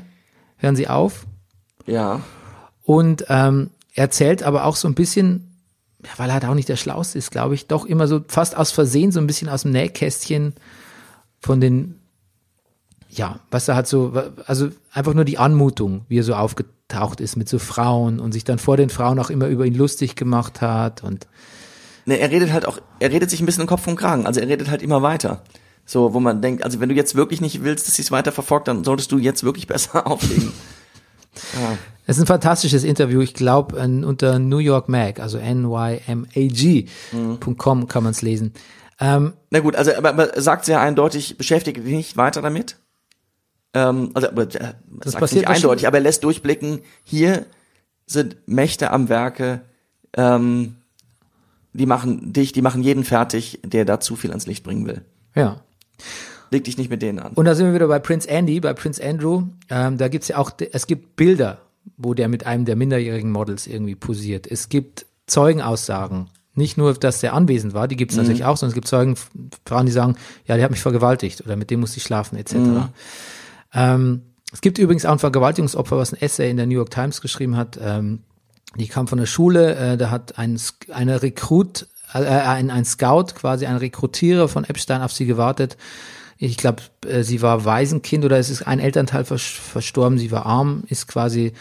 [0.57, 1.25] hören Sie auf.
[1.85, 2.21] Ja.
[2.81, 5.52] Und ähm, er erzählt aber auch so ein bisschen,
[6.17, 8.71] weil er halt auch nicht der Schlauste ist, glaube ich, doch immer so fast aus
[8.71, 10.53] Versehen so ein bisschen aus dem Nähkästchen
[11.39, 11.99] von den,
[13.09, 14.13] ja, was er hat so,
[14.45, 18.43] also einfach nur die Anmutung, wie er so aufgetaucht ist mit so Frauen und sich
[18.43, 21.27] dann vor den Frauen auch immer über ihn lustig gemacht hat und
[22.05, 24.25] Ne, er redet halt auch, er redet sich ein bisschen im Kopf und Kragen.
[24.25, 25.41] Also er redet halt immer weiter.
[25.85, 28.31] So, wo man denkt, also wenn du jetzt wirklich nicht willst, dass sie es weiter
[28.31, 30.51] verfolgt, dann solltest du jetzt wirklich besser auflegen.
[31.53, 31.77] Ja.
[32.05, 33.21] Es ist ein fantastisches Interview.
[33.21, 35.87] Ich glaube, unter New York Mag, also nymag.com
[37.87, 38.53] kann man es lesen.
[38.99, 42.77] Ähm, Na gut, also aber, aber er sagt sehr eindeutig, beschäftige dich nicht weiter damit.
[43.73, 45.87] Ähm, also aber, äh, das sagt passiert nicht eindeutig, schon.
[45.87, 47.45] aber er lässt durchblicken, hier
[48.05, 49.61] sind Mächte am Werke,
[50.15, 50.75] ähm,
[51.71, 55.03] die machen dich, die machen jeden fertig, der da zu viel ans Licht bringen will.
[55.35, 55.61] ja.
[56.51, 57.33] Leg dich nicht mit denen an.
[57.33, 59.43] Und da sind wir wieder bei Prince Andy, bei Prince Andrew.
[59.69, 61.59] Ähm, da gibt's ja auch, es gibt Bilder,
[61.97, 64.47] wo der mit einem der minderjährigen Models irgendwie posiert.
[64.49, 66.29] Es gibt Zeugenaussagen.
[66.55, 69.15] Nicht nur, dass der anwesend war, die gibt's natürlich auch, sondern es gibt Zeugen,
[69.65, 72.55] Frauen, die sagen, ja, der hat mich vergewaltigt oder mit dem musste ich schlafen, etc.
[73.73, 74.21] Ähm,
[74.51, 77.57] es gibt übrigens auch ein Vergewaltigungsopfer, was ein Essay in der New York Times geschrieben
[77.57, 78.19] hat, ähm,
[78.75, 80.59] Die kam von der Schule, äh, da hat ein,
[80.91, 85.77] eine Rekrut, äh, ein, ein Scout, quasi ein Rekrutierer von Epstein auf sie gewartet.
[86.45, 90.45] Ich glaube, äh, sie war Waisenkind oder es ist ein Elternteil vers verstorben, sie war
[90.45, 91.53] arm, ist quasi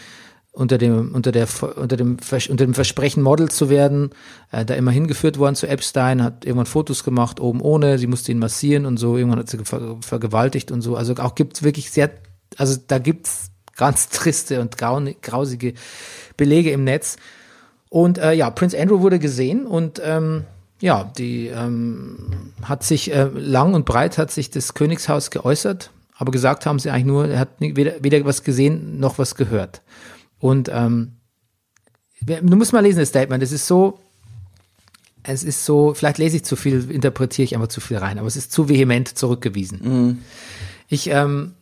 [0.51, 2.17] unter dem unter der unter dem
[2.49, 4.09] unter dem Versprechen Model zu werden,
[4.51, 8.33] äh, da immer hingeführt worden zu Epstein, hat irgendwann Fotos gemacht oben ohne, sie musste
[8.33, 10.97] ihn massieren und so, irgendwann hat sie ver vergewaltigt und so.
[10.97, 12.11] Also auch gibt's wirklich sehr
[12.57, 15.75] also da gibt's ganz triste und grausige
[16.35, 17.15] Belege im Netz.
[17.89, 20.43] Und äh, ja, Prince Andrew wurde gesehen und ähm,
[20.83, 22.17] ja, die ähm,
[22.61, 26.89] hat sich äh, lang und breit hat sich das Königshaus geäußert, aber gesagt haben sie
[26.89, 29.81] eigentlich nur, er hat weder, weder was gesehen noch was gehört.
[30.39, 31.13] Und ähm,
[32.21, 33.41] du musst mal lesen das Statement.
[33.41, 33.97] Es ist so,
[35.23, 38.27] es ist so, vielleicht lese ich zu viel, interpretiere ich einfach zu viel rein, aber
[38.27, 40.21] es ist zu vehement zurückgewiesen.
[40.89, 41.53] Ich ähm,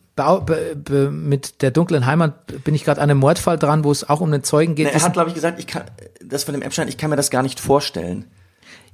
[1.12, 4.32] mit der dunklen Heimat bin ich gerade an einem Mordfall dran, wo es auch um
[4.32, 4.86] einen Zeugen geht.
[4.88, 5.84] Er Das- hat, glaube ich, gesagt, ich kann,
[6.24, 8.24] das von dem Epstein, ich kann mir das gar nicht vorstellen.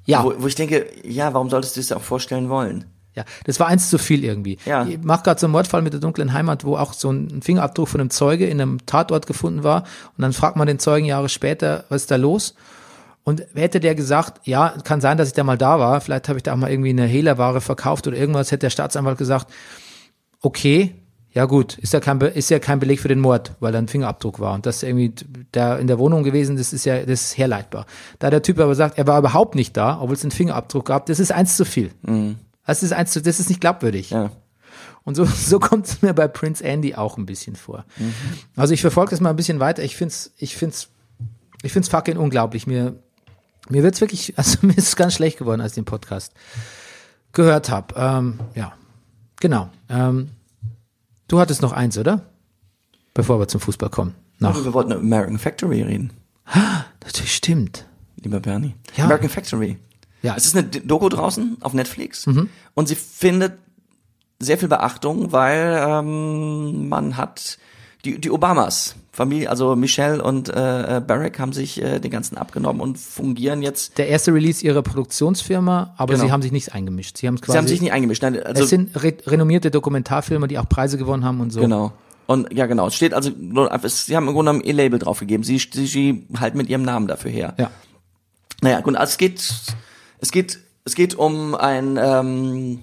[0.08, 2.84] Ja, Wo, wo ich denke, ja, warum solltest du es auch vorstellen wollen?
[3.14, 4.58] Ja, das war eins zu viel irgendwie.
[4.64, 4.86] Ja.
[4.86, 7.88] Ich mach gerade so einen Mordfall mit der dunklen Heimat, wo auch so ein Fingerabdruck
[7.88, 9.82] von einem Zeuge in einem Tatort gefunden war.
[10.16, 12.54] Und dann fragt man den Zeugen Jahre später, was ist da los?
[13.22, 16.38] Und hätte der gesagt, ja, kann sein, dass ich da mal da war, vielleicht habe
[16.38, 19.52] ich da auch mal irgendwie eine Hehlerware verkauft oder irgendwas, hätte der Staatsanwalt gesagt,
[20.40, 20.94] okay,
[21.38, 23.78] ja gut, ist ja kein, Be ist ja kein Beleg für den Mord, weil da
[23.78, 25.14] ein Fingerabdruck war und das irgendwie
[25.52, 27.86] da in der Wohnung gewesen, das ist ja, das ist herleitbar.
[28.18, 31.06] Da der Typ aber sagt, er war überhaupt nicht da, obwohl es einen Fingerabdruck gab,
[31.06, 31.92] das ist eins zu viel.
[32.66, 34.10] Das ist eins zu, das ist nicht glaubwürdig.
[34.10, 34.32] Ja.
[35.04, 37.84] Und so, so kommt es mir bei Prince Andy auch ein bisschen vor.
[38.56, 39.84] Also ich verfolge das mal ein bisschen weiter.
[39.84, 40.88] Ich find's, ich find's,
[41.62, 42.66] ich find's fucking unglaublich.
[42.66, 42.96] Mir,
[43.68, 46.32] mir wird's wirklich, also mir ist es ganz schlecht geworden, als ich den Podcast
[47.32, 47.94] gehört habe.
[47.96, 48.72] Ähm, ja,
[49.38, 49.70] genau.
[49.88, 50.30] Ähm,
[51.28, 52.22] du hattest noch eins, oder?
[53.14, 54.14] Bevor wir zum Fußball kommen.
[54.38, 54.54] Nach.
[54.64, 56.12] Wir wollten über American Factory reden,
[57.02, 57.86] Natürlich stimmt.
[58.16, 58.74] lieber Bernie.
[58.96, 59.04] Ja.
[59.04, 59.78] American Factory.
[60.22, 60.34] Ja.
[60.36, 62.26] Es ist eine Doku draußen auf Netflix
[62.74, 63.58] und sie findet
[64.40, 67.58] sehr viel Beachtung, weil ähm, man hat
[68.04, 72.38] die, die Obamas, Familie, also Michelle und äh, äh, Barack haben sich äh, den ganzen
[72.38, 73.98] abgenommen und fungieren jetzt.
[73.98, 76.26] Der erste Release ihrer Produktionsfirma, aber Genau.
[76.26, 77.16] sie haben sich nicht eingemischt.
[77.18, 77.52] Sie haben quasi.
[77.52, 78.22] Sie haben sich nicht eingemischt.
[78.22, 81.60] Nein, also es sind re renommierte Dokumentarfilme, die auch Preise gewonnen haben und so.
[81.60, 81.92] Genau.
[82.26, 82.86] Und ja, genau.
[82.88, 85.42] Es steht also, sie haben im Grunde genommen ihr Label draufgegeben.
[85.44, 87.54] Sie, sie, sie halten mit ihrem Namen dafür her.
[87.58, 87.70] Ja.
[88.60, 89.52] Naja, gut, also es geht,
[90.20, 92.80] es geht, es geht um ein, ähm,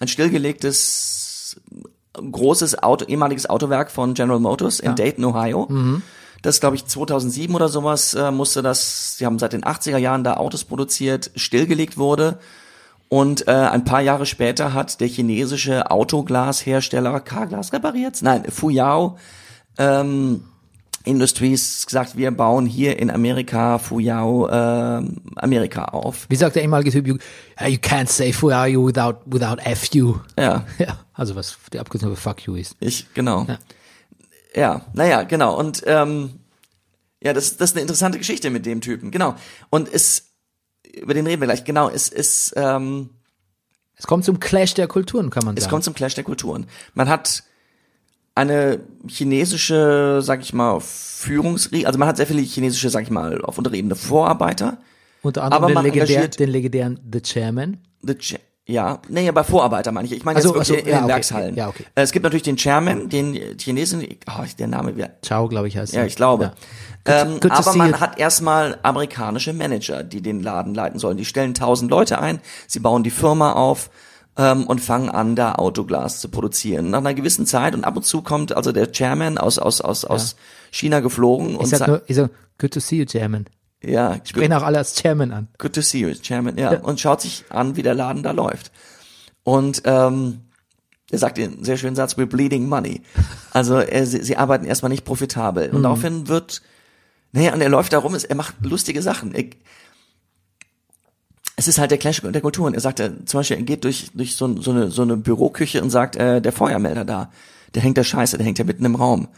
[0.00, 1.25] ein stillgelegtes,
[2.30, 5.66] großes Auto, ehemaliges Autowerk von General Motors in Dayton, Ohio.
[6.42, 10.22] Das, glaube ich, 2007 oder sowas äh, musste das, sie haben seit den 80er Jahren
[10.22, 12.38] da Autos produziert, stillgelegt wurde.
[13.08, 18.18] Und äh, ein paar Jahre später hat der chinesische Autoglashersteller Carglass repariert?
[18.22, 19.16] Nein, Fuyao
[19.78, 20.44] ähm,
[21.06, 26.26] Industries gesagt, wir bauen hier in Amerika Fuyao ähm, Amerika auf.
[26.28, 27.14] Wie sagt der ehemalige Typ, you,
[27.60, 28.30] uh, you can't say
[28.70, 30.16] you without, without FU.
[30.38, 32.76] Ja, Ja, also was die Abkürzung für fuck you ist.
[32.80, 33.46] ich genau.
[33.48, 33.58] Ja.
[34.54, 35.56] Ja, naja, genau.
[35.58, 36.40] Und ähm,
[37.22, 39.34] ja, das, das ist eine interessante Geschichte mit dem Typen, genau.
[39.70, 40.30] Und es
[40.96, 41.64] über den reden wir gleich.
[41.64, 43.10] Genau, es ist ähm,
[43.96, 45.70] Es kommt zum Clash der Kulturen, kann man Es sagen.
[45.72, 46.66] kommt zum Clash der Kulturen.
[46.94, 47.44] Man hat
[48.36, 53.40] eine chinesische, sag ich mal, Führungsriege, also man hat sehr viele chinesische, sag ich mal,
[53.42, 54.78] auf unterer Ebene Vorarbeiter.
[55.22, 57.78] Unter anderem aber den, man legendär, den legendären The Chairman.
[58.02, 60.12] The Ch- ja, nee, aber Vorarbeiter meine ich.
[60.14, 61.54] Ich meine Also- jetzt wirklich also, in ja, den okay, Werkshallen.
[61.54, 61.84] ja, okay.
[61.94, 65.76] Äh, Es gibt natürlich den Chairman, den Chinesen, oh, der Name wieder, Ciao, glaube ich,
[65.76, 66.06] heißt ja, er.
[66.06, 66.52] ich glaube.
[67.06, 67.22] Ja.
[67.22, 68.00] Ähm, good to aber man you.
[68.00, 71.16] hat erstmal amerikanische Manager, die den Laden leiten sollen.
[71.16, 73.88] Die stellen tausend Leute ein, sie bauen die Firma auf
[74.36, 76.90] ähm, und fangen an, da Autoglas zu produzieren.
[76.90, 80.04] Nach einer gewissen Zeit und ab und zu kommt also der Chairman aus aus aus
[80.04, 80.36] aus
[80.70, 83.46] China geflogen Ich und sag sagt, nur, ich sag, good to see you, Chairman.
[83.82, 85.48] ja, Sprechen auch alle als Chairman an.
[85.58, 88.72] good to see you, Chairman, ja, und schaut sich an, wie der Laden da läuft.
[89.44, 90.40] Und ähm,
[91.10, 93.02] er sagt den sehr schönen Satz, we're bleeding money.
[93.52, 95.70] Also er, sie, sie arbeiten erstmal nicht profitabel.
[95.70, 96.62] Und daraufhin wird,
[97.32, 99.32] naja, und er läuft da rum, er macht lustige Sachen.
[99.34, 99.44] Er,
[101.56, 102.74] es ist halt der Clash der Kulturen.
[102.74, 105.82] Er sagt, er, zum Beispiel, er geht durch, durch so, so, eine, so eine Büroküche
[105.82, 107.30] und sagt, äh, der Feuermelder da,
[107.74, 109.28] der hängt da scheiße, der hängt ja mitten im Raum.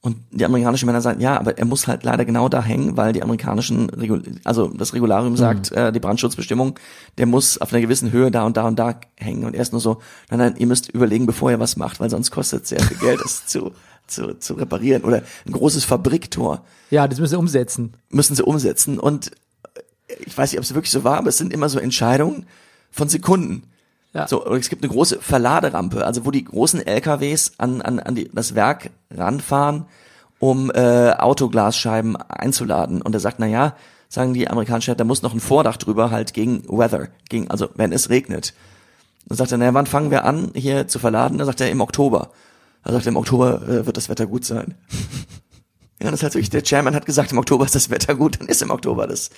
[0.00, 3.12] Und die amerikanischen Männer sagen, ja, aber er muss halt leider genau da hängen, weil
[3.12, 6.78] die amerikanischen, Regul also das Regularium sagt, äh, die Brandschutzbestimmung,
[7.18, 9.44] der muss auf einer gewissen Höhe da und da und da hängen.
[9.44, 10.00] Und er ist nur so,
[10.30, 12.98] nein, nein, ihr müsst überlegen, bevor ihr was macht, weil sonst kostet es sehr viel
[12.98, 13.72] Geld, das zu,
[14.06, 15.02] zu, zu reparieren.
[15.02, 17.94] Oder ein großes Fabriktor Ja, das müssen sie umsetzen.
[18.10, 19.00] müssen sie umsetzen.
[19.00, 19.32] Und
[20.24, 22.46] ich weiß nicht, ob es wirklich so war, aber es sind immer so Entscheidungen
[22.90, 23.64] von Sekunden.
[24.12, 24.28] Ja.
[24.28, 28.14] So, und es gibt eine große Verladerampe, also wo die großen LKWs an, an, an
[28.14, 29.86] die, das Werk ranfahren
[30.38, 33.02] um äh, Autoglasscheiben einzuladen.
[33.02, 33.74] Und er sagt, na ja,
[34.08, 37.92] sagen die amerikanischen, da muss noch ein Vordach drüber, halt gegen Weather, gegen, also wenn
[37.92, 38.54] es regnet.
[39.26, 41.38] Dann sagt er, naja, wann fangen wir an, hier zu verladen?
[41.38, 42.30] Dann sagt er, im Oktober.
[42.84, 44.74] Dann sagt er, im Oktober äh, wird das Wetter gut sein.
[46.02, 48.48] ja, das heißt wirklich, der Chairman hat gesagt, im Oktober ist das Wetter gut, dann
[48.48, 49.30] ist im Oktober das,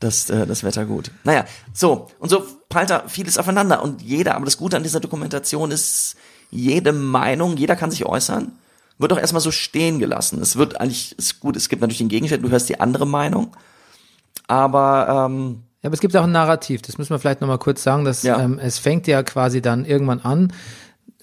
[0.00, 1.10] das, äh, das Wetter gut.
[1.24, 3.82] Naja, so, und so prallt da vieles aufeinander.
[3.82, 6.16] Und jeder, aber das Gute an dieser Dokumentation ist,
[6.50, 8.52] jede Meinung, jeder kann sich äußern,
[8.98, 10.40] wird auch erstmal so stehen gelassen.
[10.40, 13.54] Es wird eigentlich, ist gut, es gibt natürlich den Gegenstand, du hörst die andere Meinung,
[14.46, 17.82] aber ähm, Ja, aber es gibt auch ein Narrativ, das müssen wir vielleicht nochmal kurz
[17.82, 18.40] sagen, dass Ja.
[18.40, 20.52] ähm, es fängt ja quasi dann irgendwann an,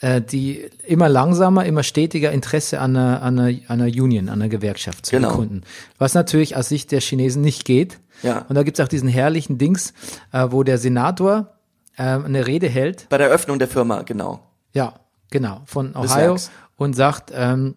[0.01, 4.41] äh, die immer langsamer, immer stetiger Interesse an einer, an einer, an einer Union, an
[4.41, 5.30] einer Gewerkschaft zu Genau.
[5.30, 5.61] bekunden.
[5.97, 7.97] Was natürlich aus Sicht der Chinesen nicht geht.
[8.24, 8.45] Ja.
[8.49, 9.93] Und da gibt's auch diesen herrlichen Dings,
[10.32, 11.53] äh, wo der Senator
[11.97, 14.41] äh, eine Rede hält, bei der Eröffnung der Firma, genau.
[14.74, 14.93] ja,
[15.32, 16.38] genau, von Ohio
[16.78, 17.76] und sagt, ähm,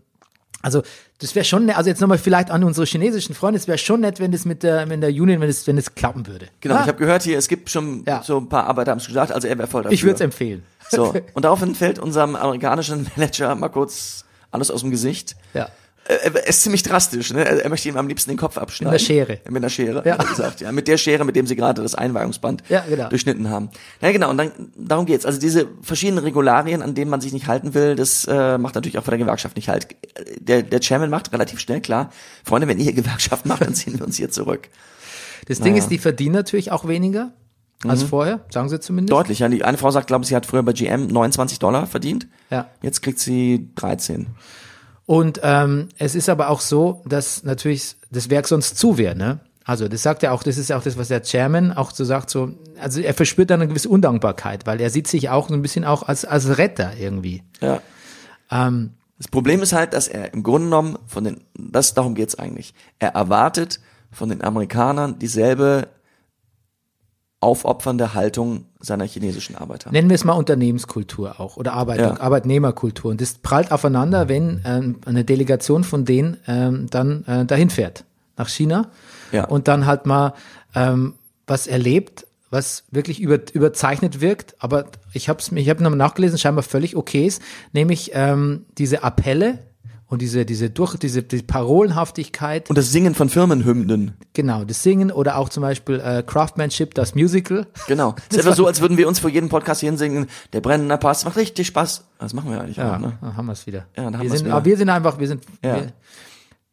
[0.63, 0.83] also
[1.21, 4.01] das wäre schon, ne- also jetzt nochmal vielleicht an unsere chinesischen Freunde, es wäre schon
[4.01, 6.47] nett, wenn das mit der, mit der Union, wenn es, wenn es klappen würde.
[6.61, 8.23] Genau, Ah, ich habe gehört hier, es gibt schon Ja.
[8.25, 9.95] so ein paar Arbeiter haben es gesagt, also er wäre voll dafür.
[9.95, 10.63] ich würde es empfehlen.
[10.91, 15.37] So, und daraufhin fällt unserem amerikanischen Manager mal kurz alles aus dem Gesicht.
[15.55, 15.69] Ja.
[16.11, 17.45] Er ist ziemlich drastisch, ne?
[17.45, 18.93] Er möchte ihm am liebsten den Kopf abschneiden.
[18.95, 19.39] Mit einer Schere.
[19.47, 20.15] Mit einer Schere, Ja.
[20.17, 20.63] er gesagt.
[20.63, 23.11] Ja, mit der Schere, mit dem sie gerade das Einweihungsband Ja, genau.
[23.11, 23.69] durchschnitten haben.
[24.01, 25.27] Ja, genau, und dann, darum geht's.
[25.27, 28.97] Also diese verschiedenen Regularien, an denen man sich nicht halten will, das äh, macht natürlich
[28.97, 29.89] auch bei der Gewerkschaft nicht halt.
[30.41, 32.11] Der, der Chairman macht relativ schnell klar,
[32.43, 34.69] Freunde, wenn ihr Gewerkschaft macht, dann ziehen wir uns hier zurück.
[35.47, 35.83] Das Ding Naja.
[35.85, 37.33] ist, die verdienen natürlich auch weniger
[37.87, 38.09] als Mhm.
[38.09, 39.13] vorher, sagen sie zumindest.
[39.13, 39.49] Deutlich, ja.
[39.49, 42.27] Die eine Frau sagt, glaube ich, sie hat früher bei GM 29 Dollar verdient.
[42.51, 42.71] Ja.
[42.83, 44.27] Jetzt kriegt sie 13.
[45.09, 49.41] Und ähm, es ist aber auch so, dass natürlich das Werk sonst zu wäre, ne?
[49.65, 52.05] Also das sagt er auch, das ist ja auch das, was der Chairman auch so
[52.05, 55.55] sagt, so, also er verspürt dann eine gewisse Undankbarkeit, weil er sieht sich auch so
[55.55, 57.43] ein bisschen auch als, als Retter irgendwie.
[57.63, 57.81] Ja.
[58.51, 62.39] Ähm, Das Problem ist halt, dass er im Grunde genommen von den, das, darum geht's
[62.39, 62.75] eigentlich.
[62.99, 63.81] Er erwartet
[64.13, 65.89] von den Amerikanern dieselbe
[67.41, 69.91] aufopfernde Haltung seiner chinesischen Arbeiter.
[69.91, 72.21] nennen wir es mal Unternehmenskultur auch oder Arbeit, Ja.
[72.21, 73.11] Arbeitnehmerkultur.
[73.11, 78.05] Und das prallt aufeinander, wenn ähm, eine Delegation von denen ähm, dann äh, dahin fährt,
[78.37, 78.91] nach China
[79.33, 79.45] Ja.
[79.47, 80.35] und dann halt mal
[80.75, 81.15] ähm,
[81.47, 86.39] was erlebt, was wirklich über, überzeichnet wirkt, aber ich habe es ich hab nochmal nachgelesen,
[86.39, 89.59] scheinbar völlig okay ist, nämlich ähm, diese Appelle
[90.09, 94.15] und diese diese durch diese die Parolenhaftigkeit, Und das Singen von Firmenhymnen.
[94.33, 97.67] genau, das Singen oder auch zum Beispiel äh, Craftsmanship, das Musical.
[97.87, 98.15] Genau.
[98.31, 100.97] Es ist etwa so, als würden wir uns vor jedem Podcast hier hinsingen, der brennende
[100.99, 102.05] Pass macht richtig Spaß.
[102.19, 103.19] Das machen wir eigentlich Ja, auch, ne?
[103.21, 103.87] da haben wir es wieder.
[103.97, 104.55] Ja, da haben wir sind, wieder.
[104.57, 105.75] aber wir sind einfach, wir sind, Ja.
[105.77, 105.93] wir,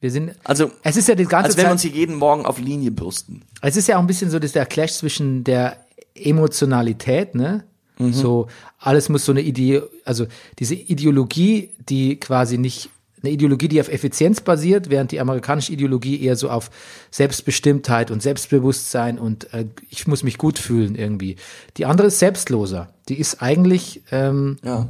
[0.01, 2.15] wir sind, Also, es ist ja die ganze als wenn wir Zeit, uns hier jeden
[2.15, 3.43] Morgen auf Linie bürsten.
[3.61, 5.77] es ist ja auch ein bisschen so, dass der Clash zwischen der
[6.13, 7.63] Emotionalität, ne?
[7.97, 8.11] Mhm.
[8.13, 10.25] So, alles muss so eine Idee, also
[10.59, 12.89] diese Ideologie, die quasi nicht,
[13.25, 16.69] eine Ideologie, die auf Effizienz basiert, während die amerikanische Ideologie eher so auf
[17.11, 21.37] Selbstbestimmtheit und Selbstbewusstsein und äh, ich muss mich gut fühlen irgendwie.
[21.77, 22.89] Die andere ist selbstloser.
[23.09, 24.87] Die ist eigentlich ähm, Ja.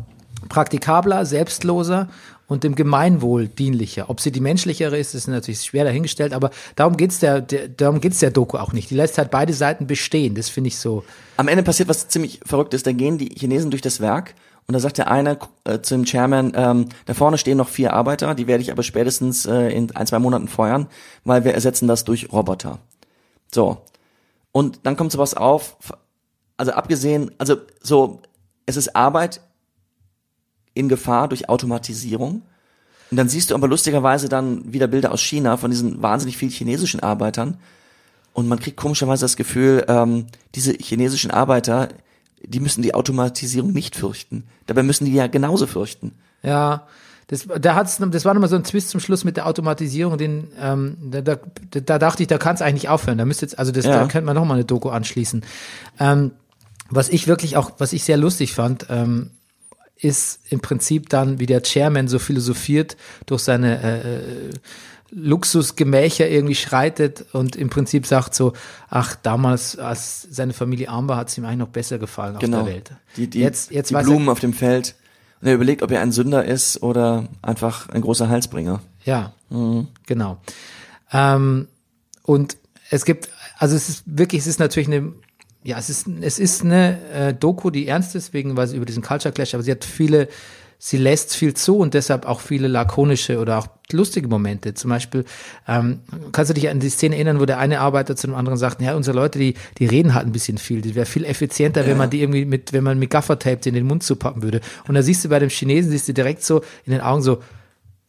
[0.49, 2.09] praktikabler, selbstloser
[2.47, 4.09] und dem Gemeinwohl dienlicher.
[4.09, 8.01] Ob sie die menschlichere ist, ist natürlich schwer dahingestellt, aber darum geht's der, der darum
[8.01, 8.89] geht's der Doku auch nicht.
[8.91, 10.35] Die lässt halt beide Seiten bestehen.
[10.35, 11.03] Das finde ich so.
[11.37, 12.83] Am Ende passiert was ziemlich Verrücktes.
[12.83, 14.35] Da gehen die Chinesen durch das Werk
[14.67, 18.33] und da sagt der eine äh, zum Chairman, ähm, da vorne stehen noch vier Arbeiter,
[18.33, 20.87] die werde ich aber spätestens äh, in ein, zwei Monaten feuern,
[21.23, 22.79] weil wir ersetzen das durch Roboter.
[23.53, 23.77] So.
[24.51, 25.77] Und dann kommt sowas auf,
[26.57, 28.21] also abgesehen, also so,
[28.65, 29.41] es ist Arbeit
[30.73, 32.41] in Gefahr durch Automatisierung.
[33.11, 36.51] Und dann siehst du aber lustigerweise dann wieder Bilder aus China von diesen wahnsinnig vielen
[36.51, 37.59] chinesischen Arbeitern.
[38.33, 41.89] Und man kriegt komischerweise das Gefühl, ähm, diese chinesischen Arbeiter,
[42.47, 44.43] die müssen die Automatisierung nicht fürchten.
[44.67, 46.13] Dabei müssen die ja genauso fürchten.
[46.43, 46.87] Ja,
[47.27, 50.47] das, da hat's, das war nochmal so ein Twist zum Schluss mit der Automatisierung, den,
[50.59, 51.37] ähm, da, da,
[51.71, 53.17] da dachte ich, da kann es eigentlich nicht aufhören.
[53.17, 53.99] Da müsste jetzt, also das, Ja.
[53.99, 55.43] da könnte man noch mal eine Doku anschließen.
[55.99, 56.31] Ähm,
[56.89, 59.31] was ich wirklich auch, was ich sehr lustig fand, ähm,
[59.97, 64.49] ist im Prinzip dann, wie der Chairman so philosophiert durch seine äh, äh,
[65.11, 68.53] Luxusgemächer irgendwie schreitet und im Prinzip sagt so,
[68.89, 72.41] ach, damals, als seine Familie arm war, hat es ihm eigentlich noch besser gefallen auf
[72.41, 72.63] Genau.
[72.63, 72.91] der Welt.
[73.17, 74.95] Die, die, jetzt, jetzt die Blumen auf dem Feld.
[75.41, 78.81] Und er überlegt, ob er ein Sünder ist oder einfach ein großer Heilsbringer.
[79.05, 79.87] er, ja, Mhm.
[80.07, 80.37] genau.
[81.11, 81.67] Ähm,
[82.23, 82.57] und
[82.89, 83.29] es gibt,
[83.59, 85.13] also es ist wirklich, es ist natürlich eine,
[85.63, 88.85] ja, es ist, es ist eine äh, Doku, die ernst ist, wegen, weil sie über
[88.85, 90.27] diesen Culture Clash, aber sie hat viele,
[90.77, 94.73] sie lässt viel zu und deshalb auch viele lakonische oder auch lustige Momente.
[94.73, 95.25] Zum Beispiel,
[95.67, 98.57] ähm, kannst du dich an die Szene erinnern, wo der eine Arbeiter zu dem anderen
[98.57, 100.81] sagt, ja, unsere Leute, die, die reden halt ein bisschen viel.
[100.81, 103.85] Die wäre viel effizienter, wenn man die irgendwie mit, wenn man mit Gaffertape in den
[103.85, 104.61] Mund zupappen würde.
[104.87, 107.41] Und da siehst du bei dem Chinesen, siehst du direkt so in den Augen so,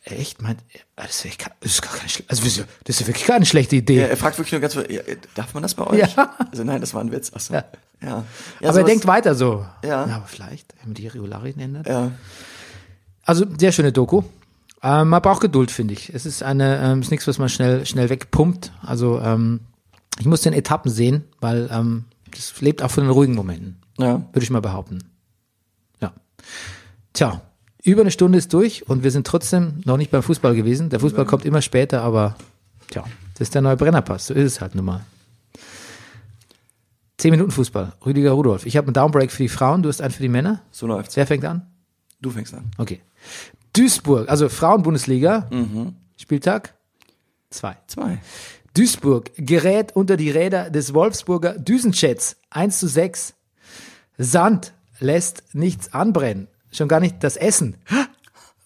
[0.09, 0.41] Echt?
[0.41, 0.61] Meint,
[0.95, 3.99] das ist, wirklich ke- das ist gar keine, also das ist wirklich keine schlechte Idee.
[4.03, 5.01] Er fragt wirklich nur ganz, ja,
[5.35, 5.99] darf man das bei euch?
[6.15, 6.33] Ja.
[6.49, 7.33] Also nein, das war ein Witz.
[7.35, 7.55] Achso.
[7.55, 7.65] Ja.
[8.01, 8.25] Ja.
[8.61, 8.69] ja.
[8.69, 9.67] aber er denkt weiter so.
[9.85, 10.05] Ja.
[10.05, 11.89] aber vielleicht, wenn man die Regularien ändert.
[11.89, 12.13] Ja.
[13.27, 14.23] Also, sehr schöne Doku.
[14.83, 16.15] Ähm, man braucht Geduld, finde ich.
[16.15, 18.73] Es ist eine, ähm, ist nichts, was man schnell, schnell wegpumpt.
[18.83, 19.61] Also, ähm,
[20.19, 23.77] ich muss den Etappen sehen, weil ähm, das lebt auch von den ruhigen Momenten.
[23.99, 24.23] Ja.
[24.33, 24.99] Würde ich mal behaupten.
[26.01, 26.13] Ja.
[27.13, 27.43] Tja,
[27.83, 30.91] über eine Stunde ist durch und wir sind trotzdem noch nicht beim Fußball gewesen.
[30.91, 32.37] Der Fußball kommt immer später, aber
[32.91, 33.05] tja,
[33.35, 34.27] das ist der neue Brennerpass.
[34.27, 35.05] So ist es halt nun mal.
[37.17, 37.95] Zehn Minuten Fußball.
[38.05, 38.67] Rüdiger Rudolf.
[38.67, 40.61] Ich habe einen Downbreak für die Frauen, du hast einen für die Männer.
[40.71, 41.17] So läuft's.
[41.17, 41.67] Wer fängt an?
[42.21, 42.71] Du fängst an.
[42.77, 43.01] Okay.
[43.73, 45.49] Duisburg, also Frauenbundesliga.
[46.17, 46.75] Spieltag
[47.51, 47.77] zwei.
[47.87, 48.19] Zwei.
[48.75, 53.35] Duisburg gerät unter die Räder des Wolfsburger Düsenjets 1 zu 6.
[54.19, 57.77] Sand lässt nichts anbrennen, schon gar nicht das Essen.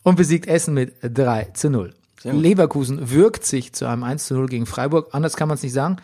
[0.02, 1.94] Und besiegt Essen mit 3 zu 0.
[2.22, 2.42] Sehr gut.
[2.42, 5.08] Leverkusen wirkt sich zu einem 1 zu 0 gegen Freiburg.
[5.12, 5.96] Anders kann man es nicht sagen.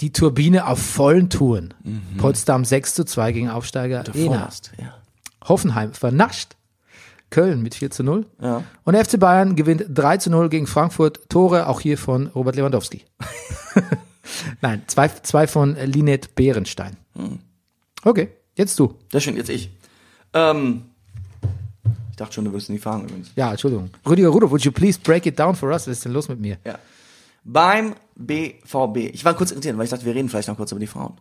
[0.00, 1.74] Die Turbine auf vollen Touren.
[2.18, 4.04] Potsdam 6 zu 2 gegen Aufsteiger.
[4.04, 4.94] Forst, ja.
[5.44, 6.54] Hoffenheim vernascht.
[7.30, 8.26] Köln mit 4 zu 0.
[8.40, 8.64] Ja.
[8.84, 11.28] Und der FC Bayern gewinnt 3 zu 0 gegen Frankfurt.
[11.28, 13.04] Tore auch hier von Robert Lewandowski.
[14.60, 16.96] Nein, zwei, zwei von Linet Behrenstein.
[17.14, 17.38] Hm.
[18.04, 18.94] Okay, jetzt du.
[19.10, 19.70] Das schön, jetzt ich.
[20.32, 20.82] Ähm,
[22.10, 23.30] ich dachte schon, du wirst nie fahren übrigens.
[23.36, 23.90] Ja, Entschuldigung.
[24.08, 25.86] Rüdiger Rudolph, would you please break it down for us?
[25.86, 26.58] Was ist denn los mit mir?
[26.64, 26.78] Ja.
[27.44, 29.12] Beim BVB.
[29.12, 31.14] Ich war kurz irritiert, weil ich dachte, wir reden vielleicht noch kurz über die Frauen.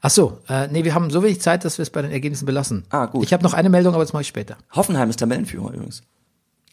[0.00, 2.46] Ach so, äh, nee, wir haben so wenig Zeit, dass wir es bei den Ergebnissen
[2.46, 2.84] belassen.
[2.90, 3.24] Ah, gut.
[3.24, 4.56] Ich habe noch eine Meldung, aber das mache ich später.
[4.72, 6.02] Hoffenheim ist Tabellenführer übrigens.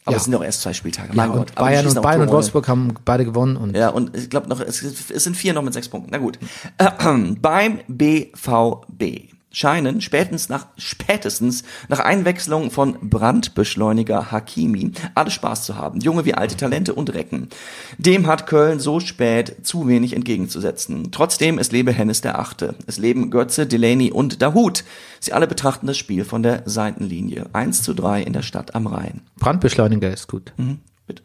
[0.04, 0.16] Aber Ja.
[0.18, 1.08] es sind doch erst zwei Spieltage.
[1.08, 1.50] Ja, Mein und Gott.
[1.50, 2.30] Die Bayern und Bayern und.
[2.30, 5.62] Wolfsburg haben beide gewonnen und Ja, und ich glaube noch, es, es sind vier noch
[5.62, 6.10] mit sechs Punkten.
[6.12, 6.38] Na gut.
[6.78, 6.90] Äh,
[7.40, 16.00] beim BVB scheinen spätestens nach, spätestens nach Einwechslung von Brandbeschleuniger Hakimi alle Spaß zu haben.
[16.00, 17.48] Junge wie alte Talente und Recken.
[17.96, 21.12] Dem hat Köln so spät zu wenig entgegenzusetzen.
[21.12, 22.74] Trotzdem, es lebe Hennes der Achte.
[22.86, 24.84] Es leben Götze, Delaney und Dahut.
[25.20, 27.46] Sie alle betrachten das Spiel von der Seitenlinie.
[27.52, 29.22] 1 zu 3 in der Stadt am Rhein.
[29.38, 30.52] Brandbeschleuniger ist gut.
[30.56, 30.80] Mhm.
[31.06, 31.22] Bitte.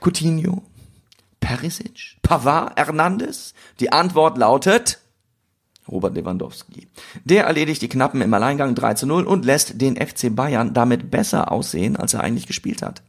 [0.00, 0.62] Coutinho,
[1.40, 3.54] Perisic, Pavard, Hernandez?
[3.78, 4.98] Die Antwort lautet
[5.88, 6.86] Robert Lewandowski.
[7.24, 11.10] Der erledigt die Knappen im Alleingang 3 zu 0 und lässt den FC Bayern damit
[11.10, 13.02] besser aussehen, als er eigentlich gespielt hat.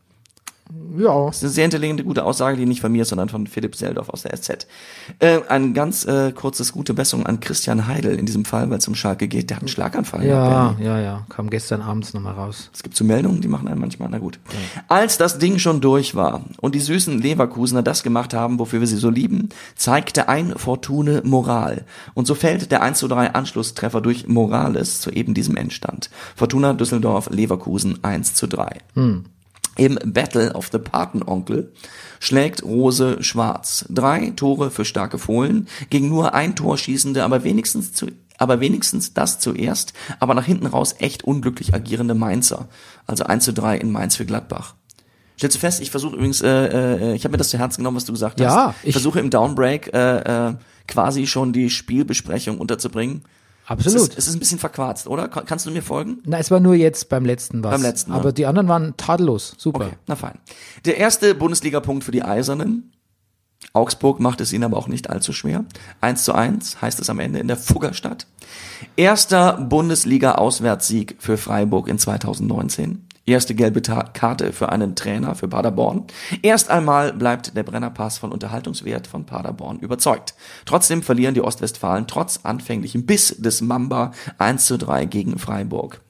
[0.97, 1.25] Ja.
[1.25, 3.75] Das ist eine sehr intelligente, gute Aussage, die nicht von mir ist, sondern von Philipp
[3.75, 4.67] Seldorf aus der SZ.
[5.19, 8.87] Äh, ein ganz äh, kurzes gute Besserung an Christian Heidel in diesem Fall, weil es
[8.87, 9.49] um Schalke geht.
[9.49, 10.25] Der hat einen Schlaganfall.
[10.25, 11.25] Ja, ja, ja.
[11.29, 12.69] Kam gestern abends nochmal raus.
[12.73, 14.39] es gibt so Meldungen, die machen einen manchmal, na gut.
[14.87, 18.87] Als das Ding schon durch war und die süßen Leverkusener das gemacht haben, wofür wir
[18.87, 21.85] sie so lieben, zeigte ein Fortune Moral.
[22.13, 26.09] Und so fällt der 1 zu 3 Anschlusstreffer durch Morales zu eben diesem Endstand.
[26.35, 28.77] Fortuna Düsseldorf, Leverkusen 1 zu 3.
[29.75, 31.73] Im Battle of the Patenonkel
[32.19, 33.85] schlägt Rose Schwarz.
[33.89, 39.13] Drei Tore für starke Fohlen gegen nur ein Tor schießende, aber wenigstens zu, aber wenigstens
[39.13, 42.67] das zuerst, aber nach hinten raus echt unglücklich agierende Mainzer.
[43.07, 44.75] Also 1 zu 3 in Mainz für Gladbach.
[45.37, 46.47] Stellst du fest, ich versuche übrigens, äh,
[47.11, 48.45] äh, ich habe mir das zu Herzen genommen, was du gesagt hast.
[48.53, 50.53] Ja, ich, ich- versuche im Downbreak äh, äh,
[50.87, 53.23] quasi schon die Spielbesprechung unterzubringen.
[53.65, 54.09] Es Absolut.
[54.09, 55.27] ist, es ist ein bisschen verquarzt, oder?
[55.29, 56.17] Kann- Kannst du mir folgen?
[56.25, 57.71] Na, es war nur jetzt beim letzten was.
[57.71, 58.17] Beim letzten, ne?
[58.17, 59.53] Aber die anderen waren tadellos.
[59.57, 59.85] Super.
[59.85, 60.37] Okay, na fein.
[60.85, 62.91] Der erste Bundesliga-Punkt für die Eisernen.
[63.71, 65.63] Augsburg macht es ihnen aber auch nicht allzu schwer.
[66.01, 68.27] 1 zu 1 heißt es am Ende in der Fuggerstadt.
[68.97, 73.05] Erster Bundesliga-Auswärtssieg für Freiburg in 2019.
[73.25, 76.05] Erste gelbe Ta Karte für einen Trainer für Paderborn.
[76.41, 80.35] Erst einmal bleibt der Brennerpass von Unterhaltungswert von Paderborn überzeugt.
[80.65, 86.01] Trotzdem verlieren die Ostwestfalen trotz anfänglichem Biss des Mamba 1 zu 3 gegen Freiburg.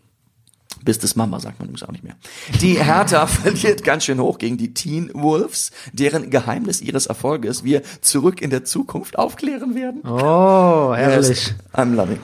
[0.83, 2.15] Bis des Mama sagt man übrigens auch nicht mehr.
[2.61, 7.83] Die Hertha verliert ganz schön hoch gegen die Teen Wolves, deren Geheimnis ihres Erfolges wir
[8.01, 10.01] zurück in der Zukunft aufklären werden.
[10.03, 11.47] Oh, herrlich.
[11.47, 12.19] Yes, I'm loving.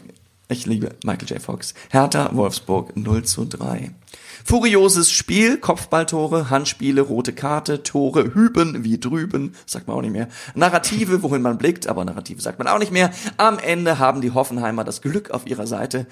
[0.49, 1.41] Ich liebe Michael J.
[1.41, 1.74] Fox.
[1.90, 3.91] Hertha Wolfsburg 0 zu 3.
[4.49, 10.27] Furioses Spiel, Kopfballtore, Handspiele, rote Karte, Tore, hüben wie drüben, sagt man auch nicht mehr.
[10.55, 13.11] Narrative, wohin man blickt, aber Narrative sagt man auch nicht mehr.
[13.38, 16.07] Am Ende haben die Hoffenheimer das Glück auf ihrer Seite.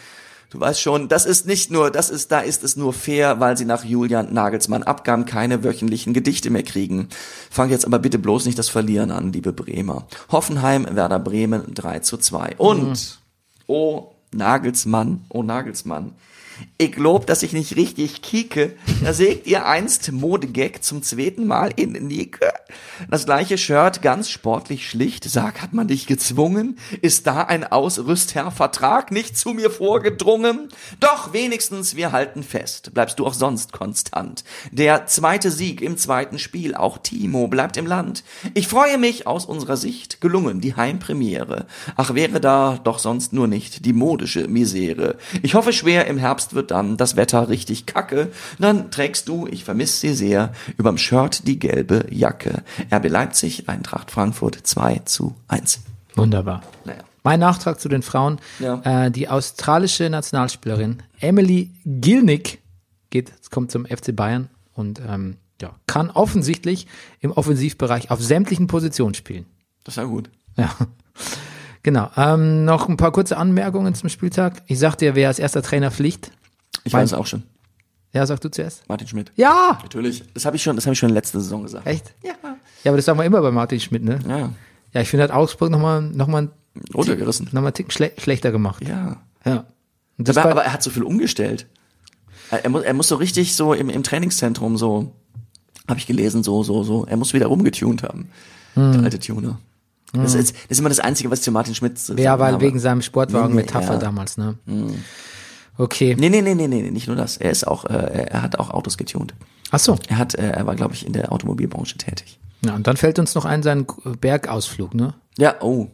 [0.51, 3.57] Du weißt schon, das ist nicht nur, das ist, da ist es nur fair, weil
[3.57, 7.09] sie nach Julian Nagelsmann Abgaben keine wöchentlichen Gedichte mehr kriegen.
[7.49, 10.05] Fang jetzt aber bitte bloß nicht das Verlieren an, liebe Bremer.
[10.31, 12.57] Hoffenheim, Werder Bremen 3 zu 2.
[12.59, 13.17] Und,
[13.65, 16.13] oh Nagelsmann, oh Nagelsmann,
[16.77, 21.71] ich glaub, dass ich nicht richtig kieke, Da sägt ihr einst Modegag zum zweiten Mal
[21.75, 22.51] in Nicke.
[23.09, 25.23] Das gleiche Shirt, ganz sportlich schlicht.
[25.23, 26.77] Sag, hat man dich gezwungen?
[27.01, 30.69] Ist da ein Ausrüstherrvertrag nicht zu mir vorgedrungen?
[30.99, 32.93] Doch wenigstens wir halten fest.
[32.93, 34.43] Bleibst du auch sonst konstant.
[34.71, 36.75] Der zweite Sieg im zweiten Spiel.
[36.75, 38.23] Auch Timo bleibt im Land.
[38.55, 40.21] Ich freue mich aus unserer Sicht.
[40.21, 41.67] Gelungen, die Heimpremiere.
[41.95, 45.17] Ach, wäre da doch sonst nur nicht die modische Misere.
[45.43, 48.31] Ich hoffe schwer, im Herbst wird dann das Wetter richtig kacke.
[48.59, 52.63] Dann trägst du, ich vermiss sie sehr, überm Shirt die gelbe Jacke.
[52.91, 55.81] RB Leipzig, Eintracht Frankfurt 2 zu 1.
[56.15, 56.63] Wunderbar.
[56.85, 57.03] Naja.
[57.23, 58.39] Mein Nachtrag zu den Frauen.
[58.59, 59.05] Ja.
[59.05, 62.61] Äh, die australische Nationalspielerin Emily Gilnick
[63.09, 66.87] geht, kommt zum FC Bayern und ähm, ja, kann offensichtlich
[67.19, 69.45] im Offensivbereich auf sämtlichen Positionen spielen.
[69.83, 70.29] Das ist ja gut.
[70.55, 70.69] Ja.
[71.83, 72.09] Genau.
[72.17, 74.61] Ähm, noch ein paar kurze Anmerkungen zum Spieltag.
[74.65, 76.31] Ich sagte ja, wer als erster Trainer Pflicht.
[76.87, 77.43] Ich Mein- weiß auch schon.
[78.13, 78.87] Ja, sag du zuerst.
[78.87, 79.31] Martin Schmidt.
[79.35, 79.77] Ja!
[79.83, 80.23] Natürlich.
[80.33, 81.85] Das habe ich schon, das habe ich schon letzte Saison gesagt.
[81.85, 82.13] Echt?
[82.23, 82.31] Ja.
[82.83, 84.19] Ja, aber das sagen wir immer bei Martin Schmidt, ne?
[84.27, 84.49] Ja.
[84.93, 86.49] Ja, ich finde, hat Augsburg nochmal noch mal,
[86.95, 87.47] Runtergerissen.
[87.47, 88.87] noch mal einen Ticken schle schlechter gemacht.
[88.87, 89.17] Ja.
[89.45, 89.65] Ja.
[90.27, 91.67] Aber, aber er hat so viel umgestellt.
[92.49, 95.13] Er, muss, er muss so richtig so im, im Trainingszentrum so,
[95.87, 97.05] habe ich gelesen, so, so, so.
[97.05, 98.29] Er muss wieder rumgetunt haben.
[98.75, 98.93] Hm.
[98.93, 99.59] Der alte Tuner.
[100.13, 102.63] Das, ist, das ist immer das Einzige, was zu Martin Schmidt zu ja, weil habe.
[102.63, 103.99] wegen seinem Sportwagen-Metapher Ja.
[103.99, 104.55] damals, ne?
[105.77, 106.15] Okay.
[106.17, 107.37] Nee, nee, nee, nee, nee, nicht nur das.
[107.37, 109.33] Er ist auch, äh, er hat auch Autos getunt.
[109.71, 109.97] Ach so.
[110.07, 112.39] Er hat, äh, er war, glaube ich, in der Automobilbranche tätig.
[112.65, 113.85] Ja, und dann fällt uns noch ein sein
[114.19, 115.13] Bergausflug, ne?
[115.37, 115.87] Ja, oh,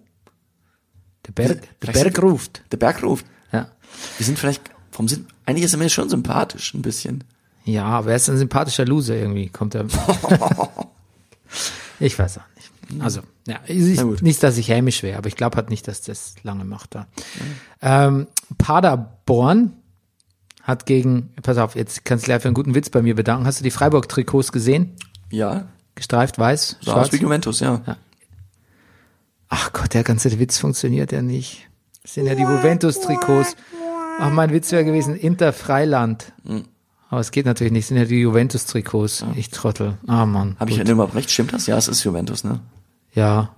[1.27, 2.64] Der Berg, der Berg ruft.
[2.72, 3.26] der Berg ruft.
[3.51, 3.68] Ja.
[4.18, 4.61] Wir sind vielleicht,
[4.91, 7.23] vom Sinn, eigentlich ist er mir schon sympathisch, ein bisschen.
[7.65, 9.85] Ja, aber er ist ein sympathischer Loser irgendwie, kommt er.
[11.99, 13.01] ich weiß auch nicht.
[13.01, 16.35] Also, ja, ist nicht, dass ich hämisch wäre, aber ich glaube halt nicht, dass das
[16.43, 17.07] lange macht da.
[17.81, 18.27] Ähm,
[18.57, 19.73] Paderborn
[20.61, 23.45] hat gegen, pass auf, jetzt kannst du gleich für einen guten Witz bei mir bedanken.
[23.45, 24.95] Hast du die Freiburg-Trikots gesehen?
[25.30, 25.65] Ja,
[25.95, 27.11] Gestreift, weiß, so aus schwarz?
[27.13, 27.81] wie Juventus, ja.
[29.49, 31.69] Ach Gott, der ganze Witz funktioniert ja nicht.
[32.01, 33.55] Das sind ja die Juventus-Trikots.
[34.19, 36.34] Ach, mein Witz wäre gewesen, Inter Freiland.
[36.45, 36.63] Hm.
[37.09, 39.25] Aber es geht natürlich nicht, das sind ja die Juventus-Trikots.
[39.35, 39.99] Ich trottel.
[40.07, 40.55] Ah, Mann.
[40.59, 40.88] Habe ich Gut.
[40.88, 41.30] denn überhaupt recht?
[41.30, 41.67] Stimmt das?
[41.67, 42.59] Ja, es ist Juventus, ne?
[43.13, 43.49] Ja.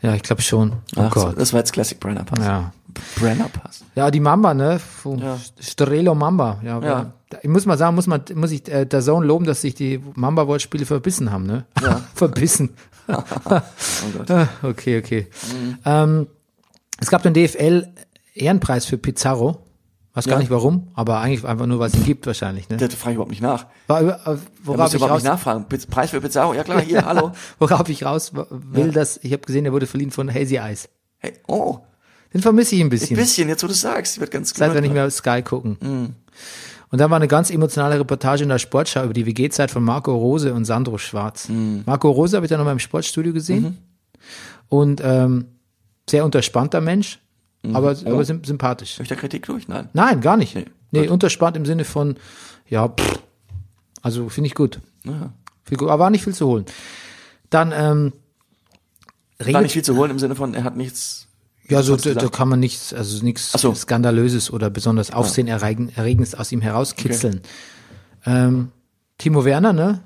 [0.00, 0.74] Ja, ich glaube schon.
[0.94, 1.40] Oh Ach, Gott.
[1.40, 2.44] das war jetzt Classic Brenner Pass.
[2.44, 2.72] Ja.
[3.18, 3.84] Brenner Pass.
[3.94, 4.80] Ja, die Mamba, ne?
[5.04, 5.38] Ja.
[5.60, 6.60] Strelo Mamba.
[6.64, 6.86] Ja, Ja.
[6.86, 7.12] ja.
[7.42, 10.00] Ich muss mal sagen, muss man, muss ich äh, der Zone loben, dass sich die
[10.14, 11.64] Mamba-Wortspiele verbissen haben, ne?
[11.82, 12.00] Ja.
[12.14, 12.70] verbissen.
[13.06, 13.18] Oh
[14.16, 14.30] Gott.
[14.30, 15.26] Ah, okay, okay.
[15.52, 15.78] Mhm.
[15.84, 16.26] Ähm,
[17.00, 17.86] es gab den DFL
[18.34, 19.58] Ehrenpreis für Pizarro.
[20.14, 20.38] Weiß gar Ja.
[20.38, 22.68] nicht warum, aber eigentlich einfach nur, weil es ihn gibt wahrscheinlich.
[22.68, 22.76] Ne?
[22.76, 23.66] Da frage ich überhaupt nicht nach.
[23.88, 25.66] War, äh, worauf, ich überhaupt raus, nicht nachfragen.
[25.90, 26.54] Preis für Pizarro?
[26.54, 27.32] Ja klar, hier, hallo.
[27.58, 30.88] worauf ich raus will, dass ich habe gesehen, er wurde verliehen von Hazy Eyes.
[31.18, 31.80] Hey, oh,
[32.34, 33.16] Den vermisse ich ein ein bisschen.
[33.16, 35.76] bisschen, jetzt wo du sagst, die wird ganz Seit wir nicht mehr auf Sky gucken.
[35.80, 36.14] Mhm.
[36.90, 40.14] Und dann war eine ganz emotionale Reportage in der Sportschau über die WG-Zeit von Marco
[40.14, 41.48] Rose und Sandro Schwarz.
[41.48, 41.82] Mhm.
[41.86, 43.78] Marco Rose habe ich dann noch mal im Sportstudio gesehen.
[44.68, 45.46] Und ähm,
[46.08, 47.20] sehr unterspannter Mensch,
[47.62, 47.76] Mhm.
[47.76, 48.96] aber, aber sym sympathisch.
[48.96, 49.68] Durch der Kritik durch?
[49.68, 49.88] Nein.
[49.94, 50.54] Nein, gar nicht.
[50.54, 52.16] Nee, Nee, unterspannt im Sinne von,
[52.68, 53.18] ja, pff,
[54.02, 54.80] also finde ich gut.
[55.04, 55.32] Ja.
[55.64, 55.88] Viel gut.
[55.88, 56.66] Aber war nicht viel zu holen.
[57.50, 58.12] Dann ähm,
[59.38, 61.23] War nicht viel zu holen im Sinne von, er hat nichts.
[61.68, 63.74] Ja, so da, da kann man nichts, also nichts so.
[63.74, 67.40] Skandalöses oder besonders Aufsehenerregendes aus ihm herauskitzeln.
[68.26, 68.70] Ähm,
[69.18, 70.00] Timo Werner, ne?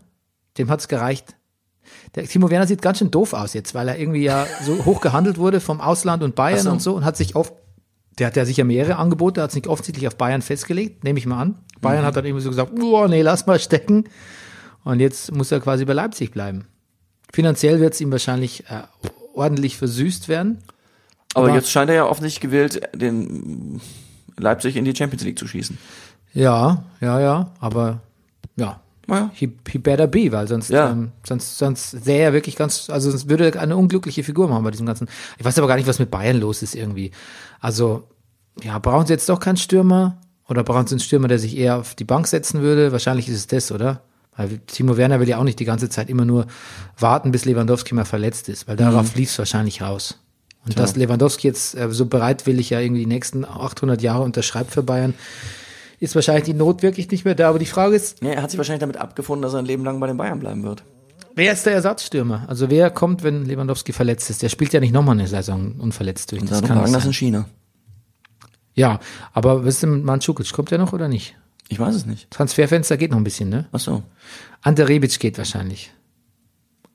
[0.57, 1.35] Dem hat's gereicht.
[2.15, 5.01] Der Timo Werner sieht ganz schön doof aus jetzt, weil er irgendwie ja so hoch
[5.01, 6.71] gehandelt wurde vom Ausland und Bayern so.
[6.71, 7.53] und so und hat sich oft,
[8.19, 11.41] der hat ja sicher mehrere Angebote, hat sich offensichtlich auf Bayern festgelegt, nehme ich mal
[11.41, 11.59] an.
[11.81, 14.05] Bayern hat dann irgendwie so gesagt, oh nee, lass mal stecken.
[14.85, 16.67] Und jetzt muss er quasi bei Leipzig bleiben.
[17.33, 18.83] Finanziell wird's ihm wahrscheinlich äh,
[19.35, 20.59] ordentlich versüßt werden.
[21.39, 23.81] Aber Aber- jetzt scheint er ja offensichtlich gewillt, den
[24.37, 25.79] Leipzig in die Champions League zu schießen.
[26.35, 28.01] Ja, ja, ja, aber
[28.57, 29.31] ja, Naja.
[29.35, 30.91] he, he better be, weil sonst, Ja.
[30.91, 34.63] ähm, sonst, sonst sähe er wirklich ganz, also sonst würde er eine unglückliche Figur machen
[34.65, 35.09] bei diesem ganzen.
[35.39, 37.11] Ich weiß aber gar nicht, was mit Bayern los ist irgendwie.
[37.61, 38.05] Also,
[38.63, 40.19] ja, brauchen sie jetzt doch keinen Stürmer?
[40.49, 42.93] Oder brauchen sie einen Stürmer, der sich eher auf die Bank setzen würde?
[42.93, 44.01] Wahrscheinlich ist es das, oder?
[44.37, 46.47] Weil Timo Werner will ja auch nicht die ganze Zeit immer nur
[46.99, 50.19] warten, bis Lewandowski mal verletzt ist, weil darauf lief es wahrscheinlich raus.
[50.69, 54.83] Und dass Lewandowski jetzt äh, so bereitwillig ja irgendwie die nächsten 800 Jahre unterschreibt für
[54.83, 55.15] Bayern,
[56.01, 57.49] ist wahrscheinlich die Not wirklich nicht mehr da.
[57.49, 59.85] Aber die Frage ist, Ja, er hat sich wahrscheinlich damit abgefunden, dass er ein Leben
[59.85, 60.83] lang bei den Bayern bleiben wird.
[61.35, 62.45] wer ist der Ersatzstürmer?
[62.49, 64.43] Also wer kommt, wenn Lewandowski verletzt ist?
[64.43, 66.43] Der spielt ja nicht nochmal eine Saison unverletzt durch.
[66.43, 67.47] Und Das dann kann sagen das in China.
[68.75, 69.01] Ja,
[69.33, 70.53] aber was ist denn mit Mandzukic?
[70.53, 71.37] Kommt der noch oder nicht?
[71.69, 72.31] Ich weiß es nicht.
[72.31, 73.67] Transferfenster geht noch ein bisschen, ne?
[73.73, 74.03] Ach so.
[74.63, 75.93] Ante Rebic geht wahrscheinlich.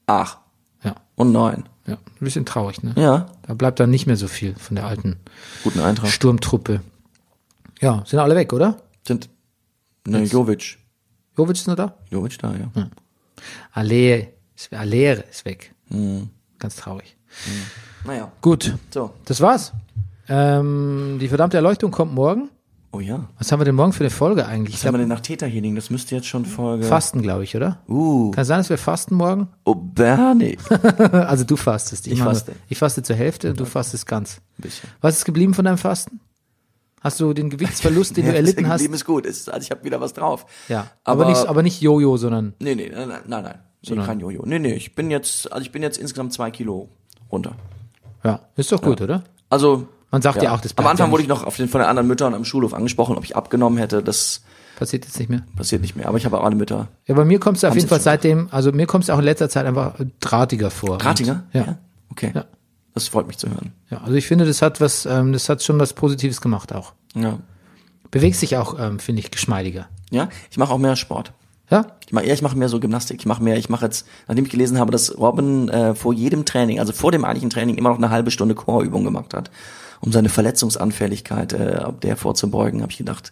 [0.08, 0.38] Ach.
[0.84, 1.66] Ja, Und neun.
[1.86, 1.96] Ja.
[1.96, 2.94] Ein bisschen traurig, ne?
[2.96, 3.28] Ja.
[3.46, 5.18] Da bleibt dann nicht mehr so viel von der alten
[5.64, 6.10] Guten Eintrag.
[6.10, 6.82] Sturmtruppe.
[7.82, 8.78] Ja, sind alle weg, oder?
[9.06, 9.30] Sind.
[10.08, 10.78] Ne, Jovic.
[11.38, 11.98] Jovic ist noch da?
[12.10, 12.90] Jovic da, ja.
[13.72, 15.74] Allee, ist, Alere ist weg.
[15.90, 16.30] Mhm.
[16.60, 17.18] Ganz traurig.
[18.06, 19.14] Naja, Gut, so.
[19.26, 19.74] das war's.
[20.30, 22.50] Ähm, die verdammte Erleuchtung kommt morgen.
[22.96, 23.28] Oh ja.
[23.40, 24.76] Was haben wir denn morgen für eine Folge eigentlich?
[24.76, 25.74] Was haben wir denn nach Theta Healing?
[25.74, 26.84] Das müsste jetzt schon Folge.
[26.86, 27.80] Fasten, glaube ich, oder?
[27.90, 28.30] Uh.
[28.30, 29.48] Kann sein, dass wir fasten morgen?
[29.66, 30.58] Oh, Bernie.
[31.12, 32.06] Also du fastest.
[32.06, 32.52] Ich nur- faste.
[32.70, 34.42] Ich faste zur Hälfte, du fastest ganz.
[34.60, 34.88] bisschen.
[35.02, 36.20] Was ist geblieben von deinem Fasten?
[37.02, 38.82] Hast du den Gewichtsverlust, den du erlitten hast?
[38.82, 39.26] Leben ist gut.
[39.26, 40.46] Ist, also ich habe wieder was drauf.
[40.70, 43.44] Ja, aber, aber, nicht, aber nicht Jojo, sondern Nee, nee, nein, nein, nein.
[43.44, 43.60] nein.
[43.90, 44.44] Nee, kein Jojo.
[44.46, 46.90] Nee, nee, ich bin jetzt, also ich bin jetzt insgesamt zwei Kilo
[47.32, 47.56] runter.
[48.24, 49.24] ja, ist doch gut, oder?
[49.50, 49.88] Also.
[50.14, 51.88] Man sagt ja auch, das Am Anfang ja wurde ich noch auf den, von den
[51.88, 54.04] anderen Müttern am Schulhof angesprochen, ob ich abgenommen hätte.
[54.04, 54.44] Das
[54.78, 55.42] Passiert jetzt nicht mehr.
[55.56, 56.08] passiert nicht mehr.
[56.08, 56.88] Aber ich habe auch alle Mütter.
[57.08, 59.26] Ja, bei mir kommt es auf jeden Fall seitdem, also mir kommt es auch in
[59.26, 61.00] letzter Zeit einfach drahtiger vor.
[61.00, 61.46] Drahtiger?
[61.52, 61.78] Und, ja.
[62.12, 62.32] Okay.
[62.36, 62.46] Ja.
[62.94, 63.72] Das freut mich zu hören.
[63.90, 64.02] ja.
[64.02, 66.94] Also ich finde, das hat was, ähm, das hat schon was Positives gemacht auch.
[67.16, 67.40] Ja.
[68.12, 69.88] Bewegt sich auch, ähm, finde ich, geschmeidiger.
[70.12, 71.34] Ja, ich mache auch mehr Sport.
[71.72, 71.88] Ja?
[72.06, 73.20] Ich mache ja, ich mache mehr so Gymnastik.
[73.20, 76.46] Ich mache mehr, ich mache jetzt, nachdem ich gelesen habe, dass Robin äh, vor jedem
[76.46, 79.50] Training, also vor dem eigentlichen Training, immer noch eine halbe Stunde Chorübung gemacht hat,
[80.04, 83.32] um seine Verletzungsanfälligkeit äh, der vorzubeugen, habe ich gedacht.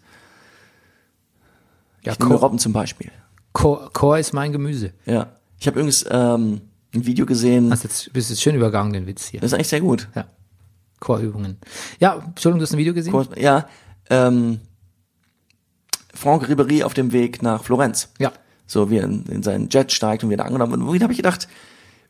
[2.03, 3.11] Ja, ich nehme Chor, Robin zum Beispiel.
[3.53, 4.93] Chor, Chor ist mein Gemüse.
[5.05, 5.33] Ja.
[5.59, 6.61] Ich habe übrigens ähm,
[6.95, 7.71] ein Video gesehen.
[7.71, 9.41] Hast jetzt, bist jetzt schön übergangen, den Witz hier.
[9.41, 10.07] Das ist eigentlich sehr gut.
[10.15, 10.25] Ja.
[10.99, 11.57] Chorübungen.
[11.99, 13.11] Ja, Entschuldigung, du hast ein Video gesehen?
[13.11, 13.67] Kurz- Ja,
[14.09, 14.59] ähm,
[16.13, 18.09] Franck Ribéry auf dem Weg nach Florenz.
[18.19, 18.31] Ja.
[18.65, 20.73] So wie er in, in seinen Jet steigt und wieder angenommen.
[20.73, 21.47] Und irgendwie habe ich gedacht,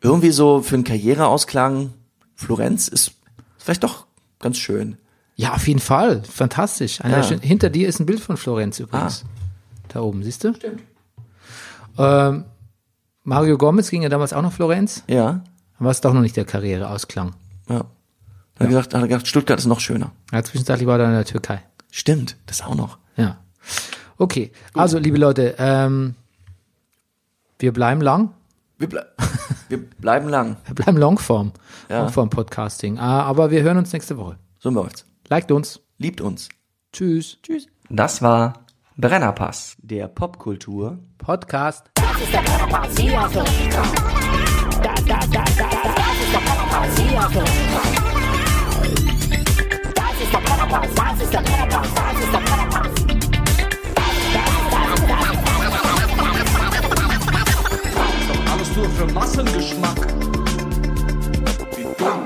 [0.01, 1.93] irgendwie so für einen Karriereausklang,
[2.35, 3.13] Florenz ist
[3.57, 4.05] vielleicht doch
[4.41, 4.97] ganz schön.
[5.35, 6.23] Ja, auf jeden Fall.
[6.23, 6.99] Fantastisch.
[6.99, 7.21] Ja.
[7.23, 9.25] hinter dir ist ein Bild von Florenz übrigens.
[9.87, 10.53] Da oben, siehst du?
[10.53, 10.81] Stimmt.
[11.97, 12.45] Ähm,
[13.23, 15.03] Mario Gomez ging ja damals auch nach Florenz.
[15.07, 15.43] Ja,
[15.79, 17.33] Aber es doch noch nicht der Karriereausklang.
[17.69, 17.85] ja.
[18.55, 20.11] Hat er gesagt, hat gedacht, Stuttgart ist noch schöner.
[20.31, 21.63] Ja, zwischenzeitlich war er in der Türkei.
[21.89, 22.99] Stimmt, das auch noch.
[23.15, 23.37] Ja.
[24.17, 24.51] Okay.
[24.75, 26.13] Also, liebe Leute, ähm,
[27.57, 28.33] wir bleiben lang.
[28.77, 29.05] Wir, ble
[29.71, 30.57] wir bleiben lang.
[30.65, 31.53] Wir bleiben Longform.
[31.89, 32.01] Ja.
[32.01, 32.99] Longform Podcasting.
[32.99, 34.37] Ah, aber wir hören uns nächste Woche.
[34.59, 35.05] So läuft's.
[35.29, 35.79] Liked uns.
[35.97, 36.49] Liebt uns.
[36.91, 37.37] Tschüss.
[37.41, 37.67] Tschüss.
[37.89, 38.65] Das war
[38.97, 39.77] Brennerpass.
[39.81, 41.89] Der Popkultur Podcast.
[41.95, 43.91] Das ist der Brennerpass, hier hast du richtig Spaß.
[43.93, 47.21] Da, da, da, da, da, das ist der Brennerpass, hier.
[49.95, 53.20] Das ist der Brennerpass, das ist der Brennerpass, das ist der Brennerpass.
[58.71, 60.07] Tastatur für Massengeschmack.
[61.75, 62.25] Wie dumm.